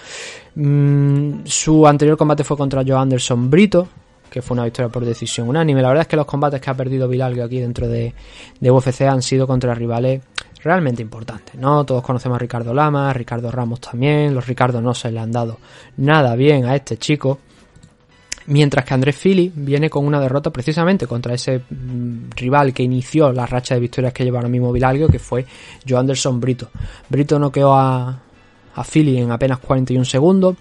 Mm, 0.55 1.45
su 1.45 1.87
anterior 1.87 2.17
combate 2.17 2.45
fue 2.45 2.57
contra 2.57 2.83
Joe 2.87 2.97
Anderson 2.97 3.49
Brito, 3.49 3.89
que 4.29 4.43
fue 4.43 4.55
una 4.55 4.65
victoria 4.65 4.91
por 4.91 5.05
decisión 5.05 5.49
unánime. 5.49 5.81
La 5.81 5.89
verdad 5.89 6.03
es 6.03 6.09
que 6.09 6.17
los 6.17 6.27
combates 6.27 6.61
que 6.61 6.71
ha 6.71 6.75
perdido 6.75 7.09
Vilalgo 7.09 7.43
aquí 7.43 7.59
dentro 7.59 7.89
de, 7.89 8.13
de 8.61 8.71
UFC 8.71 9.03
han 9.03 9.23
sido 9.23 9.47
contra 9.47 9.75
rivales 9.75 10.21
realmente 10.63 11.03
importante, 11.03 11.53
¿no? 11.57 11.85
Todos 11.85 12.03
conocemos 12.03 12.37
a 12.37 12.39
Ricardo 12.39 12.73
Lama, 12.75 13.13
Ricardo 13.13 13.51
Ramos 13.51 13.81
también, 13.81 14.35
los 14.35 14.47
Ricardo 14.47 14.81
no 14.81 14.95
se 14.95 15.11
le 15.11 15.21
han 15.21 15.33
dado 15.33 15.59
nada 15.99 16.35
bien 16.37 16.65
a 16.65 16.75
este 16.75 16.97
chico. 16.97 17.39
Mientras 18.49 18.85
que 18.85 18.95
Andrés 18.95 19.17
Fili 19.17 19.53
viene 19.55 19.91
con 19.91 20.05
una 20.05 20.21
derrota 20.21 20.51
precisamente 20.51 21.07
contra 21.07 21.35
ese 21.35 21.63
mm, 21.69 22.31
rival 22.37 22.73
que 22.73 22.85
inició 22.85 23.33
la 23.33 23.45
racha 23.45 23.75
de 23.75 23.81
victorias 23.81 24.13
que 24.13 24.25
lleva 24.25 24.39
ahora 24.39 24.49
mismo 24.49 24.73
Vilalgo, 24.73 25.09
que 25.09 25.19
fue 25.19 25.45
Joe 25.87 25.99
Anderson 25.99 26.41
Brito. 26.41 26.71
Brito 27.09 27.41
noqueó 27.41 27.75
a, 27.75 28.21
a 28.77 28.85
Philly 28.85 29.19
en 29.19 29.33
apenas 29.33 29.59
41 29.59 30.05
segundos. 30.05 30.57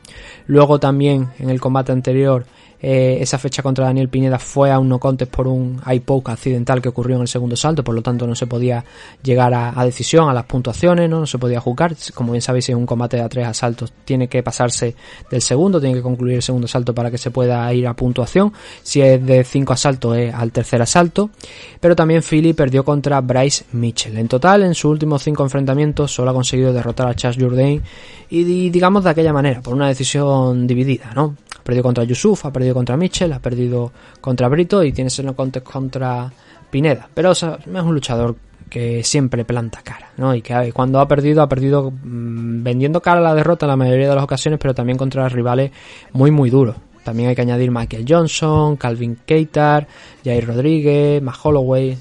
Luego 0.48 0.80
también 0.80 1.30
en 1.38 1.52
el 1.52 1.62
combate 1.62 1.92
anterior 1.92 2.46
eh, 2.88 3.18
esa 3.20 3.40
fecha 3.40 3.64
contra 3.64 3.86
Daniel 3.86 4.10
Pineda 4.10 4.38
fue 4.38 4.70
a 4.70 4.78
un 4.78 4.88
no 4.88 5.00
contest 5.00 5.32
por 5.32 5.48
un 5.48 5.82
poke 6.06 6.30
accidental 6.30 6.84
que 6.84 6.90
ocurrió 6.90 7.16
en 7.16 7.24
el 7.24 7.28
segundo 7.28 7.56
salto, 7.56 7.84
por 7.84 7.96
lo 7.96 8.04
tanto 8.04 8.28
no 8.28 8.36
se 8.36 8.46
podía 8.46 8.86
llegar 9.24 9.56
a, 9.56 9.84
decisión, 9.84 10.30
a 10.30 10.36
las 10.36 10.46
puntuaciones, 10.46 11.10
¿no? 11.10 11.26
se 11.26 11.40
podía 11.40 11.60
jugar. 11.60 11.96
Como 12.14 12.34
bien 12.34 12.44
sabéis, 12.44 12.70
en 12.70 12.78
un 12.78 12.86
combate 12.86 13.18
de 13.18 13.24
a 13.24 13.30
tres 13.30 13.48
asaltos 13.48 13.92
tiene 14.06 14.28
que 14.28 14.44
pasarse 14.44 14.96
del 15.32 15.42
segundo, 15.42 15.82
tiene 15.82 15.96
que 15.96 16.04
concluir 16.04 16.36
el 16.36 16.42
segundo 16.44 16.66
asalto 16.66 16.94
para 16.94 17.10
que 17.10 17.18
se 17.18 17.32
pueda 17.32 17.74
ir 17.74 17.88
a 17.88 17.96
puntuación. 17.96 18.54
Si 18.84 19.02
es 19.02 19.26
de 19.26 19.44
cinco 19.44 19.74
asaltos, 19.74 20.16
es 20.16 20.32
al 20.32 20.52
tercer 20.52 20.80
asalto. 20.80 21.32
Pero 21.80 21.96
también 21.96 22.22
Philly 22.22 22.54
perdió 22.54 22.86
contra 22.86 23.20
Bryce 23.22 23.66
Mitchell. 23.72 24.16
En 24.16 24.28
total, 24.28 24.62
en 24.62 24.76
sus 24.76 24.92
últimos 24.92 25.24
cinco 25.24 25.42
enfrentamientos, 25.42 26.12
solo 26.12 26.30
ha 26.30 26.34
conseguido 26.36 26.72
derrotar 26.72 27.08
a 27.08 27.16
Charles 27.16 27.42
Jourdain 27.42 27.82
y, 28.30 28.70
digamos 28.70 29.04
de 29.04 29.10
aquella 29.10 29.34
manera, 29.34 29.62
por 29.62 29.74
una 29.74 29.88
decisión 29.88 30.68
dividida, 30.68 31.12
¿no? 31.16 31.36
Ha 31.58 31.64
perdido 31.64 31.84
contra 31.84 32.04
Yusuf, 32.04 32.46
ha 32.46 32.54
perdido 32.54 32.75
contra 32.76 32.96
Mitchell, 32.96 33.34
ha 33.34 33.40
perdido 33.40 33.92
contra 34.22 34.48
Brito 34.48 34.84
y 34.84 34.92
tiene 34.92 35.08
ese 35.08 35.24
contest 35.34 35.66
contra 35.66 36.32
Pineda. 36.70 37.10
Pero 37.14 37.32
es 37.32 37.42
un 37.44 37.94
luchador 37.94 38.36
que 38.70 39.04
siempre 39.04 39.46
planta 39.46 39.82
cara, 39.82 40.12
¿no? 40.18 40.36
Y 40.36 40.42
que 40.42 40.72
cuando 40.74 41.00
ha 41.00 41.08
perdido, 41.08 41.42
ha 41.42 41.50
perdido 41.50 41.92
mm, 41.92 42.64
vendiendo 42.64 43.02
cara 43.02 43.20
a 43.20 43.24
la 43.24 43.36
derrota 43.36 43.66
en 43.66 43.70
la 43.70 43.76
mayoría 43.76 44.10
de 44.10 44.16
las 44.16 44.24
ocasiones, 44.24 44.60
pero 44.60 44.74
también 44.74 44.98
contra 44.98 45.28
rivales 45.30 45.72
muy, 46.14 46.32
muy 46.32 46.50
duros. 46.50 46.76
También 47.04 47.30
hay 47.30 47.36
que 47.36 47.42
añadir 47.42 47.72
Michael 47.72 48.06
Johnson, 48.08 48.78
Calvin 48.78 49.20
Keitar, 49.26 49.88
Jair 50.24 50.48
Rodríguez, 50.48 51.22
Matt 51.22 51.36
Holloway, 51.44 51.98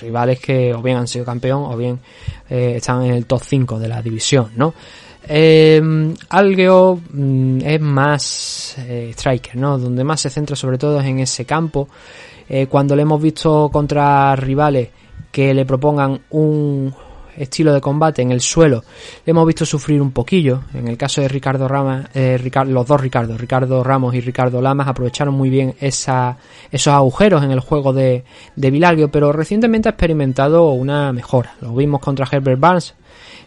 rivales 0.00 0.38
que 0.38 0.74
o 0.74 0.82
bien 0.82 0.98
han 0.98 1.08
sido 1.08 1.24
campeón 1.24 1.64
o 1.64 1.76
bien 1.76 1.98
eh, 2.48 2.74
están 2.76 3.04
en 3.04 3.14
el 3.14 3.26
top 3.26 3.42
5 3.42 3.78
de 3.78 3.88
la 3.88 4.02
división, 4.02 4.50
¿no? 4.56 4.74
Eh, 5.30 6.14
Algeo 6.30 7.00
mm, 7.10 7.58
es 7.62 7.80
más 7.80 8.76
eh, 8.78 9.10
striker, 9.12 9.56
¿no? 9.56 9.78
Donde 9.78 10.02
más 10.02 10.22
se 10.22 10.30
centra 10.30 10.56
sobre 10.56 10.78
todo 10.78 11.00
es 11.00 11.06
en 11.06 11.20
ese 11.20 11.44
campo. 11.44 11.88
Eh, 12.48 12.66
cuando 12.66 12.96
le 12.96 13.02
hemos 13.02 13.20
visto 13.20 13.68
contra 13.70 14.34
rivales 14.36 14.88
que 15.30 15.52
le 15.52 15.66
propongan 15.66 16.18
un 16.30 16.94
estilo 17.36 17.72
de 17.72 17.80
combate 17.80 18.22
en 18.22 18.32
el 18.32 18.40
suelo, 18.40 18.82
le 19.24 19.30
hemos 19.30 19.46
visto 19.46 19.66
sufrir 19.66 20.00
un 20.00 20.12
poquillo. 20.12 20.62
En 20.74 20.88
el 20.88 20.96
caso 20.96 21.20
de 21.20 21.28
Ricardo 21.28 21.68
Ramos, 21.68 22.06
eh, 22.14 22.40
los 22.66 22.86
dos 22.86 23.00
Ricardo, 23.00 23.36
Ricardo 23.36 23.84
Ramos 23.84 24.14
y 24.14 24.20
Ricardo 24.20 24.62
Lamas, 24.62 24.88
aprovecharon 24.88 25.34
muy 25.34 25.50
bien 25.50 25.74
esos 25.78 26.88
agujeros 26.88 27.44
en 27.44 27.50
el 27.50 27.60
juego 27.60 27.92
de, 27.92 28.24
de 28.56 29.08
pero 29.12 29.32
recientemente 29.32 29.90
ha 29.90 29.92
experimentado 29.92 30.72
una 30.72 31.12
mejora. 31.12 31.54
Lo 31.60 31.74
vimos 31.74 32.00
contra 32.00 32.26
Herbert 32.30 32.58
Barnes, 32.58 32.94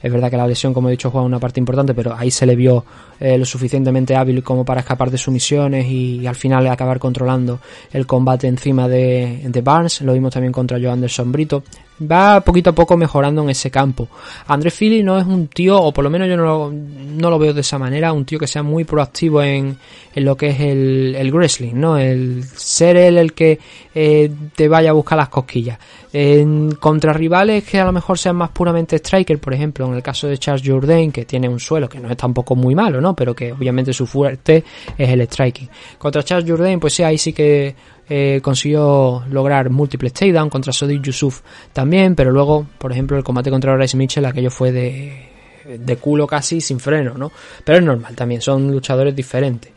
es 0.02 0.12
verdad 0.12 0.30
que 0.30 0.38
la 0.38 0.48
lesión, 0.48 0.74
como 0.74 0.88
he 0.90 0.92
dicho, 0.92 1.12
juega 1.12 1.26
una 1.26 1.40
parte 1.40 1.60
importante, 1.60 1.94
pero 1.94 2.16
ahí 2.16 2.32
se 2.32 2.46
le 2.46 2.56
vio 2.56 2.84
eh, 3.20 3.38
lo 3.38 3.46
suficientemente 3.46 4.16
hábil 4.16 4.44
como 4.44 4.66
para 4.66 4.82
escapar 4.82 5.12
de 5.12 5.18
sus 5.18 5.34
misiones 5.34 5.86
y, 5.88 6.26
al 6.26 6.36
final 6.36 6.68
acabar 6.68 7.00
controlando 7.00 7.60
el 7.92 8.08
combate 8.08 8.48
encima 8.48 8.88
de, 8.88 9.42
de 9.44 9.62
Barnes. 9.62 10.02
Lo 10.02 10.14
vimos 10.14 10.34
también 10.34 10.52
contra 10.52 10.78
Joe 10.78 10.90
Anderson 10.90 11.32
Brito 11.32 11.64
va 12.10 12.42
poquito 12.42 12.72
a 12.72 12.74
poco 12.74 12.98
mejorando 12.98 13.44
en 13.44 13.50
ese 13.50 13.70
campo. 13.70 14.08
André 14.48 14.72
Philly 14.72 15.04
no 15.04 15.20
es 15.20 15.26
un 15.26 15.48
tío, 15.48 15.82
o 15.82 15.92
por 15.92 16.04
lo 16.04 16.10
menos 16.10 16.28
yo 16.28 16.38
no 16.38 16.44
lo, 16.44 16.72
no 16.72 17.30
lo 17.30 17.40
veo 17.40 17.54
de 17.54 17.62
esa 17.62 17.78
manera, 17.78 18.14
un 18.14 18.26
tío 18.26 18.40
que 18.40 18.48
sea 18.48 18.64
muy 18.64 18.84
proactivo 18.84 19.42
en, 19.42 19.78
en 20.14 20.26
lo 20.26 20.36
que 20.36 20.50
es 20.50 20.60
el, 20.60 21.16
el 21.18 21.32
wrestling, 21.32 21.74
¿no? 21.76 21.98
El 21.98 22.44
ser 22.44 22.98
él 22.98 23.18
el 23.18 23.34
que 23.34 23.60
eh, 23.94 24.32
te 24.56 24.68
vaya 24.68 24.92
a 24.92 24.94
buscar 24.94 25.18
las 25.18 25.30
cosquillas. 25.30 25.80
En, 26.14 26.72
contra 26.72 27.14
rivales 27.14 27.64
que 27.64 27.80
a 27.80 27.86
lo 27.86 27.92
mejor 27.92 28.18
sean 28.18 28.36
más 28.36 28.50
puramente 28.50 28.98
striker, 28.98 29.40
por 29.40 29.51
ejemplo, 29.54 29.86
en 29.88 29.94
el 29.94 30.04
caso 30.04 30.28
de 30.28 30.38
Charles 30.38 30.68
Jourdain, 30.68 31.12
que 31.12 31.26
tiene 31.26 31.48
un 31.48 31.60
suelo 31.60 31.88
que 31.90 32.00
no 32.00 32.10
es 32.10 32.18
tampoco 32.18 32.56
muy 32.56 32.76
malo, 32.76 33.02
¿no? 33.02 33.16
Pero 33.16 33.36
que 33.36 33.52
obviamente 33.52 33.94
su 33.94 34.06
fuerte 34.06 34.64
es 34.98 35.10
el 35.10 35.22
striking. 35.22 35.70
Contra 35.98 36.24
Charles 36.24 36.50
Jourdain, 36.50 36.80
pues 36.80 36.94
sí, 36.94 37.04
ahí 37.04 37.18
sí 37.18 37.34
que 37.34 37.76
eh, 38.10 38.40
consiguió 38.42 39.24
lograr 39.30 39.70
múltiples 39.70 40.14
takedown 40.14 40.50
contra 40.50 40.74
Sodiq 40.74 41.02
Yusuf 41.02 41.42
también, 41.72 42.16
pero 42.16 42.32
luego, 42.32 42.68
por 42.78 42.92
ejemplo, 42.92 43.18
el 43.18 43.24
combate 43.24 43.50
contra 43.50 43.74
Bryce 43.76 43.96
Mitchell, 43.96 44.26
aquello 44.26 44.52
fue 44.52 44.72
de, 44.72 45.31
de 45.66 45.96
culo 45.98 46.28
casi 46.28 46.62
sin 46.62 46.80
freno, 46.80 47.16
¿no? 47.16 47.32
Pero 47.64 47.80
es 47.80 47.84
normal 47.84 48.16
también, 48.16 48.42
son 48.42 48.72
luchadores 48.72 49.16
diferentes. 49.16 49.72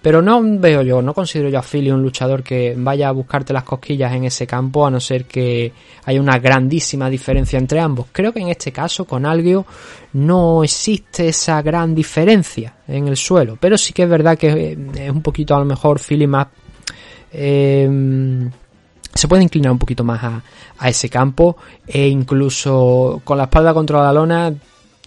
Pero 0.00 0.22
no 0.22 0.40
veo 0.42 0.82
yo, 0.82 1.02
no 1.02 1.14
considero 1.14 1.48
yo 1.48 1.58
a 1.58 1.62
Philly 1.62 1.90
un 1.90 2.02
luchador 2.02 2.42
que 2.42 2.74
vaya 2.76 3.08
a 3.08 3.12
buscarte 3.12 3.52
las 3.52 3.64
cosquillas 3.64 4.12
en 4.12 4.24
ese 4.24 4.46
campo, 4.46 4.86
a 4.86 4.90
no 4.90 5.00
ser 5.00 5.24
que 5.24 5.72
haya 6.04 6.20
una 6.20 6.38
grandísima 6.38 7.08
diferencia 7.08 7.58
entre 7.58 7.80
ambos. 7.80 8.06
Creo 8.12 8.32
que 8.32 8.40
en 8.40 8.48
este 8.48 8.72
caso, 8.72 9.04
con 9.04 9.26
Algio, 9.26 9.66
no 10.14 10.64
existe 10.64 11.28
esa 11.28 11.62
gran 11.62 11.94
diferencia 11.94 12.74
en 12.88 13.08
el 13.08 13.16
suelo, 13.16 13.56
pero 13.60 13.78
sí 13.78 13.92
que 13.92 14.04
es 14.04 14.08
verdad 14.08 14.36
que 14.36 14.76
es 14.94 15.10
un 15.10 15.22
poquito 15.22 15.54
a 15.54 15.58
lo 15.58 15.64
mejor 15.64 16.00
Philly 16.00 16.26
más 16.26 16.48
Em, 17.32 18.50
se 19.14 19.28
puede 19.28 19.42
inclinar 19.42 19.72
un 19.72 19.78
poquito 19.78 20.02
más 20.04 20.22
a, 20.22 20.42
ese 20.88 21.08
campo 21.08 21.56
e 21.86 22.08
incluso 22.08 23.20
con 23.22 23.36
la 23.36 23.44
espalda 23.44 23.74
contra 23.74 24.02
la 24.02 24.12
lona 24.12 24.52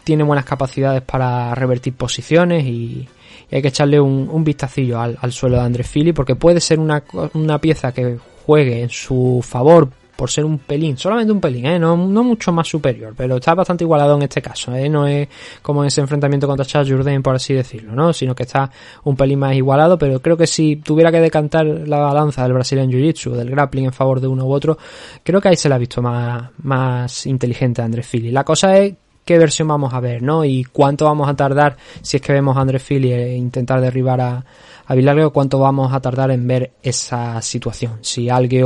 tiene 0.03 0.23
buenas 0.23 0.45
capacidades 0.45 1.01
para 1.01 1.53
revertir 1.55 1.93
posiciones 1.93 2.65
y, 2.65 3.07
hay 3.51 3.61
que 3.61 3.67
echarle 3.67 3.99
un, 3.99 4.43
vistacillo 4.43 4.99
al, 4.99 5.31
suelo 5.31 5.57
de 5.57 5.63
Andrés 5.63 5.87
Fili 5.87 6.11
porque 6.11 6.35
puede 6.35 6.59
ser 6.59 6.79
una, 6.79 7.03
una 7.33 7.59
pieza 7.59 7.91
que 7.91 8.17
juegue 8.45 8.81
en 8.81 8.89
su 8.89 9.45
favor 9.47 9.89
por 10.15 10.29
ser 10.29 10.45
un 10.45 10.59
pelín, 10.59 10.97
solamente 10.97 11.31
un 11.31 11.41
pelín, 11.41 11.65
¿eh? 11.65 11.79
no, 11.79 11.97
no 11.97 12.23
mucho 12.23 12.51
más 12.51 12.67
superior, 12.67 13.13
pero 13.17 13.37
está 13.37 13.53
bastante 13.55 13.83
igualado 13.83 14.15
en 14.15 14.23
este 14.23 14.41
caso, 14.41 14.73
¿eh? 14.75 14.87
no 14.87 15.07
es 15.07 15.27
como 15.61 15.83
en 15.83 15.87
ese 15.87 16.01
enfrentamiento 16.01 16.47
contra 16.47 16.65
Charles 16.65 16.91
Jourdain, 16.91 17.21
por 17.21 17.35
así 17.35 17.53
decirlo, 17.53 17.93
¿no? 17.93 18.13
sino 18.13 18.35
que 18.35 18.43
está 18.43 18.69
un 19.03 19.15
pelín 19.15 19.39
más 19.39 19.55
igualado, 19.55 19.97
pero 19.97 20.21
creo 20.21 20.37
que 20.37 20.47
si 20.47 20.77
tuviera 20.77 21.11
que 21.11 21.19
decantar 21.19 21.65
la 21.65 21.97
balanza 21.99 22.43
del 22.43 22.53
Brazilian 22.53 22.89
Jiu-Jitsu, 22.89 23.31
del 23.31 23.49
grappling 23.49 23.85
en 23.85 23.93
favor 23.93 24.19
de 24.19 24.27
uno 24.27 24.45
u 24.45 24.53
otro, 24.53 24.77
creo 25.23 25.41
que 25.41 25.49
ahí 25.49 25.57
se 25.57 25.67
la 25.67 25.75
ha 25.75 25.79
visto 25.79 26.01
más, 26.01 26.51
más 26.61 27.25
inteligente 27.25 27.81
Andrés 27.81 28.07
Fili. 28.07 28.31
La 28.31 28.43
cosa 28.43 28.77
es 28.77 28.93
qué 29.25 29.37
versión 29.37 29.67
vamos 29.67 29.93
a 29.93 29.99
ver, 29.99 30.21
¿no? 30.21 30.45
Y 30.45 30.63
cuánto 30.63 31.05
vamos 31.05 31.29
a 31.29 31.35
tardar 31.35 31.77
si 32.01 32.17
es 32.17 32.23
que 32.23 32.33
vemos 32.33 32.57
a 32.57 32.61
Andrés 32.61 32.83
Fili 32.83 33.11
e 33.11 33.35
intentar 33.35 33.81
derribar 33.81 34.21
a, 34.21 34.45
a 34.85 35.29
cuánto 35.29 35.59
vamos 35.59 35.93
a 35.93 35.99
tardar 35.99 36.31
en 36.31 36.47
ver 36.47 36.71
esa 36.81 37.41
situación. 37.41 37.99
Si 38.01 38.29
alguien 38.29 38.65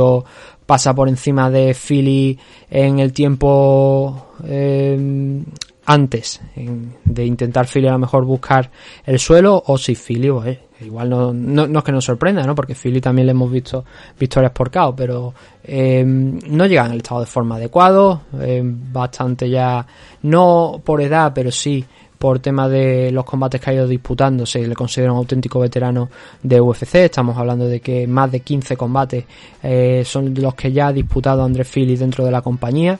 pasa 0.66 0.94
por 0.94 1.08
encima 1.08 1.50
de 1.50 1.74
Philly 1.74 2.38
en 2.70 2.98
el 2.98 3.12
tiempo 3.12 4.34
eh, 4.44 5.42
antes 5.88 6.38
de 6.54 7.24
intentar 7.24 7.66
Philly 7.66 7.88
a 7.88 7.92
lo 7.92 7.98
mejor 7.98 8.26
buscar 8.26 8.70
el 9.06 9.18
suelo 9.18 9.62
o 9.68 9.78
si 9.78 9.94
Philly 9.94 10.30
pues, 10.30 10.58
igual 10.82 11.08
no, 11.08 11.32
no, 11.32 11.78
es 11.78 11.84
que 11.84 11.92
nos 11.92 12.04
sorprenda 12.04 12.42
¿no? 12.42 12.54
porque 12.54 12.74
Philly 12.74 13.00
también 13.00 13.24
le 13.24 13.30
hemos 13.30 13.50
visto 13.50 13.86
victorias 14.20 14.52
por 14.52 14.70
KO 14.70 14.94
pero 14.94 15.32
eh, 15.64 16.04
no 16.04 16.66
llega 16.66 16.84
en 16.84 16.92
el 16.92 16.98
estado 16.98 17.20
de 17.20 17.26
forma 17.26 17.56
adecuado 17.56 18.20
eh, 18.38 18.60
bastante 18.62 19.48
ya 19.48 19.86
no 20.22 20.78
por 20.84 21.00
edad 21.00 21.32
pero 21.34 21.50
sí 21.50 21.82
por 22.18 22.40
tema 22.40 22.68
de 22.68 23.10
los 23.10 23.24
combates 23.24 23.60
que 23.60 23.70
ha 23.70 23.74
ido 23.74 23.86
disputando, 23.86 24.44
se 24.44 24.66
le 24.66 24.74
considera 24.74 25.12
un 25.12 25.18
auténtico 25.18 25.60
veterano 25.60 26.10
de 26.42 26.60
UFC. 26.60 26.96
Estamos 26.96 27.38
hablando 27.38 27.68
de 27.68 27.78
que 27.78 28.08
más 28.08 28.32
de 28.32 28.40
15 28.40 28.76
combates 28.76 29.24
eh, 29.62 30.02
son 30.04 30.34
los 30.34 30.52
que 30.56 30.72
ya 30.72 30.88
ha 30.88 30.92
disputado 30.92 31.44
André 31.44 31.62
Philly 31.62 31.94
dentro 31.94 32.24
de 32.24 32.32
la 32.32 32.42
compañía. 32.42 32.98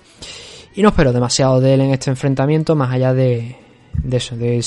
Y 0.79 0.83
no 0.83 0.91
espero 0.91 1.13
demasiado 1.13 1.61
de 1.61 1.75
él 1.75 1.81
en 1.81 1.91
este 1.91 2.09
enfrentamiento, 2.09 2.77
más 2.77 2.93
allá 2.93 3.13
de, 3.13 3.57
eso, 4.13 4.37
de 4.37 4.65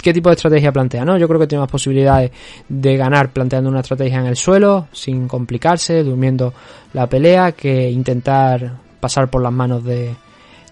qué 0.00 0.14
tipo 0.14 0.30
de 0.30 0.34
estrategia 0.36 0.72
plantea, 0.72 1.04
¿no? 1.04 1.18
Yo 1.18 1.28
creo 1.28 1.38
que 1.38 1.46
tiene 1.46 1.60
más 1.60 1.70
posibilidades 1.70 2.30
de 2.70 2.96
ganar 2.96 3.34
planteando 3.34 3.68
una 3.68 3.80
estrategia 3.80 4.20
en 4.20 4.28
el 4.28 4.36
suelo, 4.36 4.88
sin 4.92 5.28
complicarse, 5.28 6.04
durmiendo 6.04 6.54
la 6.94 7.06
pelea, 7.06 7.52
que 7.52 7.90
intentar 7.90 8.78
pasar 8.98 9.28
por 9.28 9.42
las 9.42 9.52
manos 9.52 9.84
de, 9.84 10.14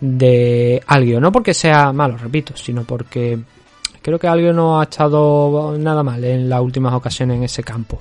de. 0.01 0.83
No 1.21 1.31
porque 1.31 1.53
sea 1.53 1.93
malo, 1.93 2.17
repito, 2.17 2.57
sino 2.57 2.85
porque 2.85 3.39
creo 4.01 4.19
que 4.19 4.29
alguien 4.29 4.57
no 4.57 4.81
ha 4.81 4.85
estado 4.85 5.77
nada 5.77 6.03
mal 6.03 6.25
en 6.25 6.49
las 6.49 6.63
últimas 6.63 6.95
ocasiones 6.95 7.37
en 7.37 7.43
ese 7.43 7.63
campo. 7.63 7.99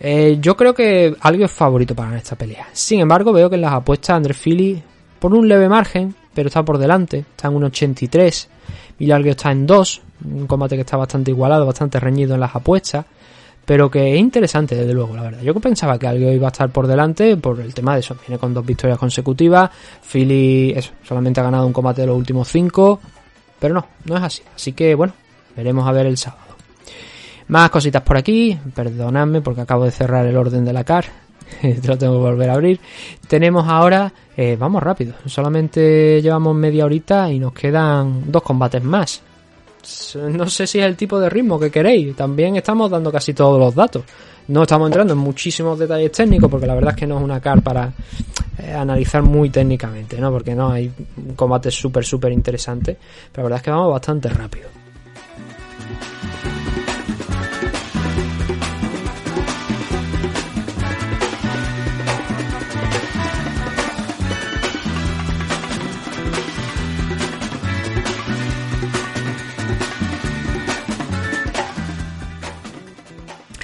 Eh, 0.00 0.38
yo 0.40 0.56
creo 0.56 0.74
que 0.74 1.14
alguien 1.20 1.44
es 1.44 1.52
favorito 1.52 1.94
para 1.94 2.16
esta 2.16 2.34
pelea. 2.34 2.66
Sin 2.72 2.98
embargo, 2.98 3.32
veo 3.32 3.48
que 3.48 3.54
en 3.54 3.62
las 3.62 3.74
apuestas 3.74 4.16
André 4.16 4.34
Philly, 4.34 4.82
por 5.22 5.34
un 5.34 5.46
leve 5.46 5.68
margen, 5.68 6.16
pero 6.34 6.48
está 6.48 6.64
por 6.64 6.78
delante, 6.78 7.18
está 7.18 7.46
en 7.46 7.54
un 7.54 7.62
83. 7.62 8.48
Alguien 9.12 9.28
está 9.28 9.52
en 9.52 9.68
2, 9.68 10.02
un 10.32 10.48
combate 10.48 10.74
que 10.74 10.80
está 10.80 10.96
bastante 10.96 11.30
igualado, 11.30 11.64
bastante 11.64 12.00
reñido 12.00 12.34
en 12.34 12.40
las 12.40 12.56
apuestas 12.56 13.06
pero 13.64 13.88
que 13.88 14.14
es 14.14 14.18
interesante 14.18 14.74
desde 14.74 14.92
luego, 14.92 15.14
la 15.14 15.22
verdad. 15.22 15.40
Yo 15.42 15.54
pensaba 15.54 15.96
que 15.96 16.08
algo 16.08 16.32
iba 16.32 16.48
a 16.48 16.50
estar 16.50 16.68
por 16.70 16.88
delante 16.88 17.36
por 17.36 17.60
el 17.60 17.72
tema 17.72 17.94
de 17.94 18.00
eso. 18.00 18.16
Viene 18.26 18.36
con 18.36 18.52
dos 18.52 18.66
victorias 18.66 18.98
consecutivas. 18.98 19.70
Philly 20.02 20.74
solamente 21.04 21.38
ha 21.38 21.44
ganado 21.44 21.64
un 21.64 21.72
combate 21.72 22.00
de 22.00 22.08
los 22.08 22.16
últimos 22.16 22.48
cinco, 22.48 22.98
pero 23.60 23.74
no, 23.74 23.86
no 24.04 24.16
es 24.16 24.22
así. 24.24 24.42
Así 24.52 24.72
que 24.72 24.96
bueno, 24.96 25.12
veremos 25.56 25.86
a 25.86 25.92
ver 25.92 26.06
el 26.06 26.18
sábado. 26.18 26.56
Más 27.48 27.70
cositas 27.70 28.02
por 28.02 28.16
aquí, 28.16 28.58
perdonadme 28.74 29.42
porque 29.42 29.60
acabo 29.60 29.84
de 29.84 29.92
cerrar 29.92 30.26
el 30.26 30.36
orden 30.36 30.64
de 30.64 30.72
la 30.72 30.82
CAR, 30.82 31.04
lo 31.86 31.98
tengo 31.98 32.14
que 32.14 32.30
volver 32.30 32.50
a 32.50 32.54
abrir. 32.54 32.80
Tenemos 33.26 33.66
ahora, 33.68 34.12
eh, 34.36 34.56
vamos 34.58 34.82
rápido, 34.82 35.14
solamente 35.26 36.20
llevamos 36.22 36.54
media 36.54 36.84
horita 36.84 37.30
y 37.30 37.38
nos 37.38 37.52
quedan 37.52 38.30
dos 38.30 38.42
combates 38.42 38.82
más. 38.82 39.22
No 40.32 40.48
sé 40.48 40.66
si 40.66 40.78
es 40.78 40.84
el 40.84 40.96
tipo 40.96 41.18
de 41.18 41.28
ritmo 41.28 41.58
que 41.58 41.70
queréis, 41.70 42.14
también 42.14 42.56
estamos 42.56 42.90
dando 42.90 43.10
casi 43.10 43.34
todos 43.34 43.58
los 43.58 43.74
datos. 43.74 44.04
No 44.48 44.62
estamos 44.62 44.88
entrando 44.88 45.12
en 45.12 45.18
muchísimos 45.18 45.78
detalles 45.78 46.12
técnicos 46.12 46.50
porque 46.50 46.66
la 46.66 46.74
verdad 46.74 46.90
es 46.90 46.96
que 46.96 47.06
no 47.06 47.18
es 47.18 47.24
una 47.24 47.40
CAR 47.40 47.62
para 47.62 47.92
eh, 48.58 48.72
analizar 48.72 49.22
muy 49.22 49.50
técnicamente, 49.50 50.20
¿no? 50.20 50.30
Porque 50.30 50.54
no 50.54 50.70
hay 50.70 50.90
un 51.16 51.34
combate 51.34 51.70
súper, 51.70 52.04
súper 52.04 52.32
interesante. 52.32 52.96
Pero 53.30 53.42
la 53.42 53.44
verdad 53.44 53.56
es 53.58 53.62
que 53.62 53.70
vamos 53.70 53.92
bastante 53.92 54.28
rápido. 54.28 54.81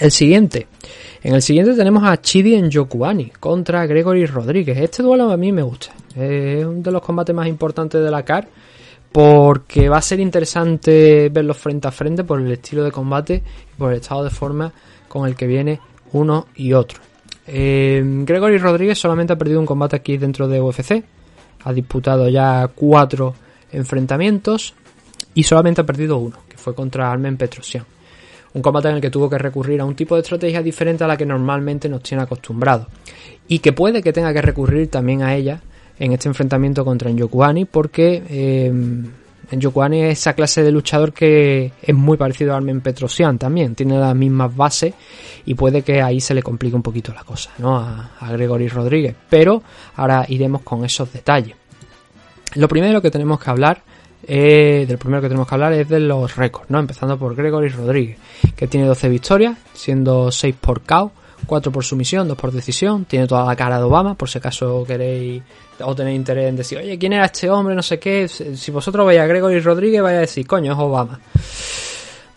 El 0.01 0.13
siguiente. 0.13 0.69
En 1.23 1.35
el 1.35 1.43
siguiente 1.43 1.75
tenemos 1.75 2.05
a 2.05 2.21
Chidi 2.21 2.55
en 2.55 2.71
Yokuani 2.71 3.33
contra 3.41 3.85
Gregory 3.87 4.27
Rodríguez. 4.27 4.79
Este 4.79 5.03
duelo 5.03 5.31
a 5.31 5.37
mí 5.37 5.51
me 5.51 5.63
gusta. 5.63 5.93
Es 6.15 6.65
uno 6.65 6.83
de 6.83 6.93
los 6.93 7.03
combates 7.03 7.35
más 7.35 7.49
importantes 7.49 8.03
de 8.03 8.11
la 8.11 8.25
CAR 8.25 8.49
porque 9.11 9.89
va 9.89 9.99
a 9.99 10.03
ser 10.03 10.21
interesante 10.21 11.29
verlos 11.31 11.57
frente 11.57 11.89
a 11.89 11.91
frente 11.91 12.23
por 12.23 12.41
el 12.41 12.53
estilo 12.53 12.85
de 12.85 12.93
combate 12.93 13.43
y 13.75 13.79
por 13.79 13.93
el 13.93 14.01
estado 14.01 14.23
de 14.23 14.31
forma 14.31 14.73
con 15.09 15.27
el 15.27 15.35
que 15.35 15.47
viene 15.49 15.81
uno 16.13 16.47
y 16.55 16.73
otro. 16.75 17.01
Eh, 17.47 18.01
Gregory 18.25 18.59
Rodríguez 18.59 18.99
solamente 18.99 19.33
ha 19.33 19.39
perdido 19.39 19.59
un 19.59 19.67
combate 19.67 19.97
aquí 19.97 20.17
dentro 20.17 20.47
de 20.47 20.61
UFC. 20.61 21.03
Ha 21.65 21.73
disputado 21.73 22.29
ya 22.29 22.71
cuatro 22.73 23.35
enfrentamientos 23.73 24.75
y 25.35 25.43
solamente 25.43 25.81
ha 25.81 25.87
perdido 25.87 26.19
uno, 26.19 26.37
que 26.49 26.57
fue 26.57 26.75
contra 26.75 27.11
Armen 27.11 27.37
Petrosian 27.37 27.85
un 28.55 28.63
combate 28.63 28.89
en 28.89 28.97
el 28.97 29.01
que 29.01 29.11
tuvo 29.11 29.29
que 29.29 29.39
recurrir 29.39 29.81
a 29.81 29.85
un 29.85 29.95
tipo 29.95 30.15
de 30.15 30.23
estrategia 30.23 30.63
diferente 30.63 31.05
a 31.05 31.07
la 31.07 31.17
que 31.17 31.27
normalmente 31.27 31.89
nos 31.89 32.03
tiene 32.03 32.23
acostumbrados. 32.23 32.87
Y 33.47 33.61
que 33.61 33.73
puede 33.73 34.03
que 34.03 34.13
tenga 34.13 34.33
que 34.33 34.43
recurrir 34.43 34.89
también 34.89 35.23
a 35.23 35.35
ella 35.35 35.61
en 35.99 36.13
este 36.13 36.29
enfrentamiento 36.29 36.85
contra 36.85 37.11
Njokuani, 37.11 37.65
porque 37.65 38.23
eh, 38.29 38.73
Njokuani 39.51 40.05
es 40.05 40.21
esa 40.21 40.35
clase 40.35 40.63
de 40.63 40.71
luchador 40.71 41.13
que 41.13 41.73
es 41.83 41.95
muy 41.95 42.17
parecido 42.17 42.53
a 42.53 42.57
Armen 42.57 42.81
Petrosian 42.81 43.39
también, 43.39 43.75
tiene 43.75 43.99
las 43.99 44.15
mismas 44.15 44.55
bases 44.55 44.95
y 45.45 45.55
puede 45.55 45.83
que 45.83 46.03
ahí 46.03 46.21
se 46.21 46.35
le 46.35 46.43
complique 46.43 46.77
un 46.77 46.83
poquito 46.83 47.13
la 47.13 47.25
cosa 47.25 47.51
¿no? 47.59 47.77
a, 47.77 48.13
a 48.21 48.33
Gregory 48.33 48.69
Rodríguez. 48.69 49.15
Pero 49.29 49.63
ahora 49.97 50.25
iremos 50.29 50.63
con 50.63 50.85
esos 50.85 51.13
detalles. 51.13 51.57
Lo 52.55 52.69
primero 52.69 53.03
que 53.03 53.11
tenemos 53.11 53.41
que 53.41 53.51
hablar 53.51 53.83
eh, 54.31 54.85
del 54.87 54.99
primero 54.99 55.23
que 55.23 55.29
tenemos 55.29 55.49
que 55.49 55.55
hablar 55.55 55.73
es 55.73 55.89
de 55.89 56.01
los 56.01 56.37
récords, 56.37 56.69
¿no? 56.69 56.79
Empezando 56.79 57.19
por 57.19 57.35
Gregory 57.35 57.71
Rodríguez, 57.71 58.19
que 58.55 58.67
tiene 58.67 58.87
12 58.87 59.09
victorias, 59.09 59.57
siendo 59.73 60.31
6 60.31 60.55
por 60.61 60.83
KO, 60.83 61.13
4 61.47 61.73
por 61.73 61.83
sumisión, 61.83 62.29
2 62.29 62.37
por 62.37 62.53
decisión, 62.53 63.07
tiene 63.07 63.27
toda 63.27 63.47
la 63.47 63.57
cara 63.57 63.79
de 63.79 63.85
Obama, 63.85 64.15
por 64.15 64.29
si 64.29 64.37
acaso 64.37 64.85
queréis 64.87 65.43
o 65.81 65.95
tenéis 65.95 66.17
interés 66.17 66.51
en 66.51 66.57
decir, 66.57 66.77
oye, 66.77 66.99
¿quién 66.99 67.15
era 67.15 67.25
este 67.25 67.49
hombre? 67.49 67.75
No 67.75 67.83
sé 67.83 67.99
qué. 67.99 68.29
Si 68.29 68.71
vosotros 68.71 69.07
veis 69.07 69.21
a 69.21 69.27
Gregory 69.27 69.61
Rodríguez, 69.61 70.03
vais 70.03 70.19
a 70.19 70.21
decir, 70.21 70.47
coño, 70.47 70.73
es 70.73 70.79
Obama. 70.79 71.19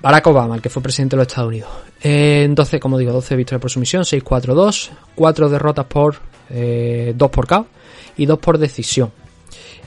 Barack 0.02 0.28
Obama, 0.28 0.56
el 0.56 0.62
que 0.62 0.70
fue 0.70 0.82
presidente 0.82 1.16
de 1.16 1.24
los 1.24 1.28
Estados 1.28 1.50
Unidos. 1.50 1.70
Entonces, 2.02 2.80
como 2.80 2.98
digo, 2.98 3.12
12 3.12 3.36
victorias 3.36 3.62
por 3.62 3.70
sumisión, 3.70 4.04
6-4-2, 4.04 4.92
4 5.14 5.50
derrotas 5.50 5.86
por 5.86 6.16
eh, 6.50 7.14
2 7.16 7.30
por 7.30 7.48
KO 7.48 7.68
y 8.16 8.26
2 8.26 8.40
por 8.40 8.58
decisión. 8.58 9.12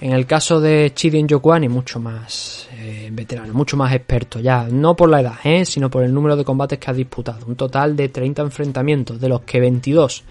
En 0.00 0.12
el 0.12 0.26
caso 0.26 0.60
de 0.60 0.92
Chidin 0.94 1.26
Yokuani, 1.28 1.68
mucho 1.68 2.00
más 2.00 2.68
eh, 2.72 3.08
veterano, 3.12 3.54
mucho 3.54 3.76
más 3.76 3.94
experto 3.94 4.40
ya, 4.40 4.66
no 4.70 4.94
por 4.96 5.08
la 5.08 5.20
edad, 5.20 5.34
eh, 5.44 5.64
sino 5.64 5.88
por 5.88 6.02
el 6.02 6.12
número 6.12 6.36
de 6.36 6.44
combates 6.44 6.78
que 6.78 6.90
ha 6.90 6.94
disputado. 6.94 7.46
Un 7.46 7.56
total 7.56 7.96
de 7.96 8.08
30 8.08 8.42
enfrentamientos, 8.42 9.20
de 9.20 9.28
los 9.28 9.42
que 9.42 9.60
22 9.60 10.24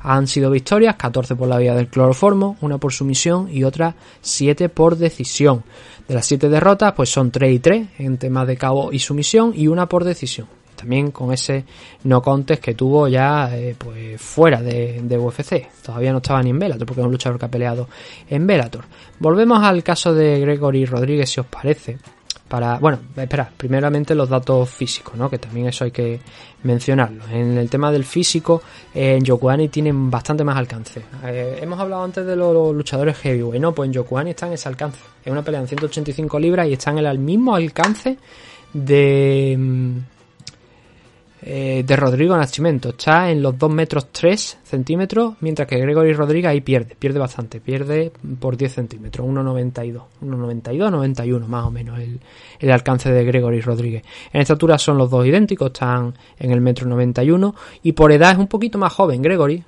han 0.00 0.26
sido 0.26 0.50
victorias, 0.50 0.96
14 0.96 1.36
por 1.36 1.48
la 1.48 1.58
vía 1.58 1.74
del 1.74 1.88
cloroformo, 1.88 2.56
una 2.62 2.78
por 2.78 2.92
sumisión 2.92 3.48
y 3.52 3.64
otra 3.64 3.94
7 4.22 4.68
por 4.70 4.96
decisión. 4.96 5.62
De 6.08 6.14
las 6.14 6.26
7 6.26 6.48
derrotas, 6.48 6.94
pues 6.94 7.10
son 7.10 7.30
3 7.30 7.54
y 7.54 7.58
3 7.58 7.88
en 7.98 8.18
temas 8.18 8.46
de 8.46 8.56
cabo 8.56 8.92
y 8.92 8.98
sumisión 8.98 9.52
y 9.54 9.68
una 9.68 9.88
por 9.88 10.04
decisión 10.04 10.59
también 10.80 11.10
con 11.10 11.30
ese 11.30 11.64
no 12.04 12.22
contest 12.22 12.62
que 12.62 12.74
tuvo 12.74 13.06
ya 13.06 13.54
eh, 13.54 13.74
pues 13.76 14.18
fuera 14.20 14.62
de, 14.62 15.18
UFC. 15.18 15.68
Todavía 15.82 16.10
no 16.10 16.18
estaba 16.18 16.42
ni 16.42 16.50
en 16.50 16.58
Bellator 16.58 16.86
porque 16.86 17.02
es 17.02 17.06
un 17.06 17.12
luchador 17.12 17.38
que 17.38 17.44
ha 17.44 17.50
peleado 17.50 17.88
en 18.28 18.46
Bellator. 18.46 18.84
Volvemos 19.18 19.62
al 19.62 19.82
caso 19.82 20.14
de 20.14 20.40
Gregory 20.40 20.86
Rodríguez 20.86 21.28
si 21.28 21.40
os 21.40 21.46
parece. 21.46 21.98
Para, 22.48 22.78
bueno, 22.78 22.98
espera, 23.16 23.48
primeramente 23.56 24.12
los 24.12 24.28
datos 24.28 24.68
físicos, 24.68 25.14
¿no? 25.14 25.30
Que 25.30 25.38
también 25.38 25.68
eso 25.68 25.84
hay 25.84 25.92
que 25.92 26.18
mencionarlo. 26.64 27.22
En 27.30 27.56
el 27.56 27.70
tema 27.70 27.92
del 27.92 28.04
físico, 28.04 28.62
en 28.92 29.22
Yokuani 29.22 29.68
tienen 29.68 30.10
bastante 30.10 30.42
más 30.42 30.56
alcance. 30.56 31.00
Eh, 31.24 31.60
hemos 31.62 31.78
hablado 31.78 32.02
antes 32.02 32.26
de 32.26 32.34
los 32.34 32.74
luchadores 32.74 33.18
heavyweight, 33.18 33.62
¿no? 33.62 33.72
Pues 33.72 33.86
en 33.86 33.92
Yokuani 33.92 34.30
está 34.30 34.48
en 34.48 34.54
ese 34.54 34.68
alcance. 34.68 34.98
Es 35.24 35.30
una 35.30 35.42
pelea 35.42 35.60
en 35.60 35.68
185 35.68 36.40
libras 36.40 36.66
y 36.66 36.72
están 36.72 36.98
en 36.98 37.06
el 37.06 37.20
mismo 37.20 37.54
alcance 37.54 38.18
de 38.72 39.56
mm, 39.56 39.98
eh, 41.42 41.82
de 41.86 41.96
Rodrigo 41.96 42.36
Nascimento. 42.36 42.90
Está 42.90 43.30
en 43.30 43.42
los 43.42 43.58
2 43.58 43.72
metros 43.72 44.08
3 44.12 44.58
centímetros, 44.62 45.34
mientras 45.40 45.66
que 45.66 45.78
Gregory 45.78 46.12
Rodríguez 46.12 46.50
ahí 46.50 46.60
pierde, 46.60 46.94
pierde 46.96 47.18
bastante, 47.18 47.60
pierde 47.60 48.12
por 48.38 48.56
10 48.56 48.72
centímetros, 48.72 49.26
1,92, 49.26 50.02
1,92, 50.22 50.90
91 50.90 51.48
más 51.48 51.64
o 51.64 51.70
menos 51.70 51.98
el, 51.98 52.20
el, 52.58 52.70
alcance 52.70 53.10
de 53.10 53.24
Gregory 53.24 53.60
Rodríguez. 53.60 54.02
En 54.32 54.42
estatura 54.42 54.76
son 54.78 54.98
los 54.98 55.10
dos 55.10 55.26
idénticos, 55.26 55.68
están 55.68 56.14
en 56.38 56.50
el 56.50 56.60
metro 56.60 56.86
91 56.86 57.54
y 57.82 57.92
por 57.92 58.12
edad 58.12 58.32
es 58.32 58.38
un 58.38 58.46
poquito 58.46 58.78
más 58.78 58.92
joven 58.92 59.22
Gregory, 59.22 59.64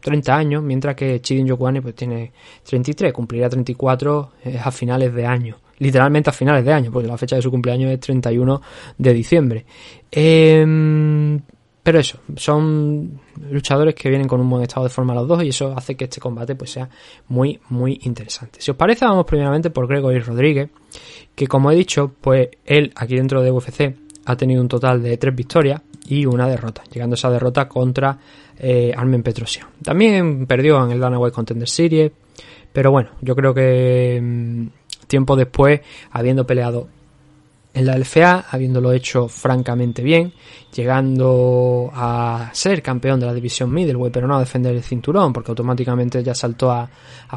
30 0.00 0.36
años, 0.36 0.62
mientras 0.62 0.94
que 0.94 1.20
Chidin 1.20 1.46
Yokuani 1.46 1.80
pues 1.80 1.94
tiene 1.94 2.32
33, 2.64 3.12
cumplirá 3.12 3.48
34 3.48 4.32
eh, 4.44 4.60
a 4.62 4.70
finales 4.70 5.12
de 5.12 5.26
año 5.26 5.56
literalmente 5.78 6.30
a 6.30 6.32
finales 6.32 6.64
de 6.64 6.72
año, 6.72 6.90
porque 6.90 7.08
la 7.08 7.18
fecha 7.18 7.36
de 7.36 7.42
su 7.42 7.50
cumpleaños 7.50 7.90
es 7.90 8.00
31 8.00 8.60
de 8.96 9.12
diciembre. 9.12 9.66
Em, 10.10 11.40
pero 11.82 12.00
eso, 12.00 12.18
son 12.36 13.20
luchadores 13.50 13.94
que 13.94 14.10
vienen 14.10 14.28
con 14.28 14.40
un 14.40 14.50
buen 14.50 14.62
estado 14.62 14.84
de 14.84 14.90
forma 14.90 15.14
los 15.14 15.26
dos 15.26 15.42
y 15.42 15.48
eso 15.48 15.72
hace 15.74 15.96
que 15.96 16.04
este 16.04 16.20
combate 16.20 16.54
pues 16.54 16.72
sea 16.72 16.88
muy 17.28 17.58
muy 17.70 17.98
interesante. 18.02 18.60
Si 18.60 18.70
os 18.70 18.76
parece, 18.76 19.06
vamos 19.06 19.24
primeramente 19.24 19.70
por 19.70 19.86
Gregory 19.86 20.20
Rodríguez, 20.20 20.68
que 21.34 21.46
como 21.46 21.70
he 21.70 21.74
dicho, 21.74 22.12
pues 22.20 22.48
él 22.66 22.92
aquí 22.94 23.16
dentro 23.16 23.42
de 23.42 23.50
UFC 23.50 23.94
ha 24.26 24.36
tenido 24.36 24.60
un 24.60 24.68
total 24.68 25.02
de 25.02 25.16
tres 25.16 25.34
victorias 25.34 25.80
y 26.06 26.26
una 26.26 26.46
derrota, 26.46 26.82
llegando 26.92 27.14
a 27.14 27.16
esa 27.16 27.30
derrota 27.30 27.68
contra 27.68 28.18
eh, 28.58 28.92
Armen 28.94 29.22
Petrosian. 29.22 29.68
También 29.82 30.46
perdió 30.46 30.84
en 30.84 30.90
el 30.90 31.00
Dana 31.00 31.18
White 31.18 31.34
Contender 31.34 31.68
Series, 31.68 32.12
pero 32.70 32.90
bueno, 32.90 33.12
yo 33.20 33.34
creo 33.34 33.54
que 33.54 34.20
mm, 34.22 34.66
tiempo 35.08 35.34
después, 35.34 35.80
habiendo 36.12 36.46
peleado 36.46 36.88
en 37.74 37.86
la 37.86 37.96
LFA, 37.96 38.46
habiéndolo 38.50 38.92
hecho 38.92 39.28
francamente 39.28 40.02
bien, 40.02 40.32
llegando 40.74 41.90
a 41.94 42.50
ser 42.52 42.82
campeón 42.82 43.20
de 43.20 43.26
la 43.26 43.34
división 43.34 43.70
middleweight, 43.72 44.12
pero 44.12 44.26
no 44.26 44.36
a 44.36 44.40
defender 44.40 44.74
el 44.74 44.82
cinturón, 44.82 45.32
porque 45.32 45.52
automáticamente 45.52 46.22
ya 46.22 46.34
saltó 46.34 46.72
a, 46.72 46.88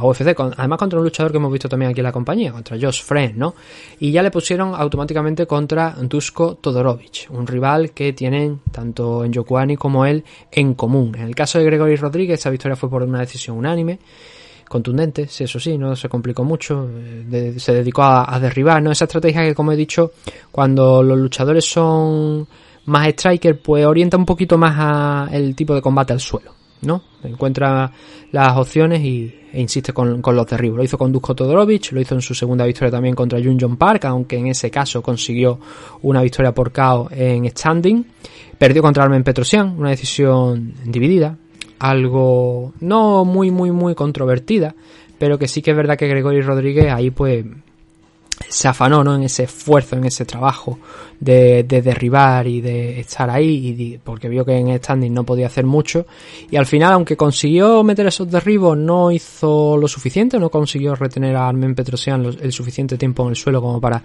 UFC, 0.02 0.36
además 0.58 0.80
contra 0.80 0.98
un 0.98 1.06
luchador 1.06 1.32
que 1.32 1.38
hemos 1.38 1.52
visto 1.52 1.70
también 1.70 1.92
aquí 1.92 2.00
en 2.00 2.06
la 2.06 2.12
compañía, 2.12 2.52
contra 2.52 2.78
Josh 2.80 3.04
Friend, 3.04 3.36
¿no? 3.36 3.54
Y 4.00 4.12
ya 4.12 4.24
le 4.24 4.32
pusieron 4.32 4.74
automáticamente 4.74 5.46
contra 5.46 5.96
Dusko 6.02 6.56
Todorovic, 6.56 7.28
un 7.30 7.46
rival 7.46 7.92
que 7.92 8.14
tienen 8.14 8.62
tanto 8.72 9.24
en 9.24 9.34
Yokuani 9.34 9.76
como 9.76 10.06
él 10.06 10.24
en 10.52 10.74
común. 10.74 11.14
En 11.16 11.24
el 11.24 11.36
caso 11.36 11.60
de 11.60 11.66
Gregory 11.66 11.98
Rodríguez, 11.98 12.40
esa 12.40 12.50
victoria 12.50 12.76
fue 12.76 12.90
por 12.90 13.04
una 13.04 13.20
decisión 13.20 13.58
unánime 13.58 14.00
contundentes, 14.72 15.42
eso 15.42 15.60
sí, 15.60 15.78
no 15.78 15.98
se 15.98 16.08
complicó 16.08 16.46
mucho, 16.46 16.90
eh, 17.30 17.56
se 17.58 17.74
dedicó 17.74 18.04
a, 18.04 18.40
derribar, 18.40 18.82
¿no? 18.82 18.90
Esa 18.90 19.04
estrategia 19.04 19.44
que, 19.44 19.54
como 19.54 19.74
he 19.74 19.76
dicho, 19.76 20.14
cuando 20.50 21.04
los 21.04 21.20
luchadores 21.20 21.66
son 21.66 22.48
más 22.86 23.08
striker, 23.10 23.62
pues 23.62 23.86
orienta 23.86 24.16
un 24.16 24.26
poquito 24.26 24.58
más 24.58 24.76
a 24.78 25.30
el 25.34 25.56
tipo 25.58 25.76
de 25.76 25.82
combate 25.82 26.14
al 26.14 26.22
suelo, 26.22 26.54
¿no? 26.84 27.04
Encuentra 27.22 27.92
las 28.32 28.58
opciones 28.58 29.02
y, 29.02 29.36
e 29.52 29.60
insiste 29.60 29.92
con, 29.92 30.22
los 30.24 30.48
derribos. 30.48 30.78
Lo 30.78 30.84
hizo 30.86 30.98
con 30.98 31.12
Dusko 31.12 31.36
Todorovic, 31.36 31.92
lo 31.92 32.00
hizo 32.00 32.16
en 32.16 32.22
su 32.22 32.34
segunda 32.34 32.66
victoria 32.66 32.92
también 32.92 33.14
contra 33.14 33.40
Jun 33.44 33.58
John 33.60 33.76
Park, 33.76 34.06
aunque 34.06 34.38
en 34.38 34.48
ese 34.48 34.72
caso 34.72 35.02
consiguió 35.02 35.60
una 36.04 36.22
victoria 36.22 36.54
por 36.54 36.72
KO 36.72 37.10
en 37.12 37.50
standing. 37.50 38.06
Perdió 38.58 38.82
contra 38.82 39.04
Armen 39.04 39.24
Petrosian, 39.24 39.78
una 39.78 39.90
decisión 39.90 40.76
dividida 40.86 41.38
algo 41.82 42.74
no 42.80 43.26
muy 43.26 43.50
muy 43.50 43.72
muy 43.72 43.96
controvertida, 43.96 44.76
pero 45.18 45.40
que 45.40 45.48
sí 45.48 45.62
que 45.62 45.72
es 45.72 45.78
verdad 45.78 45.98
que 45.98 46.08
Gregory 46.08 46.42
Rodríguez 46.42 46.92
ahí 46.92 47.10
pues 47.10 47.44
se 48.48 48.68
afanó 48.68 49.04
¿no? 49.04 49.16
en 49.16 49.24
ese 49.24 49.44
esfuerzo, 49.44 49.96
en 49.96 50.06
ese 50.06 50.26
trabajo 50.26 50.80
de, 51.20 51.64
de 51.64 51.82
derribar 51.82 52.48
y 52.48 52.62
de 52.62 53.00
estar 53.00 53.30
ahí, 53.30 53.76
y 53.78 53.98
porque 53.98 54.30
vio 54.30 54.46
que 54.46 54.58
en 54.58 54.78
standing 54.78 55.14
no 55.14 55.24
podía 55.24 55.48
hacer 55.48 55.66
mucho. 55.66 56.06
Y 56.50 56.56
al 56.56 56.66
final, 56.66 56.94
aunque 56.94 57.16
consiguió 57.16 57.84
meter 57.84 58.08
esos 58.08 58.30
derribos, 58.30 58.78
no 58.78 59.12
hizo 59.12 59.78
lo 59.78 59.88
suficiente, 59.88 60.40
no 60.40 60.50
consiguió 60.50 60.96
retener 60.96 61.36
a 61.36 61.48
Armen 61.48 61.76
Petrosian 61.76 62.26
el 62.26 62.52
suficiente 62.52 62.98
tiempo 62.98 63.24
en 63.24 63.30
el 63.30 63.36
suelo 63.36 63.62
como 63.62 63.80
para 63.80 64.04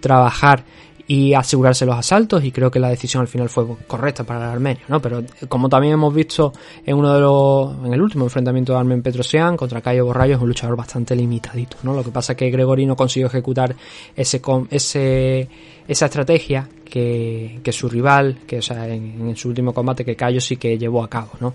trabajar 0.00 0.64
y 1.10 1.32
asegurarse 1.32 1.86
los 1.86 1.96
asaltos 1.96 2.44
y 2.44 2.52
creo 2.52 2.70
que 2.70 2.78
la 2.78 2.90
decisión 2.90 3.22
al 3.22 3.28
final 3.28 3.48
fue 3.48 3.66
correcta 3.86 4.24
para 4.24 4.44
el 4.44 4.50
armenio, 4.50 4.82
¿no? 4.88 5.00
Pero 5.00 5.20
eh, 5.20 5.24
como 5.48 5.70
también 5.70 5.94
hemos 5.94 6.14
visto 6.14 6.52
en 6.84 6.96
uno 6.96 7.14
de 7.14 7.20
los 7.20 7.86
en 7.86 7.94
el 7.94 8.02
último 8.02 8.26
enfrentamiento 8.26 8.74
de 8.74 8.78
Armen 8.78 9.02
Petrosian 9.02 9.56
contra 9.56 9.80
Cayo 9.80 10.04
Borrayo 10.04 10.36
es 10.36 10.42
un 10.42 10.48
luchador 10.48 10.76
bastante 10.76 11.16
limitadito, 11.16 11.78
¿no? 11.82 11.94
Lo 11.94 12.04
que 12.04 12.10
pasa 12.10 12.34
es 12.34 12.36
que 12.36 12.50
Gregory 12.50 12.84
no 12.84 12.94
consiguió 12.94 13.26
ejecutar 13.26 13.74
ese 14.14 14.42
ese 14.70 15.48
esa 15.88 16.04
estrategia 16.04 16.68
que, 16.84 17.60
que 17.62 17.72
su 17.72 17.88
rival, 17.88 18.40
que 18.46 18.58
o 18.58 18.62
sea, 18.62 18.86
en, 18.86 19.34
su 19.34 19.48
último 19.48 19.72
combate 19.72 20.04
que 20.04 20.14
Cayo 20.14 20.42
sí 20.42 20.58
que 20.58 20.76
llevó 20.76 21.02
a 21.02 21.08
cabo, 21.08 21.30
¿no? 21.40 21.54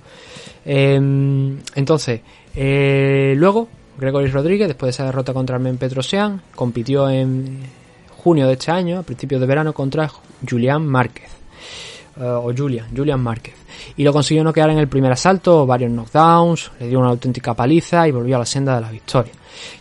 Em, 0.66 1.60
entonces, 1.76 2.22
eh, 2.56 3.36
luego 3.38 3.68
Gregory 3.99 4.32
Rodríguez, 4.32 4.68
después 4.68 4.88
de 4.88 4.91
esa 4.91 5.06
derrota 5.06 5.32
contra 5.32 5.58
Armen 5.58 5.78
Petrosian, 5.78 6.41
compitió 6.56 7.08
en 7.08 7.82
junio 8.24 8.47
de 8.47 8.53
este 8.53 8.71
año, 8.71 8.99
a 8.99 9.03
principios 9.03 9.41
de 9.41 9.47
verano, 9.47 9.74
contra 9.74 10.09
Julián 10.49 10.88
Márquez. 10.88 11.30
Eh, 12.17 12.24
o 12.24 12.53
Julian, 12.55 12.88
Julian 12.95 13.19
Márquez. 13.21 13.55
Y 13.97 14.03
lo 14.03 14.13
consiguió 14.13 14.43
noquear 14.43 14.69
en 14.69 14.78
el 14.78 14.88
primer 14.88 15.11
asalto, 15.11 15.65
varios 15.65 15.91
knockdowns, 15.91 16.71
le 16.80 16.88
dio 16.88 16.99
una 16.99 17.09
auténtica 17.09 17.53
paliza 17.53 18.07
y 18.07 18.11
volvió 18.11 18.36
a 18.36 18.39
la 18.39 18.45
senda 18.45 18.76
de 18.76 18.82
la 18.82 18.91
victoria. 18.91 19.34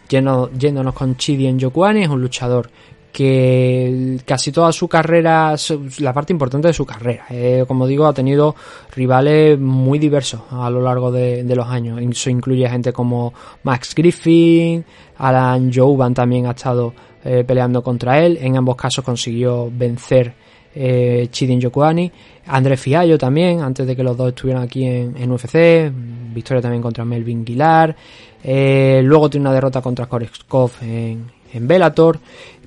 Yendo- 0.08 0.50
yéndonos 0.58 0.94
con 0.94 1.16
Chidi 1.16 1.50
Njokuani, 1.52 2.02
es 2.02 2.08
un 2.08 2.20
luchador 2.20 2.70
que 3.12 4.18
casi 4.24 4.50
toda 4.50 4.72
su 4.72 4.88
carrera, 4.88 5.54
la 5.98 6.12
parte 6.14 6.32
importante 6.32 6.68
de 6.68 6.74
su 6.74 6.86
carrera, 6.86 7.26
eh, 7.28 7.64
como 7.68 7.86
digo, 7.86 8.06
ha 8.06 8.14
tenido 8.14 8.56
rivales 8.96 9.58
muy 9.58 9.98
diversos 9.98 10.40
a 10.50 10.70
lo 10.70 10.80
largo 10.80 11.12
de, 11.12 11.44
los 11.54 11.66
años. 11.66 12.00
Eso 12.00 12.30
incluye 12.30 12.68
gente 12.70 12.92
como 12.92 13.34
Max 13.64 13.94
Griffin, 13.94 14.82
Alan 15.18 15.70
Jouban 15.70 16.14
también 16.14 16.46
ha 16.46 16.52
estado 16.52 16.94
eh, 17.24 17.44
peleando 17.46 17.82
contra 17.82 18.20
él. 18.24 18.38
En 18.40 18.56
ambos 18.56 18.76
casos 18.76 19.04
consiguió 19.04 19.70
vencer 19.72 20.32
eh, 20.74 21.28
Chidin 21.30 21.60
Yokuani. 21.60 22.10
André 22.46 22.76
Fiallo 22.76 23.16
también, 23.18 23.60
antes 23.60 23.86
de 23.86 23.94
que 23.94 24.02
los 24.02 24.16
dos 24.16 24.28
estuvieran 24.30 24.62
aquí 24.62 24.84
en, 24.84 25.16
en 25.16 25.30
UFC. 25.30 25.90
Victoria 26.34 26.60
también 26.62 26.82
contra 26.82 27.04
Melvin 27.04 27.44
Guilar. 27.44 27.94
Eh, 28.42 29.00
luego 29.04 29.30
tiene 29.30 29.42
una 29.46 29.54
derrota 29.54 29.80
contra 29.80 30.06
Koreskov 30.06 30.70
en, 30.82 31.30
en 31.52 31.68
Bellator. 31.68 32.18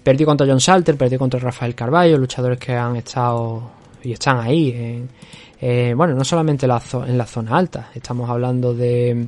Perdió 0.03 0.27
contra 0.27 0.45
John 0.47 0.61
Salter, 0.61 0.95
perdió 0.95 1.17
contra 1.17 1.39
Rafael 1.39 1.73
Carballo, 1.73 2.17
luchadores 2.17 2.59
que 2.59 2.73
han 2.73 2.95
estado 2.95 3.63
y 4.03 4.11
están 4.11 4.39
ahí. 4.39 4.69
en- 4.71 5.09
eh, 5.61 5.93
bueno, 5.95 6.13
no 6.13 6.23
solamente 6.23 6.67
la 6.67 6.81
en 7.07 7.17
la 7.17 7.25
zona 7.25 7.57
alta, 7.57 7.89
estamos 7.95 8.29
hablando 8.29 8.73
de, 8.73 9.25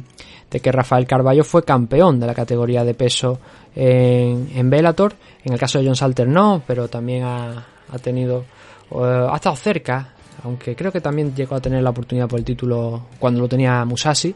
de 0.51 0.59
que 0.59 0.71
Rafael 0.73 1.07
Carballo 1.07 1.43
fue 1.43 1.63
campeón 1.63 2.19
de 2.19 2.27
la 2.27 2.33
categoría 2.35 2.83
de 2.83 2.93
peso 2.93 3.39
en, 3.79 4.49
en 4.55 4.69
Bellator. 4.69 5.13
En 5.43 5.53
el 5.53 5.59
caso 5.59 5.77
de 5.79 5.85
John 5.85 5.95
Salter 5.95 6.27
no, 6.27 6.63
pero 6.65 6.87
también 6.87 7.23
ha, 7.23 7.63
tenido, 8.01 8.43
ha 8.91 9.35
estado 9.35 9.55
cerca, 9.55 10.09
aunque 10.43 10.75
creo 10.75 10.91
que 10.91 10.99
también 10.99 11.33
llegó 11.35 11.55
a 11.55 11.61
tener 11.61 11.81
la 11.83 11.91
oportunidad 11.91 12.27
por 12.27 12.39
el 12.39 12.43
título 12.45 13.05
cuando 13.19 13.39
lo 13.39 13.47
tenía 13.47 13.85
Musashi. 13.85 14.33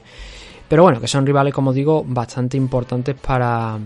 Pero 0.70 0.84
bueno, 0.84 1.02
que 1.02 1.08
son 1.08 1.26
rivales, 1.26 1.54
como 1.54 1.74
digo, 1.74 2.04
bastante 2.08 2.56
importantes 2.56 3.16
para, 3.16 3.78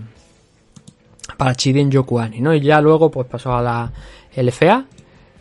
para 1.36 1.54
Chiden 1.54 1.90
Yokuani, 1.90 2.40
¿no? 2.40 2.54
Y 2.54 2.60
ya 2.60 2.80
luego 2.80 3.10
pues 3.10 3.26
pasó 3.26 3.54
a 3.56 3.62
la 3.62 3.92
LFA. 4.36 4.84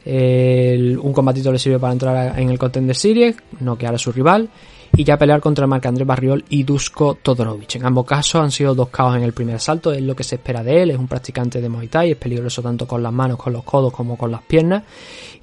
El- 0.04 0.98
un 0.98 1.14
combatito 1.14 1.52
le 1.52 1.60
sirvió 1.60 1.80
para 1.80 1.94
entrar 1.94 2.40
en 2.40 2.50
el 2.50 2.58
Contender 2.58 2.96
Series, 2.96 3.36
noquear 3.60 3.94
a 3.96 3.98
su 3.98 4.12
rival 4.12 4.50
y 4.98 5.04
ya 5.04 5.18
pelear 5.18 5.42
contra 5.42 5.68
Marc-André 5.68 6.06
Barriol 6.06 6.46
y 6.50 6.64
Dusko 6.64 7.16
Todorovic. 7.16 7.76
En 7.76 7.86
ambos 7.86 8.06
casos 8.06 8.42
han 8.42 8.52
sido 8.52 8.74
dos 8.74 8.90
caos 8.90 9.18
en 9.18 9.24
el 9.24 9.34
primer 9.34 9.56
asalto, 9.56 9.92
es 9.92 10.02
lo 10.02 10.16
que 10.16 10.24
se 10.24 10.36
espera 10.36 10.64
de 10.64 10.82
él, 10.82 10.92
es 10.92 10.98
un 10.98 11.08
practicante 11.08 11.60
de 11.60 11.70
Muay 11.70 11.88
Thai, 11.88 12.12
es 12.12 12.18
peligroso 12.18 12.62
tanto 12.62 12.88
con 12.88 13.04
las 13.04 13.12
manos, 13.12 13.38
con 13.38 13.52
los 13.52 13.64
codos 13.64 13.92
como 13.92 14.18
con 14.18 14.32
las 14.32 14.42
piernas 14.42 14.84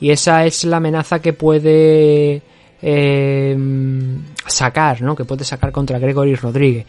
y 0.01 0.11
esa 0.11 0.45
es 0.47 0.65
la 0.65 0.79
amenaza 0.79 1.21
que 1.21 1.33
puede 1.35 2.43
eh, 2.81 3.57
sacar, 4.47 5.03
¿no? 5.03 5.15
Que 5.15 5.25
puede 5.25 5.45
sacar 5.45 5.71
contra 5.71 5.99
Gregory 5.99 6.35
Rodríguez. 6.35 6.87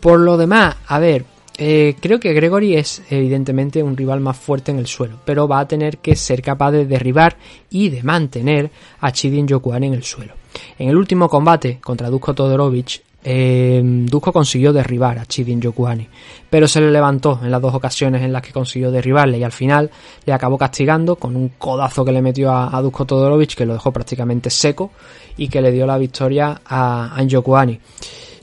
Por 0.00 0.18
lo 0.20 0.36
demás, 0.36 0.76
a 0.86 0.98
ver, 0.98 1.24
eh, 1.56 1.94
creo 2.00 2.18
que 2.18 2.32
Gregory 2.32 2.76
es 2.76 3.02
evidentemente 3.10 3.82
un 3.82 3.96
rival 3.96 4.20
más 4.20 4.36
fuerte 4.36 4.72
en 4.72 4.78
el 4.78 4.86
suelo, 4.86 5.18
pero 5.24 5.46
va 5.46 5.60
a 5.60 5.68
tener 5.68 5.98
que 5.98 6.16
ser 6.16 6.42
capaz 6.42 6.72
de 6.72 6.86
derribar 6.86 7.36
y 7.70 7.90
de 7.90 8.02
mantener 8.02 8.70
a 9.00 9.12
Chidin 9.12 9.46
Yokuan 9.46 9.84
en 9.84 9.94
el 9.94 10.02
suelo. 10.02 10.41
En 10.78 10.88
el 10.88 10.96
último 10.96 11.28
combate 11.28 11.78
contra 11.80 12.10
Dusko 12.10 12.34
Todorovic, 12.34 13.02
eh, 13.24 13.80
Dusko 13.84 14.32
consiguió 14.32 14.72
derribar 14.72 15.18
a 15.18 15.26
Chidin 15.26 15.60
Yokuani, 15.60 16.08
pero 16.50 16.66
se 16.66 16.80
le 16.80 16.90
levantó 16.90 17.38
en 17.42 17.50
las 17.50 17.62
dos 17.62 17.74
ocasiones 17.74 18.22
en 18.22 18.32
las 18.32 18.42
que 18.42 18.52
consiguió 18.52 18.90
derribarle 18.90 19.38
y 19.38 19.44
al 19.44 19.52
final 19.52 19.90
le 20.26 20.32
acabó 20.32 20.58
castigando 20.58 21.16
con 21.16 21.36
un 21.36 21.50
codazo 21.50 22.04
que 22.04 22.12
le 22.12 22.20
metió 22.20 22.52
a, 22.52 22.82
Dusko 22.82 23.04
Todorovic 23.04 23.54
que 23.54 23.66
lo 23.66 23.74
dejó 23.74 23.92
prácticamente 23.92 24.50
seco 24.50 24.90
y 25.36 25.48
que 25.48 25.62
le 25.62 25.70
dio 25.70 25.86
la 25.86 25.98
victoria 25.98 26.60
a, 26.66 27.14
a. 27.16 27.66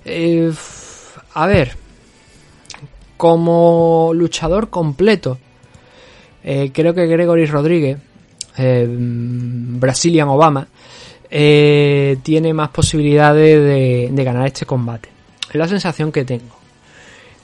Eh, 0.05 0.51
a 1.33 1.45
ver, 1.45 1.75
como 3.17 4.11
luchador 4.13 4.69
completo, 4.69 5.37
eh, 6.41 6.71
creo 6.73 6.93
que 6.93 7.05
Gregory 7.05 7.45
Rodríguez, 7.45 7.97
eh, 8.57 8.87
Brazilian 8.89 10.29
Obama, 10.29 10.67
eh, 11.31 12.17
tiene 12.23 12.53
más 12.53 12.69
posibilidades 12.69 14.11
de, 14.13 14.23
ganar 14.23 14.47
este 14.47 14.65
combate. 14.65 15.09
Es 15.49 15.55
la 15.55 15.67
sensación 15.67 16.11
que 16.11 16.25
tengo. 16.25 16.57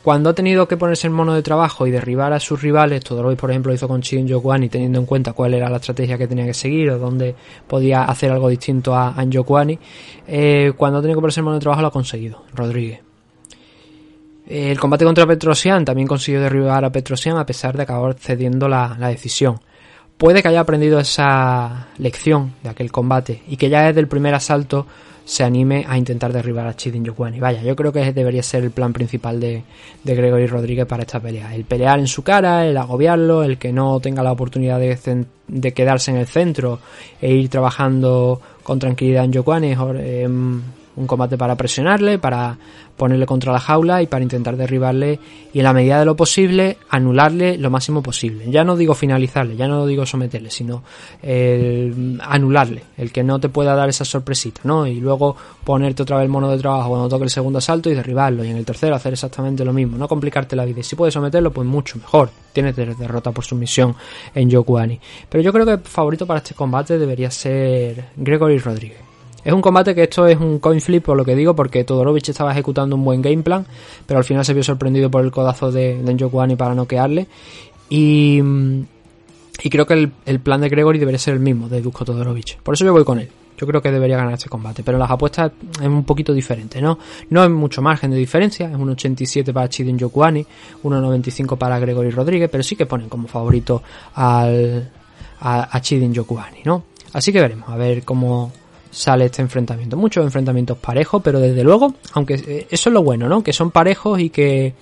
Cuando 0.03 0.29
ha 0.29 0.33
tenido 0.33 0.67
que 0.67 0.77
ponerse 0.77 1.07
en 1.07 1.13
mono 1.13 1.33
de 1.33 1.41
trabajo 1.41 1.87
y 1.87 1.91
derribar 1.91 2.31
a 2.31 2.39
sus 2.39 2.61
rivales, 2.61 3.03
Todorovic 3.03 3.39
por 3.39 3.49
ejemplo 3.49 3.71
lo 3.71 3.75
hizo 3.75 3.87
con 3.87 4.01
Chidin 4.01 4.27
Yokuani 4.27 4.69
teniendo 4.69 4.99
en 4.99 5.05
cuenta 5.07 5.33
cuál 5.33 5.55
era 5.55 5.67
la 5.67 5.77
estrategia 5.77 6.15
que 6.15 6.27
tenía 6.27 6.45
que 6.45 6.53
seguir 6.53 6.91
o 6.91 6.99
dónde 6.99 7.33
podía 7.67 8.03
hacer 8.03 8.31
algo 8.31 8.49
distinto 8.49 8.93
a, 8.93 9.19
a 9.19 9.25
eh, 10.27 10.73
cuando 10.77 10.99
ha 10.99 11.01
tenido 11.01 11.17
que 11.17 11.21
ponerse 11.21 11.39
en 11.39 11.45
mono 11.45 11.55
de 11.55 11.61
trabajo 11.61 11.81
lo 11.81 11.87
ha 11.87 11.91
conseguido, 11.91 12.43
Rodríguez. 12.53 12.99
El 14.47 14.79
combate 14.79 15.05
contra 15.05 15.25
Petrosian 15.25 15.83
también 15.83 16.07
consiguió 16.07 16.39
derribar 16.39 16.85
a 16.85 16.91
Petrosian 16.91 17.37
a 17.37 17.45
pesar 17.47 17.75
de 17.75 17.81
acabar 17.81 18.13
cediendo 18.13 18.67
la 18.67 18.95
decisión. 19.09 19.59
Puede 20.17 20.41
que 20.41 20.47
haya 20.47 20.61
aprendido 20.61 20.99
esa 20.99 21.87
lección 21.97 22.53
de 22.63 22.69
aquel 22.69 22.91
combate 22.91 23.41
y 23.47 23.57
que 23.57 23.69
ya 23.69 23.81
desde 23.81 23.99
el 23.99 24.07
primer 24.07 24.33
asalto 24.33 24.85
se 25.25 25.43
anime 25.43 25.85
a 25.89 25.97
intentar 25.97 26.31
derribar 26.31 26.67
a 26.67 26.75
Chidin 26.75 27.03
Yokuani. 27.03 27.39
Vaya, 27.39 27.61
yo 27.63 27.75
creo 27.75 27.91
que 27.91 28.01
ese 28.01 28.13
debería 28.13 28.43
ser 28.43 28.63
el 28.63 28.71
plan 28.71 28.93
principal 28.93 29.39
de, 29.39 29.63
de 30.03 30.15
Gregory 30.15 30.45
Rodríguez 30.45 30.85
para 30.85 31.01
esta 31.01 31.19
pelea. 31.19 31.53
El 31.53 31.65
pelear 31.65 31.99
en 31.99 32.07
su 32.07 32.23
cara, 32.23 32.65
el 32.65 32.77
agobiarlo, 32.77 33.43
el 33.43 33.57
que 33.57 33.73
no 33.73 33.99
tenga 33.99 34.23
la 34.23 34.31
oportunidad 34.31 34.79
de, 34.79 35.25
de 35.47 35.73
quedarse 35.73 36.11
en 36.11 36.17
el 36.17 36.27
centro 36.27 36.79
e 37.19 37.33
ir 37.33 37.49
trabajando 37.49 38.39
con 38.63 38.79
tranquilidad 38.79 39.25
en 39.25 39.31
Yokuani. 39.33 39.71
Es 39.71 39.79
eh, 39.81 40.29
un 40.95 41.07
combate 41.07 41.37
para 41.37 41.55
presionarle, 41.55 42.19
para 42.19 42.57
ponerle 42.95 43.25
contra 43.25 43.51
la 43.51 43.59
jaula 43.59 44.01
y 44.01 44.07
para 44.07 44.23
intentar 44.23 44.55
derribarle 44.55 45.19
y 45.53 45.59
en 45.59 45.63
la 45.65 45.73
medida 45.73 45.99
de 45.99 46.05
lo 46.05 46.15
posible 46.15 46.77
anularle 46.89 47.57
lo 47.57 47.69
máximo 47.69 48.01
posible. 48.01 48.49
Ya 48.49 48.63
no 48.63 48.75
digo 48.75 48.93
finalizarle, 48.93 49.55
ya 49.55 49.67
no 49.67 49.85
digo 49.85 50.05
someterle, 50.05 50.49
sino 50.49 50.83
el 51.21 52.19
anularle, 52.23 52.83
el 52.97 53.11
que 53.11 53.23
no 53.23 53.39
te 53.39 53.49
pueda 53.49 53.75
dar 53.75 53.89
esa 53.89 54.05
sorpresita, 54.05 54.61
¿no? 54.63 54.87
Y 54.87 54.99
luego 54.99 55.35
ponerte 55.63 56.03
otra 56.03 56.17
vez 56.17 56.25
el 56.25 56.31
mono 56.31 56.49
de 56.49 56.57
trabajo 56.57 56.89
cuando 56.89 57.09
toque 57.09 57.25
el 57.25 57.29
segundo 57.29 57.59
asalto 57.59 57.89
y 57.89 57.95
derribarlo 57.95 58.43
y 58.43 58.49
en 58.49 58.57
el 58.57 58.65
tercero 58.65 58.95
hacer 58.95 59.13
exactamente 59.13 59.65
lo 59.65 59.73
mismo, 59.73 59.97
no 59.97 60.07
complicarte 60.07 60.55
la 60.55 60.65
vida. 60.65 60.79
Y 60.79 60.83
si 60.83 60.95
puedes 60.95 61.13
someterlo, 61.13 61.51
pues 61.51 61.67
mucho 61.67 61.97
mejor. 61.97 62.29
Tienes 62.53 62.75
derrota 62.75 63.31
por 63.31 63.43
sumisión 63.43 63.95
en 64.33 64.49
Yokuani. 64.49 64.99
Pero 65.27 65.43
yo 65.43 65.51
creo 65.51 65.65
que 65.65 65.73
el 65.73 65.79
favorito 65.79 66.25
para 66.25 66.37
este 66.37 66.55
combate 66.55 66.97
debería 66.97 67.29
ser 67.29 68.05
Gregory 68.15 68.57
Rodríguez. 68.59 69.04
Es 69.45 69.53
un 69.53 69.61
combate 69.61 69.93
que 69.93 70.03
esto 70.03 70.25
es 70.25 70.39
un 70.39 70.57
coin 70.57 70.81
flip 70.81 71.05
por 71.05 71.15
lo 71.15 71.23
que 71.23 71.35
digo, 71.35 71.55
porque 71.55 71.83
Todorovic 71.83 72.27
estaba 72.29 72.51
ejecutando 72.51 72.95
un 72.95 73.05
buen 73.05 73.21
game 73.21 73.43
plan, 73.43 73.63
pero 74.07 74.17
al 74.17 74.23
final 74.23 74.43
se 74.43 74.55
vio 74.55 74.63
sorprendido 74.63 75.11
por 75.11 75.23
el 75.23 75.29
codazo 75.29 75.71
de, 75.71 76.01
de 76.01 76.55
para 76.57 76.73
noquearle. 76.73 77.27
Y, 77.87 78.41
y 79.63 79.69
creo 79.69 79.85
que 79.85 79.93
el, 79.93 80.11
el, 80.25 80.39
plan 80.39 80.61
de 80.61 80.69
Gregory 80.69 80.97
debería 80.97 81.19
ser 81.19 81.35
el 81.35 81.39
mismo, 81.41 81.69
de 81.69 81.79
Dusko 81.79 82.03
Todorovic. 82.03 82.59
Por 82.63 82.73
eso 82.73 82.85
yo 82.85 82.91
voy 82.91 83.05
con 83.05 83.19
él. 83.19 83.29
Yo 83.55 83.67
creo 83.67 83.83
que 83.83 83.91
debería 83.91 84.17
ganar 84.17 84.33
este 84.33 84.49
combate, 84.49 84.81
pero 84.83 84.97
las 84.97 85.11
apuestas 85.11 85.51
es 85.79 85.87
un 85.87 86.03
poquito 86.03 86.33
diferente, 86.33 86.81
¿no? 86.81 86.97
No 87.29 87.43
hay 87.43 87.49
mucho 87.49 87.83
margen 87.83 88.11
de 88.11 88.17
diferencia, 88.17 88.67
es 88.67 88.75
un 88.75 88.89
87 88.89 89.53
para 89.53 89.69
Chidin 89.69 89.97
Yokuani, 89.97 90.45
1.95 90.83 91.55
para 91.55 91.77
Gregory 91.77 92.09
Rodríguez, 92.09 92.49
pero 92.51 92.63
sí 92.63 92.75
que 92.75 92.87
ponen 92.87 93.07
como 93.07 93.27
favorito 93.27 93.83
al, 94.15 94.91
a, 95.39 95.77
a 95.77 95.81
Chidin 95.81 96.13
Yokuani, 96.13 96.63
¿no? 96.65 96.83
Así 97.13 97.31
que 97.31 97.39
veremos, 97.39 97.69
a 97.69 97.77
ver 97.77 98.03
cómo, 98.03 98.51
sale 98.95 99.25
este 99.25 99.41
enfrentamiento. 99.41 99.97
Muchos 99.97 100.23
enfrentamientos 100.23 100.77
parejos, 100.77 101.21
pero 101.21 101.39
desde 101.39 101.63
luego, 101.63 101.95
aunque 102.13 102.35
eh, 102.35 102.67
eso 102.69 102.89
es 102.89 102.93
lo 102.93 103.03
bueno, 103.03 103.27
¿no? 103.27 103.43
Que 103.43 103.51
son 103.51 103.69
parejos 103.69 104.19
y 104.19 104.29
que 104.29 104.73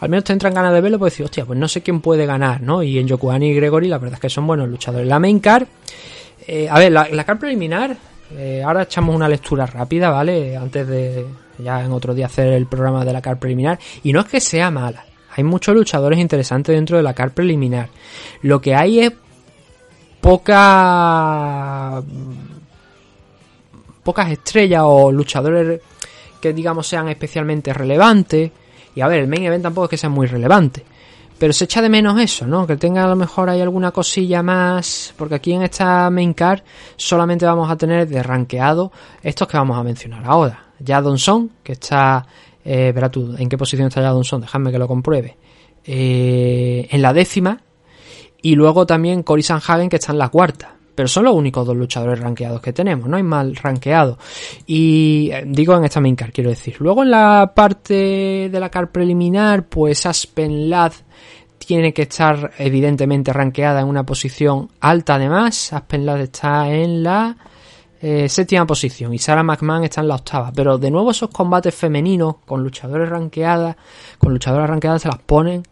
al 0.00 0.08
menos 0.08 0.24
te 0.24 0.32
entran 0.32 0.54
ganas 0.54 0.72
de 0.72 0.80
verlo, 0.80 0.98
pues 0.98 1.12
decir, 1.12 1.24
hostia, 1.24 1.44
pues 1.44 1.58
no 1.58 1.66
sé 1.66 1.82
quién 1.82 2.00
puede 2.00 2.24
ganar, 2.24 2.62
¿no? 2.62 2.84
Y 2.84 2.98
en 2.98 3.08
Yokuani 3.08 3.48
y 3.50 3.54
Gregory, 3.54 3.88
la 3.88 3.98
verdad 3.98 4.14
es 4.14 4.20
que 4.20 4.30
son 4.30 4.46
buenos 4.46 4.68
luchadores. 4.68 5.08
La 5.08 5.18
main 5.18 5.40
card, 5.40 5.66
eh, 6.46 6.68
a 6.70 6.78
ver, 6.78 6.92
la, 6.92 7.08
la 7.08 7.24
card 7.24 7.38
preliminar, 7.38 7.96
eh, 8.36 8.62
ahora 8.64 8.82
echamos 8.82 9.14
una 9.16 9.28
lectura 9.28 9.66
rápida, 9.66 10.10
¿vale? 10.10 10.56
Antes 10.56 10.86
de 10.86 11.26
ya 11.58 11.84
en 11.84 11.90
otro 11.90 12.14
día 12.14 12.26
hacer 12.26 12.52
el 12.52 12.66
programa 12.66 13.04
de 13.04 13.12
la 13.12 13.20
card 13.20 13.38
preliminar. 13.38 13.80
Y 14.04 14.12
no 14.12 14.20
es 14.20 14.26
que 14.26 14.40
sea 14.40 14.70
mala, 14.70 15.04
hay 15.34 15.42
muchos 15.42 15.74
luchadores 15.74 16.20
interesantes 16.20 16.76
dentro 16.76 16.96
de 16.96 17.02
la 17.02 17.12
card 17.12 17.32
preliminar. 17.32 17.88
Lo 18.42 18.60
que 18.60 18.76
hay 18.76 19.00
es 19.00 19.12
poca 20.20 22.02
pocas 24.08 24.30
estrellas 24.30 24.84
o 24.86 25.12
luchadores 25.12 25.82
que 26.40 26.54
digamos 26.54 26.86
sean 26.86 27.10
especialmente 27.10 27.74
relevantes. 27.74 28.50
Y 28.94 29.02
a 29.02 29.06
ver, 29.06 29.20
el 29.20 29.28
main 29.28 29.44
event 29.44 29.62
tampoco 29.62 29.84
es 29.84 29.90
que 29.90 29.96
sea 29.98 30.08
muy 30.08 30.26
relevante. 30.26 30.82
Pero 31.38 31.52
se 31.52 31.64
echa 31.64 31.82
de 31.82 31.90
menos 31.90 32.18
eso, 32.18 32.46
¿no? 32.46 32.66
Que 32.66 32.78
tenga 32.78 33.04
a 33.04 33.06
lo 33.06 33.16
mejor 33.16 33.50
hay 33.50 33.60
alguna 33.60 33.90
cosilla 33.90 34.42
más. 34.42 35.12
Porque 35.18 35.34
aquí 35.34 35.52
en 35.52 35.60
esta 35.60 36.08
main 36.08 36.32
card 36.32 36.62
solamente 36.96 37.44
vamos 37.44 37.70
a 37.70 37.76
tener 37.76 38.08
de 38.08 38.22
rankeado 38.22 38.92
estos 39.22 39.46
que 39.46 39.58
vamos 39.58 39.76
a 39.76 39.82
mencionar 39.82 40.24
ahora. 40.24 40.68
Jadonson, 40.82 41.50
que 41.62 41.72
está. 41.72 42.26
Eh, 42.64 42.92
verá 42.94 43.10
tú, 43.10 43.34
¿en 43.36 43.46
qué 43.46 43.58
posición 43.58 43.88
está 43.88 44.00
Jadonson? 44.00 44.40
Dejadme 44.40 44.72
que 44.72 44.78
lo 44.78 44.88
compruebe. 44.88 45.36
Eh, 45.84 46.88
en 46.90 47.02
la 47.02 47.12
décima. 47.12 47.60
Y 48.40 48.54
luego 48.54 48.86
también 48.86 49.22
Cory 49.22 49.42
Sanhagen, 49.42 49.90
que 49.90 49.96
está 49.96 50.12
en 50.12 50.18
la 50.18 50.30
cuarta 50.30 50.77
pero 50.98 51.06
son 51.06 51.26
los 51.26 51.34
únicos 51.36 51.64
dos 51.64 51.76
luchadores 51.76 52.18
rankeados 52.18 52.60
que 52.60 52.72
tenemos, 52.72 53.08
no 53.08 53.16
hay 53.16 53.22
mal 53.22 53.54
rankeado. 53.54 54.18
Y 54.66 55.30
eh, 55.32 55.44
digo 55.46 55.76
en 55.76 55.84
esta 55.84 56.00
main 56.00 56.16
card, 56.16 56.32
quiero 56.32 56.50
decir. 56.50 56.74
Luego 56.80 57.04
en 57.04 57.12
la 57.12 57.52
parte 57.54 58.48
de 58.50 58.58
la 58.58 58.68
card 58.68 58.88
preliminar, 58.88 59.68
pues 59.68 60.06
Aspen 60.06 60.68
Ladd 60.68 60.94
tiene 61.56 61.94
que 61.94 62.02
estar 62.02 62.50
evidentemente 62.58 63.32
rankeada 63.32 63.80
en 63.80 63.86
una 63.86 64.02
posición 64.02 64.70
alta 64.80 65.14
además. 65.14 65.72
Aspen 65.72 66.04
Ladd 66.04 66.20
está 66.20 66.68
en 66.68 67.04
la 67.04 67.36
eh, 68.02 68.28
séptima 68.28 68.66
posición 68.66 69.14
y 69.14 69.18
Sarah 69.18 69.44
McMahon 69.44 69.84
está 69.84 70.00
en 70.00 70.08
la 70.08 70.16
octava. 70.16 70.50
Pero 70.52 70.78
de 70.78 70.90
nuevo 70.90 71.12
esos 71.12 71.30
combates 71.30 71.76
femeninos 71.76 72.38
con 72.44 72.64
luchadores 72.64 73.08
rankeadas, 73.08 73.76
con 74.18 74.32
luchadoras 74.32 74.68
rankeadas 74.68 75.02
se 75.02 75.08
las 75.08 75.18
ponen 75.18 75.62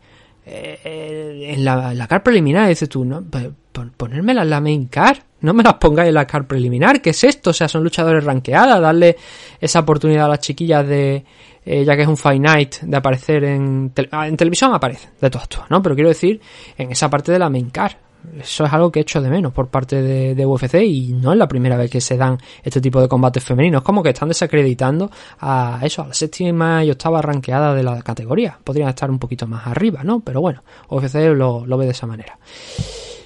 eh, 0.47 1.53
en 1.55 1.64
la, 1.64 1.92
la 1.92 2.07
card 2.07 2.22
preliminar. 2.22 2.68
Dices 2.68 2.88
tú, 2.88 3.05
¿no? 3.05 3.22
Pues, 3.22 3.49
ponérmela 3.97 4.42
en 4.42 4.51
la 4.51 4.61
main 4.61 4.86
card. 4.86 5.18
No 5.40 5.53
me 5.53 5.62
las 5.62 5.74
pongáis 5.74 6.09
en 6.09 6.14
la 6.14 6.26
card 6.26 6.47
preliminar. 6.47 7.03
¿Qué 7.03 7.11
es 7.11 7.24
esto? 7.24 7.51
O 7.51 7.53
sea, 7.53 7.68
son 7.68 7.82
luchadores 7.82 8.24
ranqueadas. 8.24 8.80
Darle 8.80 9.16
esa 9.61 9.80
oportunidad 9.80 10.26
a 10.26 10.28
las 10.28 10.40
chiquillas 10.40 10.86
de, 10.86 11.24
eh, 11.64 11.84
ya 11.84 11.97
que 11.97 12.03
es 12.03 12.09
un 12.09 12.16
Fight 12.16 12.40
Night, 12.40 12.76
de 12.82 12.97
aparecer 12.97 13.44
en, 13.44 13.92
ah, 14.12 14.28
en 14.28 14.36
televisión 14.36 14.72
aparece, 14.72 15.09
de 15.20 15.30
todas 15.30 15.49
todas, 15.49 15.70
¿no? 15.70 15.82
Pero 15.82 15.94
quiero 15.94 16.09
decir, 16.09 16.40
en 16.78 16.92
esa 16.92 17.11
parte 17.11 17.32
de 17.32 17.38
la 17.38 17.51
main 17.51 17.70
card. 17.70 17.92
Eso 18.41 18.64
es 18.64 18.72
algo 18.72 18.91
que 18.91 19.01
he 19.01 19.03
hecho 19.03 19.20
de 19.20 19.31
menos 19.31 19.53
por 19.53 19.68
parte 19.68 20.03
de, 20.03 20.47
UFC 20.47 20.74
y 20.83 21.12
no 21.12 21.33
es 21.33 21.39
la 21.39 21.49
primera 21.49 21.77
vez 21.77 21.91
que 21.91 22.01
se 22.01 22.16
dan 22.16 22.39
este 22.62 22.81
tipo 22.81 23.01
de 23.01 23.09
combates 23.09 23.43
femeninos. 23.43 23.83
Como 23.83 24.03
que 24.03 24.11
están 24.11 24.29
desacreditando 24.29 25.11
a 25.41 25.81
eso, 25.83 26.03
a 26.03 26.09
la 26.09 26.14
séptima 26.14 26.85
y 26.85 26.91
octava 26.91 27.22
ranqueada 27.22 27.74
de 27.74 27.83
la 27.83 28.03
categoría. 28.03 28.59
Podrían 28.62 28.89
estar 28.89 29.11
un 29.11 29.18
poquito 29.18 29.47
más 29.47 29.66
arriba, 29.66 30.03
¿no? 30.05 30.20
Pero 30.20 30.41
bueno, 30.41 30.62
UFC 30.89 31.14
lo, 31.35 31.66
lo 31.66 31.77
ve 31.79 31.87
de 31.87 31.93
esa 31.93 32.07
manera. 32.07 32.39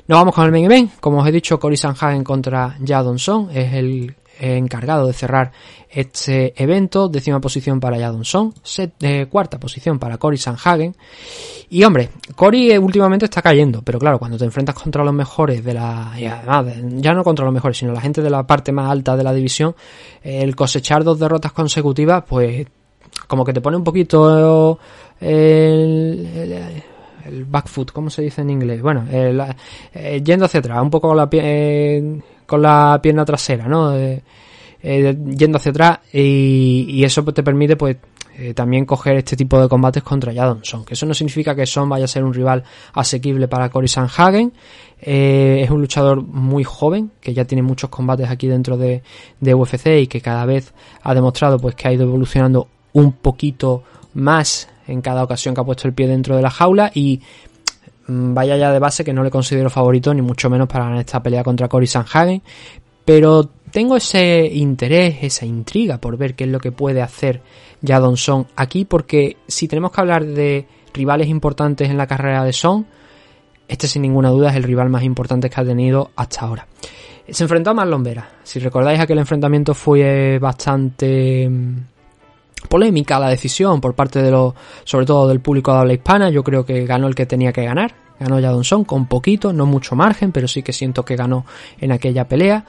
Nos 0.06 0.18
vamos 0.18 0.34
con 0.34 0.44
el 0.44 0.50
main 0.50 0.64
event. 0.64 0.92
Como 1.00 1.20
os 1.20 1.28
he 1.28 1.32
dicho, 1.32 1.60
Cory 1.60 1.76
Sanhagen 1.76 2.24
contra 2.24 2.76
Jadonson 2.84 3.48
es 3.52 3.72
el 3.74 4.16
encargado 4.40 5.06
de 5.06 5.12
cerrar 5.12 5.52
este 5.88 6.54
evento. 6.62 7.08
Décima 7.08 7.40
posición 7.40 7.80
para 7.80 7.98
Jadonson, 7.98 8.54
eh, 9.00 9.26
cuarta 9.30 9.58
posición 9.60 9.98
para 9.98 10.18
Cory 10.18 10.38
Sanhagen. 10.38 10.96
Y 11.68 11.84
hombre, 11.84 12.10
Cory 12.34 12.76
últimamente 12.78 13.26
está 13.26 13.42
cayendo, 13.42 13.82
pero 13.82 13.98
claro, 13.98 14.18
cuando 14.18 14.36
te 14.36 14.44
enfrentas 14.44 14.74
contra 14.74 15.04
los 15.04 15.14
mejores 15.14 15.64
de 15.64 15.74
la. 15.74 16.12
Y 16.18 16.26
además, 16.26 16.66
ya 16.96 17.12
no 17.12 17.22
contra 17.22 17.44
los 17.44 17.54
mejores, 17.54 17.76
sino 17.76 17.92
la 17.92 18.00
gente 18.00 18.22
de 18.22 18.30
la 18.30 18.46
parte 18.46 18.72
más 18.72 18.90
alta 18.90 19.16
de 19.16 19.22
la 19.22 19.32
división, 19.32 19.74
el 20.22 20.56
cosechar 20.56 21.04
dos 21.04 21.18
derrotas 21.18 21.52
consecutivas, 21.52 22.24
pues 22.28 22.66
como 23.26 23.44
que 23.44 23.52
te 23.52 23.60
pone 23.60 23.76
un 23.76 23.84
poquito 23.84 24.78
el, 25.20 26.26
el, 26.34 26.82
el 27.24 27.44
back 27.44 27.68
foot, 27.68 27.92
¿cómo 27.92 28.10
se 28.10 28.22
dice 28.22 28.42
en 28.42 28.50
inglés? 28.50 28.82
Bueno, 28.82 29.06
eh, 29.10 29.36
eh, 29.94 30.22
yendo 30.24 30.46
hacia 30.46 30.60
atrás, 30.60 30.82
un 30.82 30.90
poco 30.90 31.14
la, 31.14 31.28
eh, 31.32 32.20
con 32.50 32.62
la 32.62 32.98
pierna 33.00 33.24
trasera, 33.24 33.68
¿no? 33.68 33.96
Eh, 33.96 34.20
yendo 34.82 35.58
hacia 35.58 35.70
atrás 35.70 35.98
y, 36.12 37.04
eso 37.04 37.22
te 37.22 37.44
permite 37.44 37.76
pues 37.76 37.96
también 38.54 38.86
coger 38.86 39.16
este 39.16 39.36
tipo 39.36 39.60
de 39.60 39.68
combates 39.68 40.02
contra 40.02 40.32
Jadonson, 40.32 40.86
que 40.86 40.94
eso 40.94 41.04
no 41.04 41.12
significa 41.12 41.54
que 41.54 41.66
Son 41.66 41.86
vaya 41.90 42.06
a 42.06 42.08
ser 42.08 42.24
un 42.24 42.32
rival 42.32 42.64
asequible 42.94 43.46
para 43.46 43.68
Cory 43.68 43.88
Sanhagen, 43.88 44.54
es 44.98 45.70
un 45.70 45.82
luchador 45.82 46.22
muy 46.22 46.64
joven, 46.64 47.10
que 47.20 47.34
ya 47.34 47.44
tiene 47.44 47.60
muchos 47.60 47.90
combates 47.90 48.30
aquí 48.30 48.48
dentro 48.48 48.78
de, 48.78 49.02
de 49.40 49.54
UFC 49.54 49.88
y 50.00 50.06
que 50.06 50.22
cada 50.22 50.46
vez 50.46 50.72
ha 51.02 51.14
demostrado 51.14 51.58
pues 51.58 51.74
que 51.74 51.88
ha 51.88 51.92
ido 51.92 52.04
evolucionando 52.04 52.68
un 52.94 53.12
poquito 53.12 53.82
más 54.14 54.70
en 54.90 55.00
cada 55.00 55.22
ocasión 55.22 55.54
que 55.54 55.60
ha 55.60 55.64
puesto 55.64 55.86
el 55.86 55.94
pie 55.94 56.08
dentro 56.08 56.36
de 56.36 56.42
la 56.42 56.50
jaula 56.50 56.90
y 56.94 57.20
vaya 58.10 58.56
ya 58.56 58.72
de 58.72 58.78
base 58.78 59.04
que 59.04 59.12
no 59.12 59.22
le 59.22 59.30
considero 59.30 59.70
favorito 59.70 60.12
ni 60.12 60.22
mucho 60.22 60.50
menos 60.50 60.68
para 60.68 60.98
esta 61.00 61.22
pelea 61.22 61.44
contra 61.44 61.68
Cory 61.68 61.86
Sanhagen, 61.86 62.42
pero 63.04 63.48
tengo 63.70 63.96
ese 63.96 64.46
interés, 64.52 65.18
esa 65.22 65.46
intriga 65.46 65.98
por 65.98 66.16
ver 66.16 66.34
qué 66.34 66.44
es 66.44 66.50
lo 66.50 66.58
que 66.58 66.72
puede 66.72 67.02
hacer 67.02 67.40
Jadon 67.84 68.16
Son 68.16 68.46
aquí 68.56 68.84
porque 68.84 69.36
si 69.46 69.68
tenemos 69.68 69.92
que 69.92 70.00
hablar 70.00 70.24
de 70.24 70.66
rivales 70.92 71.28
importantes 71.28 71.88
en 71.88 71.96
la 71.96 72.06
carrera 72.06 72.44
de 72.44 72.52
Son, 72.52 72.86
este 73.68 73.86
sin 73.86 74.02
ninguna 74.02 74.30
duda 74.30 74.50
es 74.50 74.56
el 74.56 74.64
rival 74.64 74.90
más 74.90 75.04
importante 75.04 75.48
que 75.48 75.60
ha 75.60 75.64
tenido 75.64 76.10
hasta 76.16 76.40
ahora. 76.40 76.66
Se 77.28 77.44
enfrentó 77.44 77.70
a 77.70 77.74
Marlon 77.74 78.02
Vera. 78.02 78.28
Si 78.42 78.58
recordáis 78.58 78.98
aquel 78.98 79.18
enfrentamiento 79.18 79.72
fue 79.74 80.38
bastante 80.40 81.48
mm, 81.48 81.76
polémica 82.68 83.18
la 83.18 83.28
decisión 83.28 83.80
por 83.80 83.94
parte 83.94 84.22
de 84.22 84.30
los, 84.30 84.54
sobre 84.84 85.06
todo 85.06 85.28
del 85.28 85.40
público 85.40 85.72
de 85.72 85.78
habla 85.78 85.92
hispana. 85.92 86.30
Yo 86.30 86.42
creo 86.42 86.64
que 86.64 86.84
ganó 86.86 87.06
el 87.08 87.14
que 87.14 87.26
tenía 87.26 87.52
que 87.52 87.64
ganar. 87.64 87.94
Ganó 88.18 88.40
Jadonson 88.40 88.84
con 88.84 89.06
poquito, 89.06 89.52
no 89.52 89.64
mucho 89.64 89.96
margen, 89.96 90.30
pero 90.30 90.46
sí 90.46 90.62
que 90.62 90.74
siento 90.74 91.04
que 91.04 91.16
ganó 91.16 91.46
en 91.80 91.90
aquella 91.90 92.28
pelea. 92.28 92.66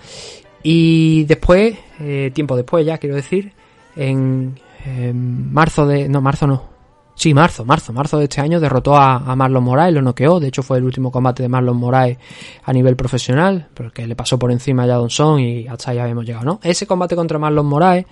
Y 0.63 1.25
después, 1.25 1.77
eh, 1.99 2.31
tiempo 2.33 2.55
después 2.55 2.85
ya, 2.85 2.97
quiero 2.97 3.15
decir, 3.15 3.51
en, 3.95 4.59
en, 4.85 5.51
marzo 5.51 5.85
de... 5.85 6.07
No, 6.07 6.21
marzo 6.21 6.47
no. 6.47 6.71
Sí, 7.15 7.33
marzo, 7.33 7.65
marzo, 7.65 7.93
marzo 7.93 8.17
de 8.17 8.23
este 8.23 8.41
año 8.41 8.59
derrotó 8.59 8.95
a, 8.95 9.17
a, 9.17 9.35
Marlon 9.35 9.63
Moraes, 9.63 9.93
lo 9.93 10.01
noqueó. 10.01 10.39
De 10.39 10.47
hecho, 10.47 10.63
fue 10.63 10.77
el 10.77 10.85
último 10.85 11.11
combate 11.11 11.43
de 11.43 11.49
Marlon 11.49 11.77
Moraes 11.77 12.17
a 12.63 12.73
nivel 12.73 12.95
profesional, 12.95 13.67
porque 13.73 14.07
le 14.07 14.15
pasó 14.15 14.39
por 14.39 14.51
encima 14.51 14.83
a 14.83 14.87
Jadonson 14.87 15.39
y 15.39 15.67
hasta 15.67 15.91
ahí 15.91 15.99
habíamos 15.99 16.25
llegado, 16.25 16.45
¿no? 16.45 16.59
Ese 16.63 16.87
combate 16.87 17.15
contra 17.15 17.37
Marlon 17.37 17.65
Moraes, 17.65 18.05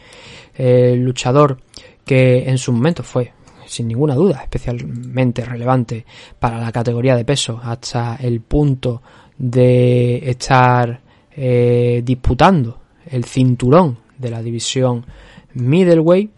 eh, 0.62 0.94
luchador 0.98 1.58
que 2.04 2.50
en 2.50 2.58
su 2.58 2.74
momento 2.74 3.02
fue 3.02 3.32
sin 3.66 3.88
ninguna 3.88 4.14
duda 4.14 4.42
especialmente 4.44 5.46
relevante 5.46 6.06
para 6.38 6.60
la 6.60 6.70
categoría 6.70 7.16
de 7.16 7.24
peso 7.24 7.62
hasta 7.64 8.18
el 8.18 8.42
punto 8.42 9.02
de 9.38 10.30
estar 10.30 11.00
eh, 11.34 12.02
disputando 12.04 12.82
el 13.10 13.24
cinturón 13.24 14.00
de 14.18 14.30
la 14.32 14.42
división 14.42 15.06
middleweight 15.54 16.30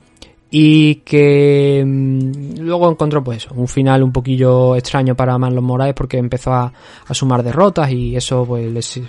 y 0.53 0.95
que 0.95 1.81
mmm, 1.85 2.59
luego 2.59 2.91
encontró 2.91 3.23
pues 3.23 3.47
un 3.51 3.69
final 3.69 4.03
un 4.03 4.11
poquillo 4.11 4.75
extraño 4.75 5.15
para 5.15 5.37
Marlon 5.37 5.63
Moraes 5.63 5.93
porque 5.93 6.17
empezó 6.17 6.51
a, 6.51 6.73
a 7.07 7.13
sumar 7.13 7.41
derrotas 7.41 7.89
y 7.89 8.17
eso 8.17 8.45
pues 8.45 8.69
les, 8.69 8.99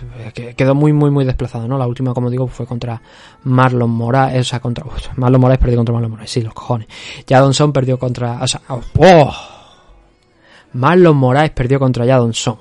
quedó 0.56 0.76
muy 0.76 0.92
muy 0.92 1.10
muy 1.10 1.24
desplazado 1.24 1.66
no 1.66 1.76
la 1.76 1.88
última 1.88 2.14
como 2.14 2.30
digo 2.30 2.46
fue 2.46 2.64
contra 2.64 3.02
Marlon 3.42 3.90
Moraes 3.90 4.40
o 4.40 4.44
sea 4.44 4.60
contra 4.60 4.86
Marlon 5.16 5.40
Moraes 5.40 5.58
perdió 5.58 5.78
contra 5.78 5.92
Marlon 5.94 6.12
Moraes 6.12 6.30
sí 6.30 6.42
los 6.42 6.54
cojones. 6.54 6.86
Jadonson 7.28 7.72
perdió 7.72 7.98
contra 7.98 8.40
o 8.40 8.46
sea 8.46 8.60
oh, 8.68 9.34
Marlon 10.74 11.16
Moraes 11.16 11.50
perdió 11.50 11.80
contra 11.80 12.06
Jadonson. 12.06 12.56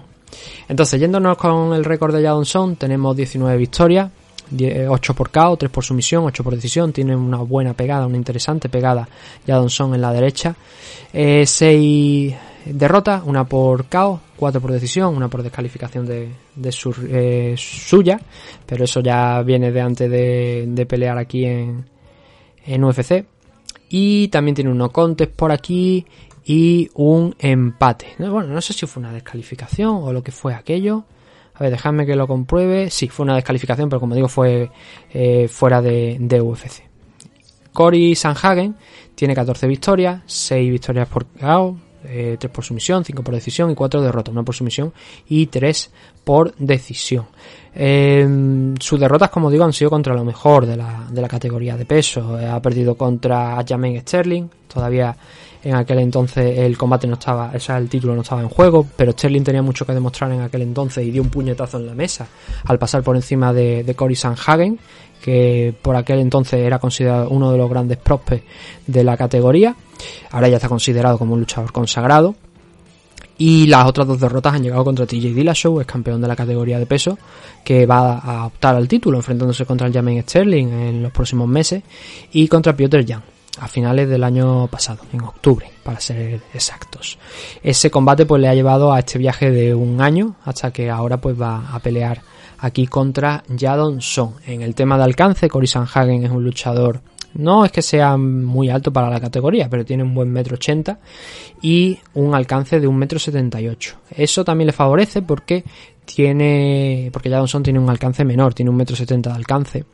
Entonces 0.67 0.99
yéndonos 0.99 1.37
con 1.37 1.73
el 1.73 1.85
récord 1.85 2.15
de 2.15 2.23
Jadonson 2.23 2.77
tenemos 2.77 3.15
19 3.15 3.57
victorias 3.57 4.09
8 4.51 5.13
por 5.13 5.29
KO, 5.29 5.57
3 5.57 5.71
por 5.71 5.83
sumisión, 5.83 6.23
8 6.25 6.43
por 6.43 6.55
decisión. 6.55 6.91
Tiene 6.91 7.15
una 7.15 7.37
buena 7.37 7.73
pegada, 7.73 8.05
una 8.05 8.17
interesante 8.17 8.69
pegada 8.69 9.07
Jadonson 9.45 9.95
en 9.95 10.01
la 10.01 10.13
derecha. 10.13 10.55
Eh, 11.13 11.45
6 11.45 12.35
derrotas, 12.65 13.23
una 13.25 13.45
por 13.45 13.85
KO, 13.85 14.19
4 14.37 14.61
por 14.61 14.71
decisión, 14.71 15.15
una 15.15 15.27
por 15.27 15.43
descalificación 15.43 16.05
de, 16.05 16.29
eh, 17.09 17.55
suya. 17.57 18.19
Pero 18.65 18.83
eso 18.83 18.99
ya 19.01 19.41
viene 19.41 19.71
de 19.71 19.81
antes 19.81 20.09
de, 20.09 20.65
de 20.67 20.85
pelear 20.85 21.17
aquí 21.17 21.45
en, 21.45 21.85
en 22.65 22.83
UFC. 22.83 23.25
Y 23.89 24.29
también 24.29 24.55
tiene 24.55 24.71
unos 24.71 24.91
contes 24.91 25.27
por 25.27 25.51
aquí 25.51 26.05
y 26.45 26.89
un 26.95 27.35
empate. 27.39 28.15
Bueno, 28.17 28.47
no 28.47 28.61
sé 28.61 28.73
si 28.73 28.85
fue 28.85 29.01
una 29.01 29.13
descalificación 29.13 29.99
o 30.01 30.13
lo 30.13 30.23
que 30.23 30.31
fue 30.31 30.53
aquello. 30.53 31.03
A 31.53 31.63
ver, 31.63 31.71
dejadme 31.71 32.05
que 32.05 32.15
lo 32.15 32.27
compruebe. 32.27 32.89
Sí, 32.89 33.07
fue 33.09 33.23
una 33.23 33.35
descalificación, 33.35 33.89
pero 33.89 33.99
como 33.99 34.15
digo, 34.15 34.27
fue 34.27 34.71
eh, 35.13 35.47
fuera 35.47 35.81
de, 35.81 36.17
de 36.19 36.41
UFC. 36.41 36.83
Cory 37.73 38.15
Sanhagen 38.15 38.75
tiene 39.15 39.35
14 39.35 39.67
victorias, 39.67 40.21
6 40.25 40.71
victorias 40.71 41.07
por 41.07 41.25
KO, 41.25 41.77
eh, 42.03 42.37
3 42.39 42.51
por 42.51 42.63
sumisión, 42.63 43.05
5 43.05 43.23
por 43.23 43.33
decisión 43.33 43.69
y 43.69 43.75
4 43.75 44.01
derrotas, 44.01 44.31
1 44.31 44.43
por 44.43 44.55
sumisión 44.55 44.93
y 45.27 45.47
3 45.47 45.91
por 46.23 46.55
decisión. 46.55 47.25
Eh, 47.73 48.73
sus 48.79 48.99
derrotas, 48.99 49.29
como 49.29 49.49
digo, 49.49 49.63
han 49.63 49.73
sido 49.73 49.89
contra 49.89 50.13
lo 50.13 50.25
mejor 50.25 50.65
de 50.65 50.75
la, 50.75 51.07
de 51.09 51.21
la 51.21 51.27
categoría 51.27 51.77
de 51.77 51.85
peso. 51.85 52.39
Eh, 52.39 52.47
ha 52.47 52.61
perdido 52.61 52.95
contra 52.95 53.63
Jermaine 53.65 54.01
Sterling, 54.01 54.47
todavía 54.67 55.15
en 55.63 55.75
aquel 55.75 55.99
entonces 55.99 56.57
el 56.57 56.77
combate 56.77 57.07
no 57.07 57.13
estaba, 57.13 57.51
o 57.53 57.59
sea, 57.59 57.77
el 57.77 57.87
título 57.87 58.15
no 58.15 58.21
estaba 58.21 58.41
en 58.41 58.49
juego, 58.49 58.85
pero 58.95 59.11
Sterling 59.11 59.43
tenía 59.43 59.61
mucho 59.61 59.85
que 59.85 59.93
demostrar 59.93 60.31
en 60.31 60.41
aquel 60.41 60.63
entonces 60.63 61.05
y 61.05 61.11
dio 61.11 61.21
un 61.21 61.29
puñetazo 61.29 61.77
en 61.77 61.87
la 61.87 61.93
mesa 61.93 62.27
al 62.65 62.79
pasar 62.79 63.03
por 63.03 63.15
encima 63.15 63.53
de, 63.53 63.83
de 63.83 63.95
Cory 63.95 64.15
Sanhagen, 64.15 64.79
que 65.21 65.73
por 65.81 65.95
aquel 65.95 66.19
entonces 66.19 66.61
era 66.61 66.79
considerado 66.79 67.29
uno 67.29 67.51
de 67.51 67.57
los 67.57 67.69
grandes 67.69 67.97
prospects 67.97 68.45
de 68.87 69.03
la 69.03 69.15
categoría. 69.15 69.75
Ahora 70.31 70.47
ya 70.47 70.55
está 70.55 70.67
considerado 70.67 71.17
como 71.17 71.33
un 71.33 71.41
luchador 71.41 71.71
consagrado. 71.71 72.35
Y 73.37 73.65
las 73.65 73.87
otras 73.87 74.05
dos 74.05 74.19
derrotas 74.19 74.53
han 74.53 74.61
llegado 74.61 74.83
contra 74.83 75.07
TJ 75.07 75.33
Dillashaw, 75.33 75.81
es 75.81 75.87
campeón 75.87 76.21
de 76.21 76.27
la 76.27 76.35
categoría 76.35 76.77
de 76.77 76.85
peso, 76.85 77.17
que 77.63 77.87
va 77.87 78.19
a 78.19 78.45
optar 78.45 78.75
al 78.75 78.87
título 78.87 79.17
enfrentándose 79.17 79.65
contra 79.65 79.87
el 79.87 79.93
Jermaine 79.93 80.21
Sterling 80.21 80.67
en 80.67 81.01
los 81.01 81.11
próximos 81.11 81.47
meses, 81.47 81.81
y 82.33 82.47
contra 82.47 82.75
Piotr 82.75 83.03
Jan 83.07 83.23
a 83.59 83.67
finales 83.67 84.09
del 84.09 84.23
año 84.23 84.67
pasado, 84.67 85.03
en 85.11 85.21
octubre, 85.21 85.71
para 85.83 85.99
ser 85.99 86.41
exactos. 86.53 87.19
Ese 87.61 87.91
combate 87.91 88.25
pues 88.25 88.41
le 88.41 88.47
ha 88.47 88.55
llevado 88.55 88.93
a 88.93 88.99
este 88.99 89.17
viaje 89.17 89.51
de 89.51 89.75
un 89.75 90.01
año, 90.01 90.35
hasta 90.45 90.71
que 90.71 90.89
ahora 90.89 91.17
pues 91.17 91.39
va 91.39 91.69
a 91.71 91.79
pelear 91.79 92.21
aquí 92.59 92.87
contra 92.87 93.43
Jadon 93.57 94.01
Son. 94.01 94.35
En 94.45 94.61
el 94.61 94.75
tema 94.75 94.97
de 94.97 95.03
alcance, 95.03 95.49
Cory 95.49 95.67
Sanhagen 95.67 96.23
es 96.23 96.31
un 96.31 96.43
luchador 96.43 97.01
no 97.33 97.63
es 97.63 97.71
que 97.71 97.81
sea 97.81 98.17
muy 98.17 98.69
alto 98.69 98.91
para 98.91 99.09
la 99.09 99.19
categoría, 99.19 99.69
pero 99.69 99.85
tiene 99.85 100.03
un 100.03 100.13
buen 100.13 100.31
metro 100.31 100.55
ochenta 100.55 100.99
y 101.61 101.97
un 102.13 102.35
alcance 102.35 102.79
de 102.79 102.87
un 102.87 102.97
metro 102.97 103.19
setenta 103.19 103.61
y 103.61 103.67
ocho. 103.67 103.97
Eso 104.09 104.43
también 104.43 104.67
le 104.67 104.73
favorece 104.73 105.21
porque 105.21 105.63
tiene, 106.05 107.09
porque 107.13 107.29
Jadonson 107.29 107.63
tiene 107.63 107.79
un 107.79 107.89
alcance 107.89 108.25
menor, 108.25 108.53
tiene 108.53 108.69
un 108.69 108.77
metro 108.77 108.95
setenta 108.95 109.29
de 109.29 109.35
alcance 109.35 109.85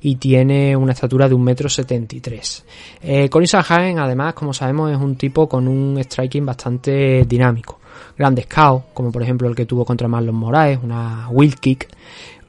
y 0.00 0.16
tiene 0.16 0.76
una 0.76 0.92
estatura 0.92 1.28
de 1.28 1.34
un 1.34 1.42
metro 1.42 1.68
setenta 1.68 2.16
y 2.16 2.20
tres. 2.20 2.64
Eh, 3.02 3.28
Connie 3.28 3.46
Sanhagen, 3.46 3.98
además, 3.98 4.34
como 4.34 4.52
sabemos, 4.52 4.90
es 4.90 4.98
un 4.98 5.16
tipo 5.16 5.48
con 5.48 5.68
un 5.68 5.98
striking 5.98 6.44
bastante 6.44 7.24
dinámico. 7.24 7.80
Grandes 8.16 8.46
KO, 8.46 8.84
como 8.92 9.10
por 9.10 9.22
ejemplo 9.22 9.48
el 9.48 9.54
que 9.54 9.64
tuvo 9.64 9.84
contra 9.84 10.08
Marlon 10.08 10.34
Moraes, 10.34 10.78
una 10.82 11.28
wild 11.30 11.54
kick, 11.54 11.88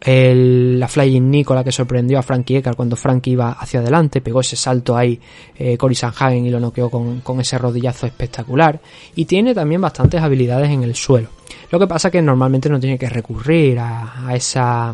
el, 0.04 0.80
la 0.80 0.88
Flying 0.88 1.32
Nicola 1.32 1.64
que 1.64 1.72
sorprendió 1.72 2.20
a 2.20 2.24
Frankie 2.24 2.58
Ekar 2.58 2.76
cuando 2.76 2.96
Frankie 2.96 3.32
iba 3.32 3.52
hacia 3.54 3.80
adelante, 3.80 4.22
pegó 4.22 4.42
ese 4.42 4.56
salto 4.56 4.98
ahí 4.98 5.20
eh, 5.56 5.78
Cory 5.78 5.96
Sanhagen 5.96 6.46
y 6.46 6.50
lo 6.50 6.60
noqueó 6.60 6.90
con, 6.90 7.22
con, 7.22 7.40
ese 7.40 7.58
rodillazo 7.58 8.06
espectacular 8.06 8.80
y 9.16 9.26
tiene 9.26 9.54
también 9.54 9.82
bastantes 9.82 10.22
habilidades 10.22 10.70
en 10.70 10.84
el 10.84 10.96
suelo. 10.96 11.30
Lo 11.72 11.80
que 11.80 11.88
pasa 11.88 12.12
que 12.12 12.22
normalmente 12.22 12.70
no 12.70 12.80
tiene 12.80 12.98
que 12.98 13.10
recurrir 13.10 13.80
a 13.80 14.30
esa 14.34 14.94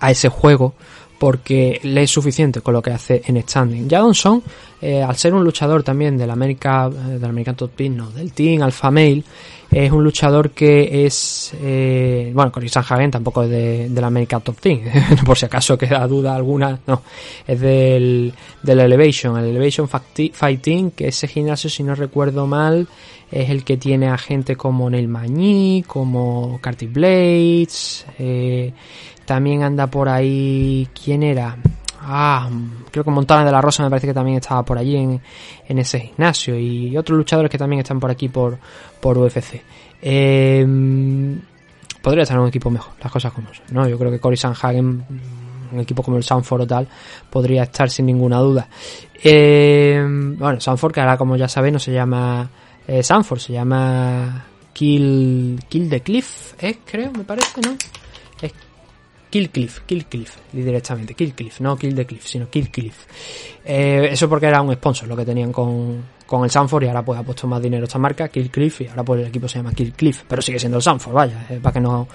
a 0.00 0.10
ese 0.10 0.28
juego 0.28 0.74
porque 1.24 1.80
le 1.84 2.02
es 2.02 2.10
suficiente 2.10 2.60
con 2.60 2.74
lo 2.74 2.82
que 2.82 2.90
hace 2.90 3.22
en 3.24 3.40
standing. 3.40 3.88
Jadonson, 3.88 4.42
eh, 4.82 5.02
al 5.02 5.16
ser 5.16 5.32
un 5.32 5.42
luchador 5.42 5.82
también 5.82 6.18
del 6.18 6.28
América, 6.28 6.90
del 6.90 7.24
American 7.24 7.56
Top 7.56 7.70
Team, 7.74 7.96
no, 7.96 8.10
del 8.10 8.34
Team 8.34 8.60
Alpha 8.60 8.90
Male, 8.90 9.24
es 9.70 9.90
un 9.90 10.04
luchador 10.04 10.50
que 10.50 11.06
es, 11.06 11.54
eh, 11.62 12.30
bueno, 12.34 12.52
Cory 12.52 12.68
Sanhagen 12.68 13.10
tampoco 13.10 13.42
es 13.42 13.48
de, 13.48 13.88
del 13.88 14.04
American 14.04 14.42
Top 14.42 14.60
Team, 14.60 14.80
por 15.24 15.38
si 15.38 15.46
acaso 15.46 15.78
queda 15.78 16.06
duda 16.06 16.36
alguna, 16.36 16.78
no, 16.86 17.00
es 17.46 17.58
del, 17.58 18.34
del 18.62 18.80
Elevation, 18.80 19.38
el 19.38 19.46
Elevation 19.46 19.88
Fighting, 19.88 20.90
que 20.90 21.08
ese 21.08 21.26
gimnasio, 21.26 21.70
si 21.70 21.82
no 21.82 21.94
recuerdo 21.94 22.46
mal, 22.46 22.86
es 23.32 23.48
el 23.48 23.64
que 23.64 23.78
tiene 23.78 24.08
a 24.08 24.18
gente 24.18 24.56
como 24.56 24.90
Neil 24.90 25.08
Magny, 25.08 25.84
como 25.86 26.58
Carty 26.60 26.86
Blades, 26.86 28.04
eh, 28.18 28.74
también 29.24 29.62
anda 29.62 29.86
por 29.86 30.08
ahí. 30.08 30.88
¿Quién 30.94 31.22
era? 31.22 31.56
Ah, 32.00 32.50
creo 32.90 33.02
que 33.02 33.10
Montana 33.10 33.44
de 33.44 33.52
la 33.52 33.60
Rosa 33.60 33.82
me 33.82 33.90
parece 33.90 34.06
que 34.06 34.14
también 34.14 34.36
estaba 34.36 34.62
por 34.62 34.76
allí 34.76 34.96
en, 34.96 35.20
en 35.66 35.78
ese 35.78 36.00
gimnasio. 36.00 36.58
Y 36.58 36.96
otros 36.96 37.16
luchadores 37.16 37.50
que 37.50 37.58
también 37.58 37.80
están 37.80 37.98
por 37.98 38.10
aquí 38.10 38.28
por, 38.28 38.58
por 39.00 39.16
UFC. 39.16 39.62
Eh, 40.02 40.66
podría 42.04 42.24
estar 42.24 42.36
en 42.36 42.42
un 42.42 42.48
equipo 42.48 42.70
mejor, 42.70 42.92
las 43.02 43.10
cosas 43.10 43.32
como 43.32 43.52
son. 43.54 43.64
¿no? 43.70 43.88
Yo 43.88 43.98
creo 43.98 44.10
que 44.10 44.20
Cory 44.20 44.36
Sanhagen, 44.36 45.04
un 45.72 45.80
equipo 45.80 46.02
como 46.02 46.18
el 46.18 46.22
Sanford 46.22 46.60
o 46.60 46.66
tal, 46.66 46.86
podría 47.30 47.62
estar 47.62 47.88
sin 47.88 48.04
ninguna 48.04 48.38
duda. 48.38 48.68
Eh, 49.22 50.04
bueno, 50.06 50.60
Sanford, 50.60 50.92
que 50.92 51.00
ahora 51.00 51.16
como 51.16 51.36
ya 51.36 51.48
sabéis 51.48 51.72
no 51.72 51.78
se 51.78 51.92
llama 51.92 52.50
eh, 52.86 53.02
Sanford, 53.02 53.38
se 53.38 53.54
llama 53.54 54.44
Kill, 54.74 55.58
Kill 55.66 55.88
the 55.88 56.02
Cliff, 56.02 56.52
¿eh? 56.62 56.80
creo, 56.84 57.10
me 57.12 57.24
parece, 57.24 57.62
¿no? 57.62 57.74
Killcliff, 59.34 59.80
Killcliff, 59.80 60.36
directamente, 60.52 61.12
Killcliff, 61.14 61.58
no 61.58 61.76
Kill 61.76 61.92
the 61.92 62.06
Cliff, 62.06 62.24
sino 62.24 62.48
Killcliff. 62.48 63.04
Eh, 63.64 64.10
eso 64.12 64.28
porque 64.28 64.46
era 64.46 64.62
un 64.62 64.72
sponsor 64.74 65.08
lo 65.08 65.16
que 65.16 65.24
tenían 65.24 65.50
con, 65.50 66.04
con 66.24 66.44
el 66.44 66.50
Sanford 66.50 66.84
y 66.84 66.86
ahora 66.86 67.04
pues 67.04 67.18
ha 67.18 67.24
puesto 67.24 67.48
más 67.48 67.60
dinero 67.60 67.82
esta 67.82 67.98
marca, 67.98 68.28
Killcliff, 68.28 68.82
y 68.82 68.86
ahora 68.86 69.02
pues 69.02 69.22
el 69.22 69.26
equipo 69.26 69.48
se 69.48 69.58
llama 69.58 69.72
Killcliff, 69.72 70.22
pero 70.28 70.40
sigue 70.40 70.60
siendo 70.60 70.76
el 70.76 70.84
Sanford, 70.84 71.14
vaya, 71.14 71.46
eh, 71.50 71.58
para 71.60 71.72
que 71.72 71.80
no 71.80 72.06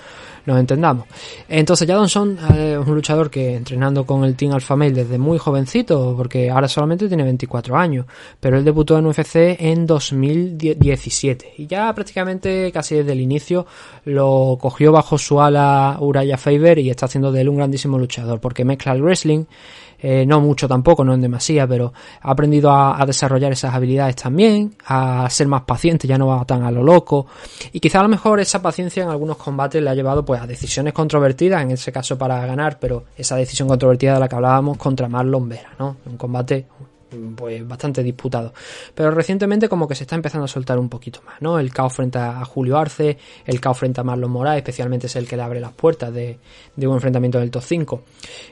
nos 0.46 0.60
entendamos. 0.60 1.06
Entonces 1.48 1.88
Jadonson 1.88 2.38
eh, 2.54 2.78
es 2.80 2.88
un 2.88 2.96
luchador 2.96 3.30
que 3.30 3.56
entrenando 3.56 4.06
con 4.06 4.24
el 4.24 4.36
Team 4.36 4.54
Alpha 4.54 4.76
Male 4.76 4.92
desde 4.92 5.18
muy 5.18 5.38
jovencito, 5.38 6.14
porque 6.16 6.50
ahora 6.50 6.68
solamente 6.68 7.08
tiene 7.08 7.24
24 7.24 7.76
años, 7.78 8.06
pero 8.40 8.58
él 8.58 8.66
debutó 8.66 8.98
en 8.98 9.06
UFC 9.06 9.36
en 9.60 9.86
2017 9.86 11.54
y 11.58 11.68
ya 11.68 11.94
prácticamente 11.94 12.72
casi 12.72 12.96
desde 12.96 13.12
el 13.12 13.22
inicio 13.22 13.66
lo 14.06 14.58
cogió 14.60 14.92
bajo 14.92 15.18
su 15.18 15.42
ala 15.42 15.98
Uraya 16.00 16.38
Faber 16.38 16.80
y 16.80 16.90
está 16.90 17.06
haciendo 17.06 17.32
de 17.32 17.42
él 17.42 17.50
un 17.50 17.58
grandísimo 17.58 17.98
luchador, 17.98 18.40
porque 18.40 18.66
mezcla 18.66 18.94
el 18.94 19.02
wrestling, 19.02 19.46
eh, 20.02 20.26
no 20.26 20.42
mucho 20.42 20.68
tampoco, 20.68 21.04
no 21.04 21.14
en 21.14 21.22
demasía, 21.22 21.68
pero 21.68 21.94
ha 22.22 22.32
aprendido 22.32 22.72
a, 22.72 23.06
desarrollar 23.06 23.52
esas 23.52 23.74
habilidades 23.74 24.16
también, 24.16 24.76
a 24.86 25.30
ser 25.30 25.48
más 25.48 25.64
paciente, 25.64 26.08
ya 26.08 26.18
no 26.18 26.28
va 26.28 26.46
tan 26.46 26.64
a 26.64 26.72
lo 26.72 26.84
loco, 26.84 27.28
y 27.72 27.80
quizá 27.80 28.00
a 28.00 28.04
lo 28.04 28.10
mejor 28.10 28.40
esa 28.40 28.62
paciencia 28.62 29.04
en 29.04 29.10
algunos 29.10 29.38
combates 29.38 29.82
le 29.82 29.90
ha 29.90 29.96
llevado 29.96 30.24
pues 30.24 30.42
a 30.42 30.48
decisiones 30.48 30.94
controvertidas, 30.94 31.62
en 31.62 31.72
ese 31.72 31.92
caso 31.92 32.18
para 32.18 32.46
ganar, 32.46 32.80
pero 32.80 33.06
esa 33.18 33.36
decisión 33.36 33.68
controvertida 33.68 34.14
de 34.14 34.20
la 34.20 34.28
que 34.28 34.36
hablábamos 34.36 34.78
contra 34.78 35.10
Marlon 35.10 35.50
Vera, 35.50 35.72
¿no? 35.80 35.98
Un 36.06 36.18
combate 36.18 36.66
pues 37.36 37.68
bastante 37.68 38.04
disputado. 38.04 38.54
Pero 38.94 39.12
recientemente 39.12 39.68
como 39.68 39.88
que 39.88 39.96
se 39.96 40.04
está 40.04 40.16
empezando 40.16 40.46
a 40.46 40.48
soltar 40.48 40.80
un 40.80 40.90
poquito 40.90 41.22
más, 41.26 41.42
¿no? 41.42 41.60
El 41.60 41.74
caos 41.74 41.94
frente 41.94 42.20
a 42.20 42.44
Julio 42.46 42.78
Arce, 42.78 43.18
el 43.46 43.60
caos 43.60 43.78
frente 43.78 44.02
a 44.02 44.04
Marlon 44.04 44.32
Moraes, 44.32 44.58
especialmente 44.58 45.08
es 45.08 45.16
el 45.16 45.28
que 45.28 45.36
le 45.36 45.44
abre 45.44 45.60
las 45.60 45.74
puertas 45.74 46.14
de, 46.14 46.38
de 46.76 46.88
un 46.88 46.96
enfrentamiento 46.96 47.40
del 47.40 47.52
top 47.52 47.64
5. 47.64 48.02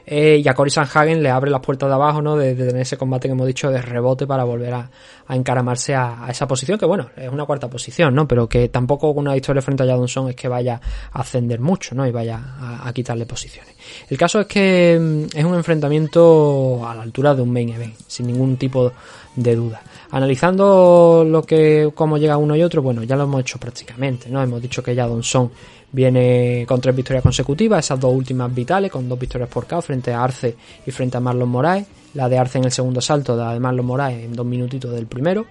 Eh, 0.06 0.40
y 0.44 0.48
a 0.48 0.54
Cory 0.54 0.70
Sanhagen 0.70 1.22
le 1.22 1.30
abre 1.30 1.50
las 1.50 1.60
puertas 1.60 1.88
de 1.88 1.94
abajo, 1.94 2.22
¿no? 2.22 2.36
De, 2.36 2.54
de, 2.54 2.66
tener 2.66 2.82
ese 2.82 2.96
combate 2.96 3.28
que 3.28 3.32
hemos 3.32 3.46
dicho 3.46 3.70
de 3.70 3.80
rebote 3.80 4.26
para 4.26 4.44
volver 4.44 4.74
a, 4.74 4.90
a 5.28 5.36
encaramarse 5.36 5.94
a, 5.94 6.26
esa 6.30 6.48
posición, 6.48 6.78
que 6.78 6.86
bueno, 6.86 7.10
es 7.14 7.30
una 7.30 7.44
cuarta 7.44 7.68
posición, 7.68 8.14
¿no? 8.14 8.26
Pero 8.26 8.48
que 8.48 8.70
tampoco 8.70 9.10
una 9.10 9.34
victoria 9.34 9.60
frente 9.60 9.82
a 9.82 9.86
Jadonson 9.86 10.30
es 10.30 10.36
que 10.36 10.48
vaya 10.48 10.80
a 11.12 11.20
ascender 11.20 11.60
mucho, 11.60 11.94
¿no? 11.94 12.06
Y 12.06 12.10
vaya 12.10 12.40
a, 12.82 12.90
quitarle 12.94 13.26
posiciones. 13.26 13.74
El 14.08 14.16
caso 14.16 14.40
es 14.40 14.46
que 14.46 14.98
mm, 14.98 15.36
es 15.36 15.44
un 15.44 15.54
enfrentamiento 15.54 16.80
a 16.88 16.94
la 16.94 17.02
altura 17.02 17.34
de 17.34 17.42
un 17.42 17.52
main 17.52 17.68
event, 17.68 17.94
sin 18.06 18.26
ningún 18.26 18.56
tipo 18.56 18.90
de 19.36 19.54
duda. 19.54 19.82
Analizando 20.10 21.24
lo 21.28 21.42
que 21.42 21.90
cómo 21.94 22.16
llega 22.16 22.38
uno 22.38 22.56
y 22.56 22.62
otro, 22.62 22.80
bueno, 22.80 23.02
ya 23.02 23.14
lo 23.14 23.24
hemos 23.24 23.42
hecho 23.42 23.58
prácticamente, 23.58 24.30
¿no? 24.30 24.42
Hemos 24.42 24.62
dicho 24.62 24.82
que 24.82 24.94
ya 24.94 25.06
Son 25.20 25.50
viene 25.92 26.64
con 26.66 26.80
tres 26.80 26.96
victorias 26.96 27.22
consecutivas, 27.22 27.84
esas 27.84 28.00
dos 28.00 28.14
últimas 28.14 28.54
vitales, 28.54 28.90
con 28.90 29.08
dos 29.08 29.18
victorias 29.18 29.50
por 29.50 29.66
KO 29.66 29.82
frente 29.82 30.12
a 30.12 30.22
Arce 30.22 30.56
y 30.86 30.90
frente 30.90 31.18
a 31.18 31.20
Marlon 31.20 31.48
Moraes. 31.48 31.86
La 32.14 32.28
de 32.28 32.38
Arce 32.38 32.58
en 32.58 32.64
el 32.64 32.72
segundo 32.72 33.00
salto, 33.00 33.36
de 33.36 33.60
Marlon 33.60 33.86
Moraes 33.86 34.24
en 34.24 34.32
dos 34.32 34.46
minutitos 34.46 34.92
del 34.92 35.06
primero. 35.06 35.46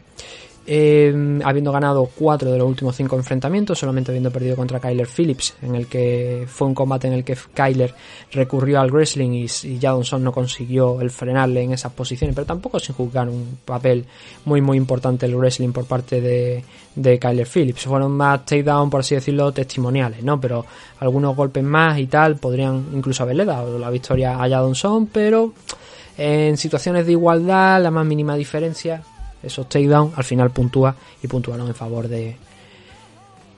Eh, 0.70 1.40
habiendo 1.46 1.72
ganado 1.72 2.10
cuatro 2.14 2.52
de 2.52 2.58
los 2.58 2.68
últimos 2.68 2.94
cinco 2.94 3.16
enfrentamientos, 3.16 3.80
solamente 3.80 4.12
habiendo 4.12 4.32
perdido 4.32 4.58
contra 4.58 4.82
Kyler 4.82 5.08
Phillips, 5.08 5.56
en 5.62 5.76
el 5.76 5.88
que 5.88 6.44
fue 6.46 6.68
un 6.68 6.74
combate 6.74 7.08
en 7.08 7.14
el 7.14 7.24
que 7.24 7.38
Kyler 7.54 7.94
recurrió 8.34 8.82
al 8.82 8.92
wrestling 8.92 9.32
y, 9.32 9.46
y 9.64 9.80
no 10.20 10.32
consiguió 10.34 11.00
el 11.00 11.10
frenarle 11.10 11.64
en 11.64 11.72
esas 11.72 11.94
posiciones, 11.94 12.36
pero 12.36 12.46
tampoco 12.46 12.82
sin 12.82 12.96
juzgar 12.96 13.30
un 13.30 13.60
papel 13.64 14.06
muy 14.44 14.60
muy 14.60 14.76
importante 14.76 15.26
el 15.26 15.38
wrestling 15.38 15.72
por 15.72 15.86
parte 15.86 16.20
de, 16.20 16.66
de 16.96 17.18
Kyler 17.18 17.48
Phillips. 17.48 17.84
Fueron 17.84 18.12
más 18.12 18.44
takedown, 18.44 18.90
por 18.90 19.00
así 19.00 19.16
decirlo, 19.16 19.54
testimoniales, 19.54 20.22
¿no? 20.22 20.42
Pero 20.42 20.66
algunos 21.00 21.34
golpes 21.34 21.64
más 21.64 21.98
y 21.98 22.08
tal 22.08 22.36
podrían 22.36 22.88
incluso 22.94 23.24
haberle 23.24 23.46
dado 23.46 23.80
la 23.80 23.90
victoria 23.90 24.34
a 24.34 24.50
Jadonson, 24.50 25.08
pero 25.08 25.54
en 26.18 26.58
situaciones 26.58 27.06
de 27.06 27.12
igualdad, 27.14 27.82
la 27.82 27.92
más 27.92 28.06
mínima 28.06 28.36
diferencia 28.36 29.04
esos 29.44 29.70
takedowns, 29.70 30.18
al 30.18 30.24
final 30.24 30.52
puntúa 30.52 30.96
y 31.22 31.28
puntuaron 31.28 31.68
en 31.68 31.76
favor 31.76 32.08
de, 32.08 32.36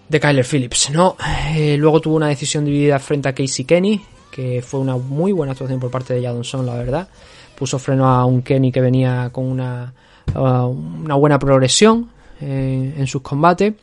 de 0.07 0.19
Kyler 0.19 0.45
Phillips, 0.45 0.89
¿no? 0.91 1.15
Eh, 1.55 1.77
luego 1.77 2.01
tuvo 2.01 2.15
una 2.15 2.27
decisión 2.27 2.65
dividida 2.65 2.99
frente 2.99 3.29
a 3.29 3.33
Casey 3.33 3.65
Kenny, 3.65 4.01
que 4.31 4.61
fue 4.61 4.79
una 4.79 4.97
muy 4.97 5.31
buena 5.31 5.53
actuación 5.53 5.79
por 5.79 5.91
parte 5.91 6.13
de 6.13 6.23
Jadonson, 6.23 6.65
la 6.65 6.75
verdad. 6.75 7.07
Puso 7.55 7.79
freno 7.79 8.07
a 8.07 8.25
un 8.25 8.41
Kenny 8.41 8.71
que 8.71 8.81
venía 8.81 9.29
con 9.31 9.45
una, 9.45 9.93
uh, 10.35 10.39
una 10.39 11.15
buena 11.15 11.37
progresión 11.39 12.09
eh, 12.39 12.93
en 12.97 13.07
sus 13.07 13.21
combates. 13.21 13.73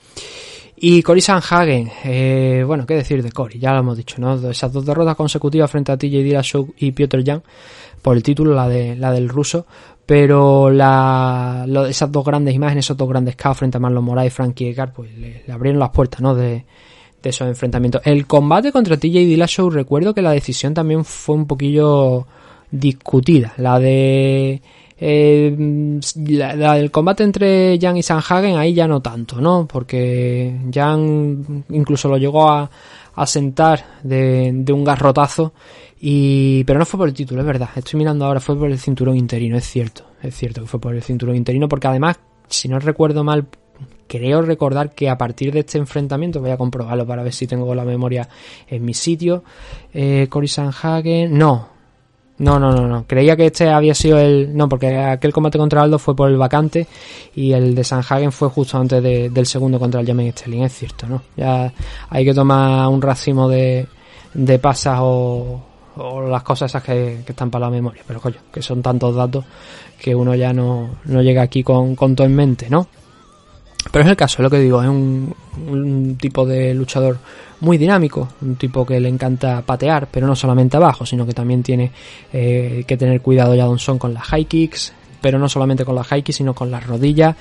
Y 0.78 1.02
Cory 1.02 1.22
Sanhagen, 1.22 1.90
eh, 2.04 2.62
bueno, 2.66 2.84
qué 2.84 2.94
decir 2.94 3.22
de 3.22 3.32
Cory, 3.32 3.58
ya 3.58 3.72
lo 3.72 3.78
hemos 3.78 3.96
dicho, 3.96 4.16
¿no? 4.18 4.34
Esas 4.50 4.70
dos 4.70 4.84
derrotas 4.84 5.16
consecutivas 5.16 5.70
frente 5.70 5.90
a 5.90 5.96
TJ 5.96 6.22
Dillashaw 6.22 6.68
y 6.76 6.92
Piotr 6.92 7.24
Jan 7.24 7.42
por 8.02 8.16
el 8.16 8.22
título, 8.22 8.54
la, 8.54 8.68
de, 8.68 8.96
la 8.96 9.12
del 9.12 9.28
ruso, 9.28 9.66
pero 10.04 10.70
la, 10.70 11.66
esas 11.88 12.12
dos 12.12 12.24
grandes 12.24 12.54
imágenes, 12.54 12.84
esos 12.84 12.96
dos 12.96 13.08
grandes 13.08 13.36
caos 13.36 13.58
frente 13.58 13.76
a 13.76 13.80
Marlon 13.80 14.04
Moraes 14.04 14.32
y 14.32 14.34
Frankie 14.34 14.70
Edgar, 14.70 14.92
pues 14.92 15.16
le, 15.16 15.42
abrieron 15.50 15.80
las 15.80 15.90
puertas, 15.90 16.20
¿no? 16.20 16.34
De, 16.34 16.64
de 17.22 17.30
esos 17.30 17.48
enfrentamientos. 17.48 18.02
El 18.04 18.26
combate 18.26 18.70
contra 18.70 18.96
TJ 18.96 19.08
Dillashaw, 19.08 19.70
recuerdo 19.70 20.14
que 20.14 20.22
la 20.22 20.30
decisión 20.30 20.74
también 20.74 21.04
fue 21.04 21.34
un 21.34 21.46
poquillo 21.46 22.26
discutida, 22.70 23.52
la 23.56 23.78
de 23.78 24.60
eh, 24.98 26.00
la, 26.28 26.56
la, 26.56 26.88
combate 26.88 27.22
entre 27.22 27.78
Jan 27.78 27.98
y 27.98 28.02
Sanhagen 28.02 28.56
ahí 28.56 28.72
ya 28.72 28.88
no 28.88 29.00
tanto, 29.02 29.40
¿no? 29.40 29.66
Porque 29.66 30.58
Jan 30.72 31.64
incluso 31.68 32.08
lo 32.08 32.16
llegó 32.16 32.48
a, 32.48 32.70
a 33.14 33.26
sentar 33.26 33.84
de, 34.02 34.50
de, 34.54 34.72
un 34.72 34.84
garrotazo 34.84 35.52
y 36.00 36.64
pero 36.64 36.78
no 36.78 36.86
fue 36.86 36.98
por 36.98 37.08
el 37.08 37.14
título, 37.14 37.40
es 37.40 37.46
verdad. 37.46 37.70
Estoy 37.74 37.98
mirando 37.98 38.24
ahora, 38.24 38.40
fue 38.40 38.56
por 38.56 38.70
el 38.70 38.78
cinturón 38.78 39.16
interino, 39.16 39.56
es 39.56 39.64
cierto, 39.64 40.04
es 40.22 40.34
cierto 40.34 40.62
que 40.62 40.66
fue 40.66 40.80
por 40.80 40.94
el 40.94 41.02
cinturón 41.02 41.36
interino 41.36 41.68
porque 41.68 41.88
además, 41.88 42.18
si 42.48 42.68
no 42.68 42.78
recuerdo 42.78 43.24
mal, 43.24 43.46
creo 44.08 44.42
recordar 44.42 44.94
que 44.94 45.08
a 45.08 45.18
partir 45.18 45.52
de 45.52 45.60
este 45.60 45.78
enfrentamiento, 45.78 46.40
voy 46.40 46.50
a 46.50 46.56
comprobarlo 46.56 47.06
para 47.06 47.22
ver 47.22 47.32
si 47.32 47.46
tengo 47.46 47.74
la 47.74 47.84
memoria 47.84 48.28
en 48.68 48.84
mi 48.84 48.94
sitio, 48.94 49.42
eh, 49.92 50.26
Cory 50.28 50.48
Sanhagen, 50.48 51.36
no, 51.36 51.76
no, 52.38 52.58
no, 52.58 52.72
no, 52.72 52.86
no. 52.86 53.06
Creía 53.06 53.34
que 53.34 53.46
este 53.46 53.70
había 53.70 53.94
sido 53.94 54.18
el. 54.18 54.54
No, 54.54 54.68
porque 54.68 54.94
aquel 54.94 55.32
combate 55.32 55.56
contra 55.56 55.82
Aldo 55.82 55.98
fue 55.98 56.14
por 56.14 56.28
el 56.30 56.36
vacante 56.36 56.86
y 57.34 57.52
el 57.52 57.74
de 57.74 57.82
Sanhagen 57.82 58.30
fue 58.30 58.48
justo 58.50 58.76
antes 58.76 59.02
de, 59.02 59.30
del 59.30 59.46
segundo 59.46 59.78
contra 59.78 60.00
el 60.00 60.06
Jamin 60.06 60.32
Sterling, 60.32 60.62
es 60.62 60.74
cierto, 60.74 61.06
¿no? 61.06 61.22
Ya 61.36 61.72
hay 62.10 62.24
que 62.24 62.34
tomar 62.34 62.88
un 62.88 63.00
racimo 63.00 63.48
de, 63.48 63.86
de 64.34 64.58
pasas 64.58 64.98
o, 65.00 65.62
o 65.96 66.22
las 66.28 66.42
cosas 66.42 66.70
esas 66.70 66.82
que, 66.82 67.22
que, 67.24 67.32
están 67.32 67.50
para 67.50 67.66
la 67.66 67.70
memoria, 67.70 68.02
pero 68.06 68.20
coño, 68.20 68.36
que 68.52 68.62
son 68.62 68.82
tantos 68.82 69.14
datos 69.14 69.44
que 69.98 70.14
uno 70.14 70.34
ya 70.34 70.52
no, 70.52 70.96
no 71.04 71.22
llega 71.22 71.42
aquí 71.42 71.62
con, 71.62 71.96
con 71.96 72.14
todo 72.14 72.26
en 72.26 72.34
mente, 72.34 72.68
¿no? 72.68 72.86
Pero 73.90 74.04
es 74.04 74.10
el 74.10 74.16
caso, 74.16 74.38
es 74.38 74.42
lo 74.42 74.50
que 74.50 74.58
digo, 74.58 74.82
es 74.82 74.88
un, 74.88 75.34
un 75.68 76.16
tipo 76.16 76.44
de 76.44 76.74
luchador 76.74 77.18
muy 77.60 77.78
dinámico, 77.78 78.28
un 78.42 78.56
tipo 78.56 78.84
que 78.84 79.00
le 79.00 79.08
encanta 79.08 79.62
patear, 79.62 80.08
pero 80.10 80.26
no 80.26 80.36
solamente 80.36 80.76
abajo, 80.76 81.06
sino 81.06 81.24
que 81.24 81.32
también 81.32 81.62
tiene 81.62 81.92
eh, 82.32 82.84
que 82.86 82.96
tener 82.96 83.20
cuidado 83.20 83.54
ya 83.54 83.64
Donson 83.64 83.98
con 83.98 84.12
las 84.12 84.24
high 84.24 84.44
kicks, 84.44 84.92
pero 85.26 85.40
no 85.40 85.48
solamente 85.48 85.84
con 85.84 85.96
las 85.96 86.06
kicks, 86.06 86.36
sino 86.36 86.54
con 86.54 86.70
las 86.70 86.86
rodillas. 86.86 87.34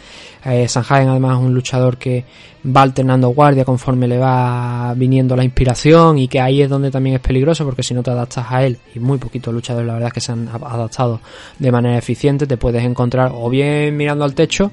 Eh, 0.44 0.68
Sanhagen 0.68 1.08
además 1.08 1.38
es 1.38 1.46
un 1.46 1.54
luchador 1.54 1.98
que 1.98 2.26
va 2.66 2.82
alternando 2.82 3.30
guardia 3.30 3.64
conforme 3.64 4.08
le 4.08 4.18
va 4.18 4.92
viniendo 4.96 5.36
la 5.36 5.44
inspiración 5.44 6.18
y 6.18 6.28
que 6.28 6.42
ahí 6.42 6.64
es 6.64 6.70
donde 6.72 6.90
también 6.90 7.18
es 7.18 7.22
peligroso 7.22 7.64
porque 7.64 7.84
si 7.84 7.94
no 7.94 8.02
te 8.02 8.10
adaptas 8.10 8.48
a 8.50 8.66
él, 8.66 8.80
y 8.96 8.98
muy 8.98 9.20
poquitos 9.20 9.54
luchadores 9.54 9.86
la 9.86 9.94
verdad 9.94 10.08
es 10.08 10.14
que 10.14 10.22
se 10.22 10.32
han 10.32 10.48
adaptado 10.48 11.22
de 11.60 11.72
manera 11.72 11.96
eficiente, 11.96 12.48
te 12.48 12.58
puedes 12.58 12.84
encontrar 12.84 13.32
o 13.36 13.52
bien 13.52 13.96
mirando 13.96 14.26
al 14.26 14.34
techo, 14.34 14.72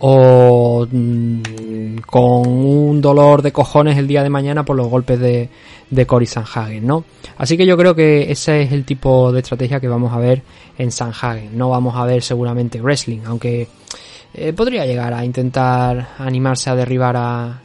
o 0.00 0.86
mmm, 0.90 1.96
con 2.06 2.48
un 2.48 3.00
dolor 3.00 3.42
de 3.42 3.52
cojones 3.52 3.96
el 3.98 4.06
día 4.06 4.22
de 4.22 4.30
mañana 4.30 4.64
por 4.64 4.76
los 4.76 4.88
golpes 4.88 5.20
de, 5.20 5.48
de 5.90 6.06
Cory 6.06 6.26
Sanhagen, 6.26 6.86
¿no? 6.86 7.04
Así 7.36 7.56
que 7.56 7.66
yo 7.66 7.76
creo 7.76 7.94
que 7.94 8.30
ese 8.30 8.62
es 8.62 8.72
el 8.72 8.84
tipo 8.84 9.30
de 9.32 9.40
estrategia 9.40 9.80
que 9.80 9.88
vamos 9.88 10.12
a 10.12 10.18
ver 10.18 10.42
en 10.78 10.90
Sanhagen. 10.90 11.56
No 11.56 11.70
vamos 11.70 11.94
a 11.96 12.04
ver 12.04 12.22
seguramente 12.22 12.80
wrestling, 12.80 13.20
aunque 13.26 13.68
eh, 14.34 14.52
podría 14.52 14.86
llegar 14.86 15.12
a 15.12 15.24
intentar 15.24 16.14
animarse 16.18 16.70
a 16.70 16.74
derribar 16.74 17.16
a, 17.16 17.60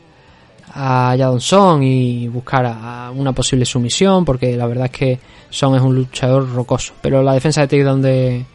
a 0.73 1.15
Jadon 1.17 1.39
Son 1.41 1.83
y 1.83 2.27
buscar 2.27 2.65
a 2.65 3.11
una 3.15 3.31
posible 3.31 3.65
sumisión, 3.65 4.25
porque 4.25 4.57
la 4.57 4.67
verdad 4.67 4.85
es 4.85 4.91
que 4.91 5.19
Son 5.49 5.75
es 5.75 5.81
un 5.81 5.95
luchador 5.95 6.51
rocoso. 6.53 6.93
Pero 7.01 7.23
la 7.23 7.33
defensa 7.33 7.61
de 7.61 7.67
takedown 7.67 8.01
de 8.01 8.45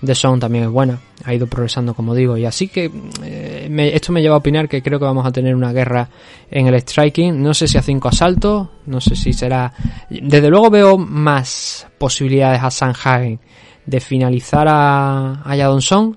de 0.00 0.14
Son 0.14 0.38
también 0.38 0.64
es 0.64 0.70
buena, 0.70 0.98
ha 1.24 1.34
ido 1.34 1.46
progresando 1.46 1.94
como 1.94 2.14
digo, 2.14 2.36
y 2.36 2.44
así 2.44 2.68
que 2.68 2.90
eh, 3.24 3.90
esto 3.92 4.12
me 4.12 4.22
lleva 4.22 4.36
a 4.36 4.38
opinar 4.38 4.68
que 4.68 4.82
creo 4.82 4.98
que 4.98 5.04
vamos 5.04 5.26
a 5.26 5.32
tener 5.32 5.54
una 5.54 5.72
guerra 5.72 6.08
en 6.50 6.66
el 6.66 6.80
striking, 6.80 7.42
no 7.42 7.52
sé 7.54 7.66
si 7.66 7.78
a 7.78 7.82
cinco 7.82 8.08
asaltos, 8.08 8.68
no 8.86 9.00
sé 9.00 9.16
si 9.16 9.32
será, 9.32 9.72
desde 10.08 10.50
luego 10.50 10.70
veo 10.70 10.98
más 10.98 11.86
posibilidades 11.98 12.62
a 12.62 12.70
Sanhagen 12.70 13.40
de 13.86 14.00
finalizar 14.00 14.68
a, 14.68 15.42
a 15.42 15.56
Jadon 15.56 15.82
Son 15.82 16.16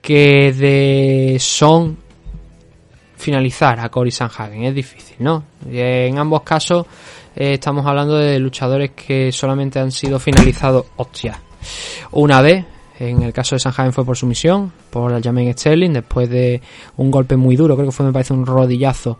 que 0.00 0.52
de 0.52 1.36
Son 1.38 1.96
finalizar 3.16 3.80
a 3.80 3.88
Cory 3.88 4.10
Sanhagen, 4.10 4.64
es 4.64 4.74
difícil, 4.74 5.16
¿no? 5.20 5.44
Y 5.70 5.78
en 5.78 6.18
ambos 6.18 6.42
casos 6.42 6.86
eh, 7.34 7.54
estamos 7.54 7.84
hablando 7.86 8.16
de 8.16 8.38
luchadores 8.38 8.90
que 8.92 9.32
solamente 9.32 9.78
han 9.78 9.90
sido 9.90 10.18
finalizados, 10.18 10.86
hostia, 10.96 11.40
una 12.12 12.40
vez. 12.40 12.64
En 12.98 13.22
el 13.22 13.32
caso 13.34 13.54
de 13.54 13.60
Sanhagen 13.60 13.92
fue 13.92 14.06
por 14.06 14.16
sumisión, 14.16 14.72
por 14.88 15.12
el 15.12 15.22
Jermaine 15.22 15.52
Sterling, 15.52 15.92
después 15.92 16.30
de 16.30 16.62
un 16.96 17.10
golpe 17.10 17.36
muy 17.36 17.54
duro, 17.54 17.76
creo 17.76 17.88
que 17.88 17.92
fue, 17.92 18.06
me 18.06 18.12
parece, 18.12 18.32
un 18.32 18.46
rodillazo 18.46 19.18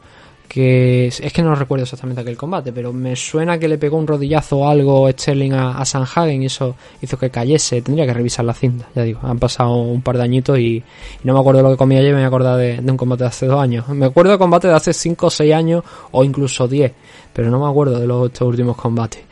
que 0.49 1.09
es 1.09 1.33
que 1.33 1.43
no 1.43 1.55
recuerdo 1.55 1.85
exactamente 1.85 2.21
aquel 2.21 2.37
combate, 2.37 2.73
pero 2.73 2.93
me 2.93 3.17
suena 3.17 3.59
que 3.59 3.69
le 3.69 3.79
pegó 3.79 3.97
un 3.97 4.07
rodillazo 4.07 4.59
o 4.59 4.69
algo 4.69 5.11
Sterling 5.11 5.53
a, 5.53 5.79
a 5.79 5.85
Sanhagen 5.85 6.43
y 6.43 6.47
eso 6.47 6.77
hizo 7.03 7.19
que 7.19 7.31
cayese. 7.31 7.83
Tendría 7.83 8.07
que 8.07 8.15
revisar 8.15 8.45
la 8.45 8.55
cinta, 8.55 8.89
ya 8.95 9.03
digo, 9.03 9.21
han 9.23 9.39
pasado 9.39 9.77
un 9.77 10.03
par 10.03 10.17
de 10.17 10.25
añitos 10.25 10.59
y, 10.59 10.83
no 11.25 11.35
me 11.35 11.41
acuerdo 11.41 11.63
lo 11.63 11.71
que 11.71 11.77
comía 11.77 11.99
ayer, 11.99 12.15
me 12.15 12.25
acuerdo 12.25 12.57
de, 12.57 12.79
de, 12.81 12.91
un 12.91 12.97
combate 12.97 13.25
de 13.25 13.29
hace 13.29 13.47
dos 13.47 13.61
años. 13.61 13.89
Me 13.89 14.07
acuerdo 14.07 14.33
de 14.33 14.39
combate 14.39 14.69
de 14.69 14.75
hace 14.75 14.93
5 14.93 15.27
o 15.27 15.31
6 15.31 15.55
años 15.55 15.85
o 16.13 16.25
incluso 16.25 16.69
10, 16.69 16.93
pero 17.37 17.51
no 17.51 17.61
me 17.61 17.69
acuerdo 17.69 18.01
de 18.01 18.07
los 18.07 18.29
estos 18.29 18.49
últimos 18.49 18.79
combates. 18.79 19.23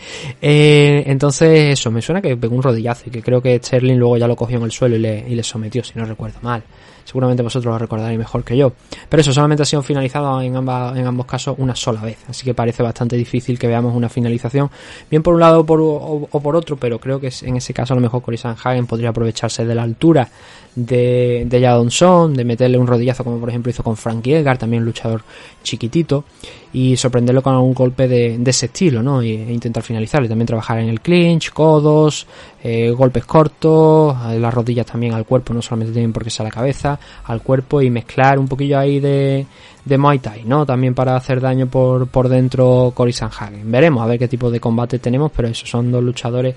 Eh, 0.42 1.05
entonces, 1.07 1.72
eso, 1.72 1.90
me 1.90 2.02
suena 2.02 2.20
que 2.20 2.36
pegó 2.36 2.55
un 2.55 2.62
rodillazo 2.62 3.05
y 3.07 3.11
que 3.11 3.22
creo 3.22 3.40
que 3.40 3.57
Sterling 3.57 3.96
luego 3.96 4.18
ya 4.18 4.28
lo 4.28 4.36
cogió 4.36 4.59
en 4.59 4.64
el 4.64 4.72
suelo 4.72 4.96
y 4.96 4.98
le, 4.98 5.24
y 5.26 5.34
le 5.34 5.42
sometió, 5.42 5.82
si 5.82 5.98
no 5.98 6.05
recuerdo 6.05 6.38
mal 6.42 6.62
seguramente 7.05 7.42
vosotros 7.42 7.72
lo 7.72 7.78
recordaréis 7.78 8.18
mejor 8.18 8.42
que 8.44 8.57
yo. 8.57 8.72
Pero 9.09 9.20
eso 9.20 9.32
solamente 9.32 9.62
ha 9.62 9.66
sido 9.66 9.82
finalizado 9.82 10.40
en, 10.40 10.57
ambas, 10.57 10.96
en 10.96 11.07
ambos 11.07 11.26
casos 11.26 11.55
una 11.59 11.76
sola 11.76 12.00
vez, 12.00 12.18
así 12.28 12.44
que 12.44 12.55
parece 12.55 12.82
bastante 12.82 13.16
difícil 13.16 13.59
que 13.59 13.66
veamos 13.66 13.94
una 13.94 14.09
finalización, 14.09 14.70
bien 15.11 15.22
por 15.22 15.34
un 15.34 15.40
lado 15.40 15.61
o 15.61 15.66
por, 15.66 15.80
o, 15.80 16.40
por 16.40 16.57
otro, 16.57 16.76
pero 16.76 16.98
creo 16.98 17.20
que 17.20 17.30
en 17.42 17.57
ese 17.57 17.74
caso 17.74 17.92
a 17.92 17.96
lo 17.96 18.00
mejor 18.00 18.22
Cory 18.22 18.38
Sanhagen 18.38 18.86
podría 18.86 19.11
aprovecharse 19.11 19.64
de 19.64 19.74
la 19.74 19.82
altura 19.82 20.28
de, 20.75 21.45
de 21.47 21.61
Jadon 21.61 21.91
Son, 21.91 22.35
de 22.35 22.45
meterle 22.45 22.79
un 22.79 22.87
rodillazo 22.87 23.25
como 23.25 23.39
por 23.39 23.49
ejemplo 23.49 23.70
hizo 23.70 23.83
con 23.83 23.97
Frankie 23.97 24.35
Edgar, 24.35 24.59
también 24.59 24.83
un 24.83 24.87
luchador 24.87 25.22
chiquitito, 25.62 26.25
y 26.72 26.97
sorprenderlo 26.97 27.43
con 27.43 27.55
algún 27.55 27.75
golpe 27.75 28.09
de, 28.09 28.37
de 28.39 28.51
ese 28.51 28.66
estilo, 28.66 29.03
¿no? 29.03 29.22
E, 29.22 29.29
intentar 29.29 29.83
finalizarlo 29.83 30.27
y 30.27 30.29
también 30.29 30.47
trabajar 30.47 30.79
en 30.81 30.89
el 30.89 31.01
clinch, 31.01 31.51
codos, 31.53 32.27
eh, 32.62 32.91
golpes 32.91 33.25
cortos, 33.25 34.16
las 34.39 34.55
rodillas 34.55 34.87
también 34.87 35.14
al 35.14 35.25
cuerpo, 35.25 35.55
no 35.55 35.62
solamente 35.62 35.93
tienen 35.93 36.12
por 36.12 36.25
qué 36.25 36.31
ser 36.31 36.45
la 36.45 36.51
cabeza, 36.51 36.99
al 37.25 37.43
cuerpo 37.43 37.81
y 37.81 37.91
mezclar 37.91 38.39
un 38.39 38.49
poquillo 38.49 38.79
ahí 38.79 38.99
de, 38.99 39.47
de 39.85 39.99
Muay 39.99 40.18
Thai, 40.18 40.45
¿no? 40.45 40.66
También 40.66 40.95
para 40.95 41.14
hacer 41.14 41.41
daño 41.41 41.68
por, 41.68 42.09
por 42.09 42.29
dentro 42.29 42.93
Cory 42.95 43.12
Sanhagen. 43.12 43.70
Veremos 43.70 44.03
a 44.03 44.07
ver 44.07 44.18
qué 44.18 44.29
tipo 44.29 44.51
de 44.51 44.59
combate 44.59 44.99
tenemos, 44.99 45.31
pero 45.35 45.49
esos 45.49 45.68
son 45.68 45.93
dos 45.93 46.03
luchadores 46.03 46.57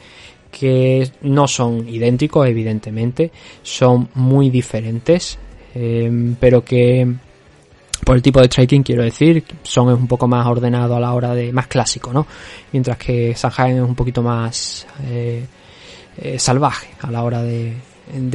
que 0.52 1.10
no 1.22 1.48
son 1.48 1.88
idénticos, 1.88 2.48
evidentemente, 2.48 3.32
son 3.64 4.10
muy 4.16 4.50
diferentes, 4.50 5.38
eh, 5.76 6.36
pero 6.40 6.64
que 6.64 7.08
por 8.08 8.16
el 8.16 8.22
tipo 8.22 8.40
de 8.40 8.48
striking 8.48 8.84
quiero 8.84 9.04
decir, 9.04 9.44
son 9.64 9.90
un 9.90 10.08
poco 10.08 10.28
más 10.28 10.46
ordenado 10.48 10.96
a 10.96 11.00
la 11.00 11.14
hora 11.14 11.34
de 11.34 11.52
más 11.52 11.68
clásico, 11.68 12.14
¿no? 12.14 12.26
Mientras 12.72 12.98
que 12.98 13.36
Sanhagen 13.36 13.78
es 13.78 13.84
un 13.84 13.96
poquito 13.96 14.22
más 14.24 14.88
eh, 15.08 15.46
eh, 16.18 16.40
salvaje 16.40 16.88
a 17.02 17.12
la 17.12 17.24
hora 17.24 17.44
de, 17.44 17.74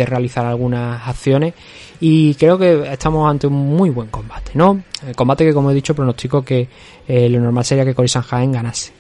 realizar 0.04 0.44
algunas 0.44 1.08
acciones 1.08 1.54
y 1.98 2.34
creo 2.34 2.58
que 2.58 2.92
estamos 2.92 3.30
ante 3.30 3.46
un 3.46 3.54
muy 3.54 3.88
buen 3.88 4.08
combate, 4.08 4.50
¿no? 4.52 4.82
El 5.06 5.16
combate 5.16 5.46
que 5.46 5.54
como 5.54 5.70
he 5.70 5.74
dicho 5.74 5.94
pronostico 5.94 6.44
que 6.44 6.68
eh, 7.08 7.28
lo 7.30 7.40
normal 7.40 7.64
sería 7.64 7.86
que 7.86 7.94
Cory 7.94 8.08
Sanhagen 8.08 8.52
ganase. 8.52 8.92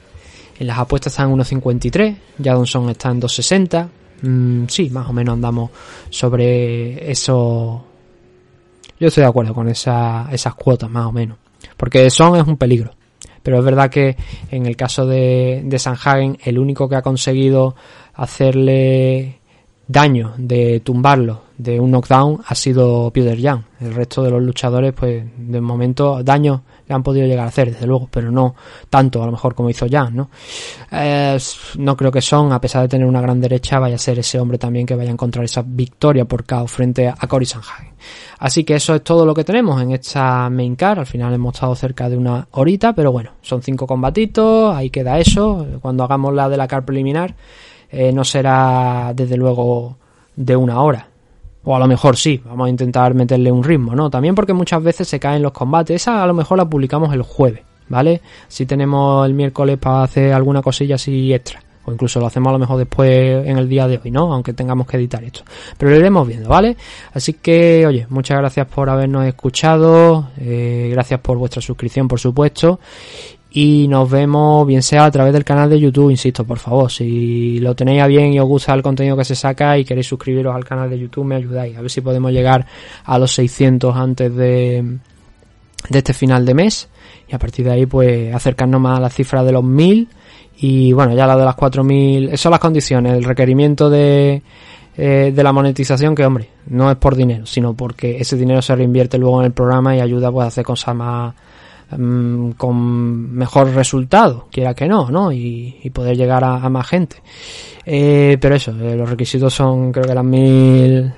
En 0.62 0.68
las 0.68 0.78
apuestas 0.78 1.12
están 1.12 1.32
en 1.32 1.38
1.53, 1.38 2.16
Jadonson 2.40 2.88
está 2.90 3.10
en 3.10 3.20
2.60. 3.20 3.88
Mm, 4.22 4.66
sí, 4.68 4.90
más 4.90 5.08
o 5.08 5.12
menos 5.12 5.32
andamos 5.32 5.72
sobre 6.08 7.10
eso. 7.10 7.84
Yo 9.00 9.08
estoy 9.08 9.22
de 9.22 9.28
acuerdo 9.28 9.54
con 9.54 9.68
esa, 9.68 10.28
esas 10.30 10.54
cuotas, 10.54 10.88
más 10.88 11.06
o 11.06 11.10
menos. 11.10 11.36
Porque 11.76 12.08
Son 12.10 12.36
es 12.36 12.46
un 12.46 12.56
peligro. 12.56 12.92
Pero 13.42 13.58
es 13.58 13.64
verdad 13.64 13.90
que 13.90 14.16
en 14.52 14.66
el 14.66 14.76
caso 14.76 15.04
de, 15.04 15.62
de 15.64 15.78
Sanhagen, 15.80 16.38
el 16.44 16.60
único 16.60 16.88
que 16.88 16.94
ha 16.94 17.02
conseguido 17.02 17.74
hacerle 18.14 19.40
daño 19.88 20.34
de 20.36 20.78
tumbarlo 20.78 21.42
de 21.58 21.80
un 21.80 21.90
knockdown 21.90 22.40
ha 22.46 22.54
sido 22.54 23.10
Peter 23.10 23.36
Young. 23.36 23.62
El 23.80 23.94
resto 23.94 24.22
de 24.22 24.30
los 24.30 24.40
luchadores, 24.40 24.92
pues 24.92 25.24
de 25.36 25.60
momento, 25.60 26.22
daño 26.22 26.62
han 26.94 27.02
podido 27.02 27.26
llegar 27.26 27.46
a 27.46 27.48
hacer, 27.48 27.72
desde 27.72 27.86
luego, 27.86 28.08
pero 28.10 28.30
no 28.30 28.54
tanto 28.90 29.22
a 29.22 29.26
lo 29.26 29.32
mejor 29.32 29.54
como 29.54 29.70
hizo 29.70 29.86
Jan, 29.90 30.14
¿no? 30.14 30.30
Eh, 30.90 31.38
no 31.78 31.96
creo 31.96 32.10
que 32.10 32.20
Son, 32.20 32.52
a 32.52 32.60
pesar 32.60 32.82
de 32.82 32.88
tener 32.88 33.06
una 33.06 33.20
gran 33.20 33.40
derecha, 33.40 33.78
vaya 33.78 33.96
a 33.96 33.98
ser 33.98 34.18
ese 34.18 34.38
hombre 34.38 34.58
también 34.58 34.86
que 34.86 34.94
vaya 34.94 35.10
a 35.10 35.12
encontrar 35.12 35.44
esa 35.44 35.62
victoria 35.64 36.24
por 36.24 36.44
KO 36.44 36.66
frente 36.66 37.08
a 37.08 37.26
Cory 37.26 37.46
Sanhagen. 37.46 37.92
Así 38.38 38.64
que 38.64 38.74
eso 38.74 38.94
es 38.94 39.04
todo 39.04 39.24
lo 39.24 39.34
que 39.34 39.44
tenemos 39.44 39.80
en 39.80 39.92
esta 39.92 40.50
main 40.50 40.74
car. 40.74 40.98
Al 40.98 41.06
final 41.06 41.32
hemos 41.32 41.54
estado 41.54 41.74
cerca 41.74 42.08
de 42.08 42.16
una 42.16 42.48
horita, 42.50 42.92
pero 42.92 43.12
bueno, 43.12 43.32
son 43.40 43.62
cinco 43.62 43.86
combatitos, 43.86 44.74
ahí 44.74 44.90
queda 44.90 45.18
eso. 45.18 45.66
Cuando 45.80 46.04
hagamos 46.04 46.34
la 46.34 46.48
de 46.48 46.56
la 46.56 46.66
car 46.66 46.84
preliminar, 46.84 47.34
eh, 47.90 48.12
no 48.12 48.24
será 48.24 49.12
desde 49.14 49.36
luego 49.36 49.96
de 50.34 50.56
una 50.56 50.80
hora. 50.82 51.11
O 51.64 51.76
a 51.76 51.78
lo 51.78 51.86
mejor 51.86 52.16
sí, 52.16 52.40
vamos 52.44 52.66
a 52.66 52.70
intentar 52.70 53.14
meterle 53.14 53.52
un 53.52 53.62
ritmo, 53.62 53.94
¿no? 53.94 54.10
También 54.10 54.34
porque 54.34 54.52
muchas 54.52 54.82
veces 54.82 55.06
se 55.08 55.20
caen 55.20 55.42
los 55.42 55.52
combates. 55.52 56.02
Esa 56.02 56.22
a 56.22 56.26
lo 56.26 56.34
mejor 56.34 56.58
la 56.58 56.68
publicamos 56.68 57.12
el 57.14 57.22
jueves, 57.22 57.62
¿vale? 57.88 58.20
Si 58.48 58.66
tenemos 58.66 59.26
el 59.26 59.34
miércoles 59.34 59.78
para 59.78 60.02
hacer 60.02 60.32
alguna 60.32 60.62
cosilla 60.62 60.96
así 60.96 61.32
extra. 61.32 61.62
O 61.84 61.92
incluso 61.92 62.20
lo 62.20 62.26
hacemos 62.26 62.50
a 62.50 62.52
lo 62.52 62.58
mejor 62.60 62.78
después 62.78 63.44
en 63.44 63.58
el 63.58 63.68
día 63.68 63.88
de 63.88 64.00
hoy, 64.02 64.10
¿no? 64.10 64.32
Aunque 64.32 64.52
tengamos 64.52 64.86
que 64.86 64.96
editar 64.96 65.22
esto. 65.24 65.42
Pero 65.76 65.90
lo 65.90 65.96
iremos 65.96 66.26
viendo, 66.26 66.48
¿vale? 66.48 66.76
Así 67.12 67.34
que, 67.34 67.84
oye, 67.86 68.06
muchas 68.08 68.38
gracias 68.38 68.66
por 68.68 68.88
habernos 68.88 69.26
escuchado. 69.26 70.28
Eh, 70.38 70.90
gracias 70.92 71.20
por 71.20 71.38
vuestra 71.38 71.60
suscripción, 71.60 72.06
por 72.06 72.20
supuesto 72.20 72.78
y 73.54 73.86
nos 73.86 74.10
vemos 74.10 74.66
bien 74.66 74.82
sea 74.82 75.04
a 75.04 75.10
través 75.10 75.32
del 75.32 75.44
canal 75.44 75.68
de 75.68 75.78
YouTube, 75.78 76.10
insisto, 76.10 76.44
por 76.44 76.58
favor, 76.58 76.90
si 76.90 77.58
lo 77.58 77.74
tenéis 77.74 78.02
a 78.02 78.06
bien 78.06 78.32
y 78.32 78.40
os 78.40 78.46
gusta 78.46 78.72
el 78.72 78.82
contenido 78.82 79.16
que 79.16 79.24
se 79.24 79.34
saca 79.34 79.76
y 79.76 79.84
queréis 79.84 80.06
suscribiros 80.06 80.54
al 80.54 80.64
canal 80.64 80.88
de 80.88 80.98
YouTube, 80.98 81.24
me 81.24 81.36
ayudáis, 81.36 81.76
a 81.76 81.82
ver 81.82 81.90
si 81.90 82.00
podemos 82.00 82.32
llegar 82.32 82.66
a 83.04 83.18
los 83.18 83.32
600 83.32 83.94
antes 83.94 84.34
de, 84.34 84.98
de 85.90 85.98
este 85.98 86.14
final 86.14 86.46
de 86.46 86.54
mes 86.54 86.88
y 87.28 87.34
a 87.34 87.38
partir 87.38 87.66
de 87.66 87.72
ahí 87.72 87.86
pues 87.86 88.34
acercarnos 88.34 88.80
más 88.80 88.98
a 88.98 89.02
la 89.02 89.10
cifra 89.10 89.44
de 89.44 89.52
los 89.52 89.64
1000 89.64 90.08
y 90.58 90.92
bueno, 90.92 91.14
ya 91.14 91.26
la 91.26 91.36
de 91.36 91.44
las 91.44 91.54
4000, 91.54 92.28
esas 92.28 92.40
son 92.40 92.52
las 92.52 92.60
condiciones, 92.60 93.12
el 93.12 93.24
requerimiento 93.24 93.90
de 93.90 94.42
eh, 94.94 95.32
de 95.34 95.42
la 95.42 95.52
monetización 95.52 96.14
que 96.14 96.24
hombre, 96.24 96.50
no 96.66 96.90
es 96.90 96.96
por 96.96 97.16
dinero, 97.16 97.46
sino 97.46 97.72
porque 97.72 98.18
ese 98.18 98.36
dinero 98.36 98.60
se 98.60 98.76
reinvierte 98.76 99.16
luego 99.16 99.40
en 99.40 99.46
el 99.46 99.52
programa 99.52 99.96
y 99.96 100.00
ayuda 100.00 100.30
pues 100.30 100.44
a 100.44 100.48
hacer 100.48 100.64
cosas 100.64 100.94
más 100.94 101.34
Mm, 101.96 102.52
con 102.52 103.34
mejor 103.34 103.74
resultado, 103.74 104.48
quiera 104.50 104.74
que 104.74 104.86
no, 104.86 105.10
¿no? 105.10 105.32
Y, 105.32 105.90
poder 105.92 106.16
llegar 106.16 106.42
a, 106.44 106.68
más 106.70 106.86
gente. 106.86 107.16
Eh, 107.84 108.38
pero 108.40 108.54
eso, 108.54 108.70
eh, 108.80 108.96
los 108.96 109.10
requisitos 109.10 109.52
son 109.52 109.92
creo 109.92 110.06
que 110.06 110.14
las 110.14 110.24
mil 110.24 111.12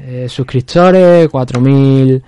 eh, 0.00 0.26
suscriptores, 0.28 1.28
cuatro 1.28 1.60
mil 1.60 2.22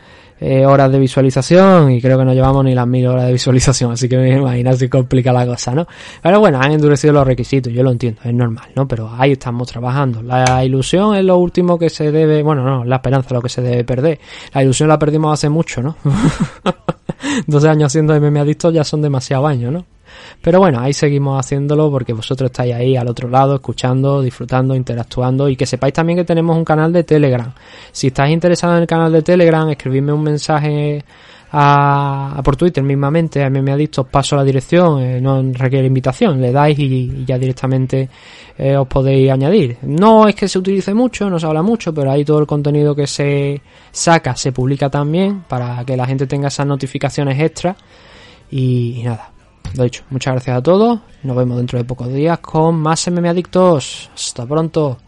horas 0.66 0.91
de 0.91 0.99
visualización 0.99 1.91
y 1.93 2.01
creo 2.01 2.18
que 2.18 2.24
no 2.24 2.32
llevamos 2.32 2.64
ni 2.64 2.74
las 2.74 2.86
mil 2.86 3.07
horas 3.07 3.26
de 3.26 3.32
visualización, 3.32 3.93
así 3.93 4.09
que 4.09 4.16
me 4.16 4.36
imagino 4.36 4.72
si 4.74 4.88
complica 4.88 5.32
la 5.32 5.47
cosa, 5.47 5.74
¿no? 5.74 5.86
Pero 6.22 6.41
bueno, 6.41 6.61
han 6.61 6.72
endurecido 6.72 7.12
los 7.12 7.26
requisitos, 7.26 7.72
yo 7.72 7.82
lo 7.82 7.91
entiendo, 7.91 8.20
es 8.24 8.32
normal, 8.32 8.68
¿no? 8.74 8.88
Pero 8.88 9.11
ahí 9.16 9.32
estamos 9.32 9.68
trabajando. 9.68 10.22
La 10.22 10.64
ilusión 10.64 11.14
es 11.14 11.24
lo 11.24 11.36
último 11.36 11.78
que 11.78 11.91
se 11.91 12.11
debe, 12.11 12.43
bueno, 12.43 12.64
no, 12.64 12.84
la 12.84 12.97
esperanza 12.97 13.28
es 13.28 13.32
lo 13.32 13.43
que 13.43 13.49
se 13.49 13.62
debe 13.62 13.84
perder. 13.84 14.18
La 14.55 14.62
ilusión 14.62 14.88
la 14.88 14.99
perdimos 14.99 15.32
hace 15.32 15.49
mucho, 15.49 15.82
¿no? 15.82 15.97
12 17.47 17.68
años 17.68 17.86
haciendo 17.88 18.18
MM 18.18 18.38
Adictos 18.38 18.72
ya 18.72 18.84
son 18.84 19.03
demasiado 19.03 19.47
años, 19.47 19.72
¿no? 19.72 19.84
Pero 20.43 20.59
bueno, 20.59 20.81
ahí 20.81 20.93
seguimos 20.93 21.39
haciéndolo 21.39 21.91
porque 21.91 22.12
vosotros 22.12 22.51
estáis 22.51 22.75
ahí 22.75 22.97
al 22.97 23.09
otro 23.09 23.29
lado, 23.29 23.57
escuchando, 23.57 24.23
disfrutando, 24.23 24.75
interactuando 24.75 25.49
y 25.49 25.57
que 25.57 25.66
sepáis 25.66 25.93
también 25.93 26.18
que 26.18 26.25
tenemos 26.25 26.57
un 26.57 26.64
canal 26.64 26.93
de 26.93 27.05
Telegram. 27.05 27.53
Si 27.93 28.09
estáis 28.09 28.33
interesados 28.33 28.77
en 28.77 28.83
el 28.83 28.89
canal 28.89 29.12
de 29.12 29.23
Telegram, 29.23 29.68
escribidme 29.68 30.12
un 30.12 30.23
mensaje 30.23 31.05
a, 31.53 32.41
por 32.45 32.57
Twitter 32.57 32.83
mismamente, 32.83 33.43
a 33.43 33.51
MM 33.51 33.73
Adictos, 33.73 34.07
paso 34.07 34.37
la 34.37 34.45
dirección, 34.45 35.03
eh, 35.03 35.21
no 35.21 35.43
requiere 35.53 35.87
invitación, 35.87 36.41
le 36.41 36.53
dais 36.53 36.79
y, 36.79 37.25
ya 37.25 37.39
directamente 37.39 38.09
eh, 38.57 38.77
os 38.77 38.87
podéis 38.87 39.31
añadir. 39.31 39.79
No 39.83 40.29
es 40.29 40.35
que 40.35 40.49
se 40.49 40.59
utilice 40.59 40.95
mucho, 40.95 41.29
no 41.29 41.39
se 41.39 41.47
habla 41.47 41.62
mucho, 41.62 41.93
pero 41.93 42.11
ahí 42.11 42.25
todo 42.25 42.39
el 42.39 42.47
contenido 42.47 42.95
que 42.95 43.07
se 43.07 43.61
saca 43.91 44.37
se 44.37 44.53
publica 44.53 44.89
también 44.89 45.41
para 45.49 45.85
que 45.85 45.97
la 45.97 46.07
gente 46.07 46.27
tenga 46.27 46.49
esas 46.49 46.66
notificaciones 46.66 47.41
extra 47.41 47.77
y 48.51 49.03
nada, 49.05 49.31
lo 49.77 49.85
dicho, 49.85 50.03
muchas 50.11 50.35
gracias 50.35 50.57
a 50.57 50.62
todos. 50.62 51.01
Nos 51.23 51.37
vemos 51.37 51.57
dentro 51.57 51.79
de 51.79 51.85
pocos 51.85 52.12
días 52.12 52.39
con 52.41 52.77
más 52.77 53.07
MM 53.11 53.29
Adictos. 53.29 54.11
Hasta 54.14 54.47
pronto. 54.47 54.99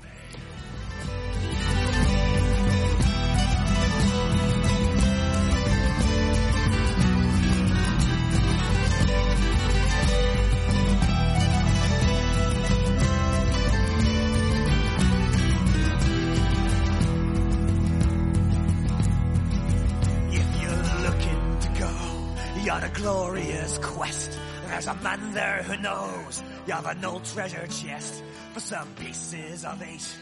An 26.86 27.04
old 27.04 27.24
treasure 27.24 27.66
chest 27.66 28.22
for 28.52 28.60
some 28.60 28.88
pieces 28.96 29.64
of 29.64 29.82
eight 29.82 30.16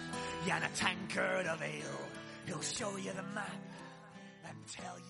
and 0.50 0.64
a 0.64 0.68
tankard 0.76 1.46
of 1.46 1.62
ale. 1.62 2.08
He'll 2.46 2.60
show 2.60 2.96
you 2.96 3.12
the 3.12 3.22
map 3.34 3.62
and 4.44 4.56
tell 4.66 4.98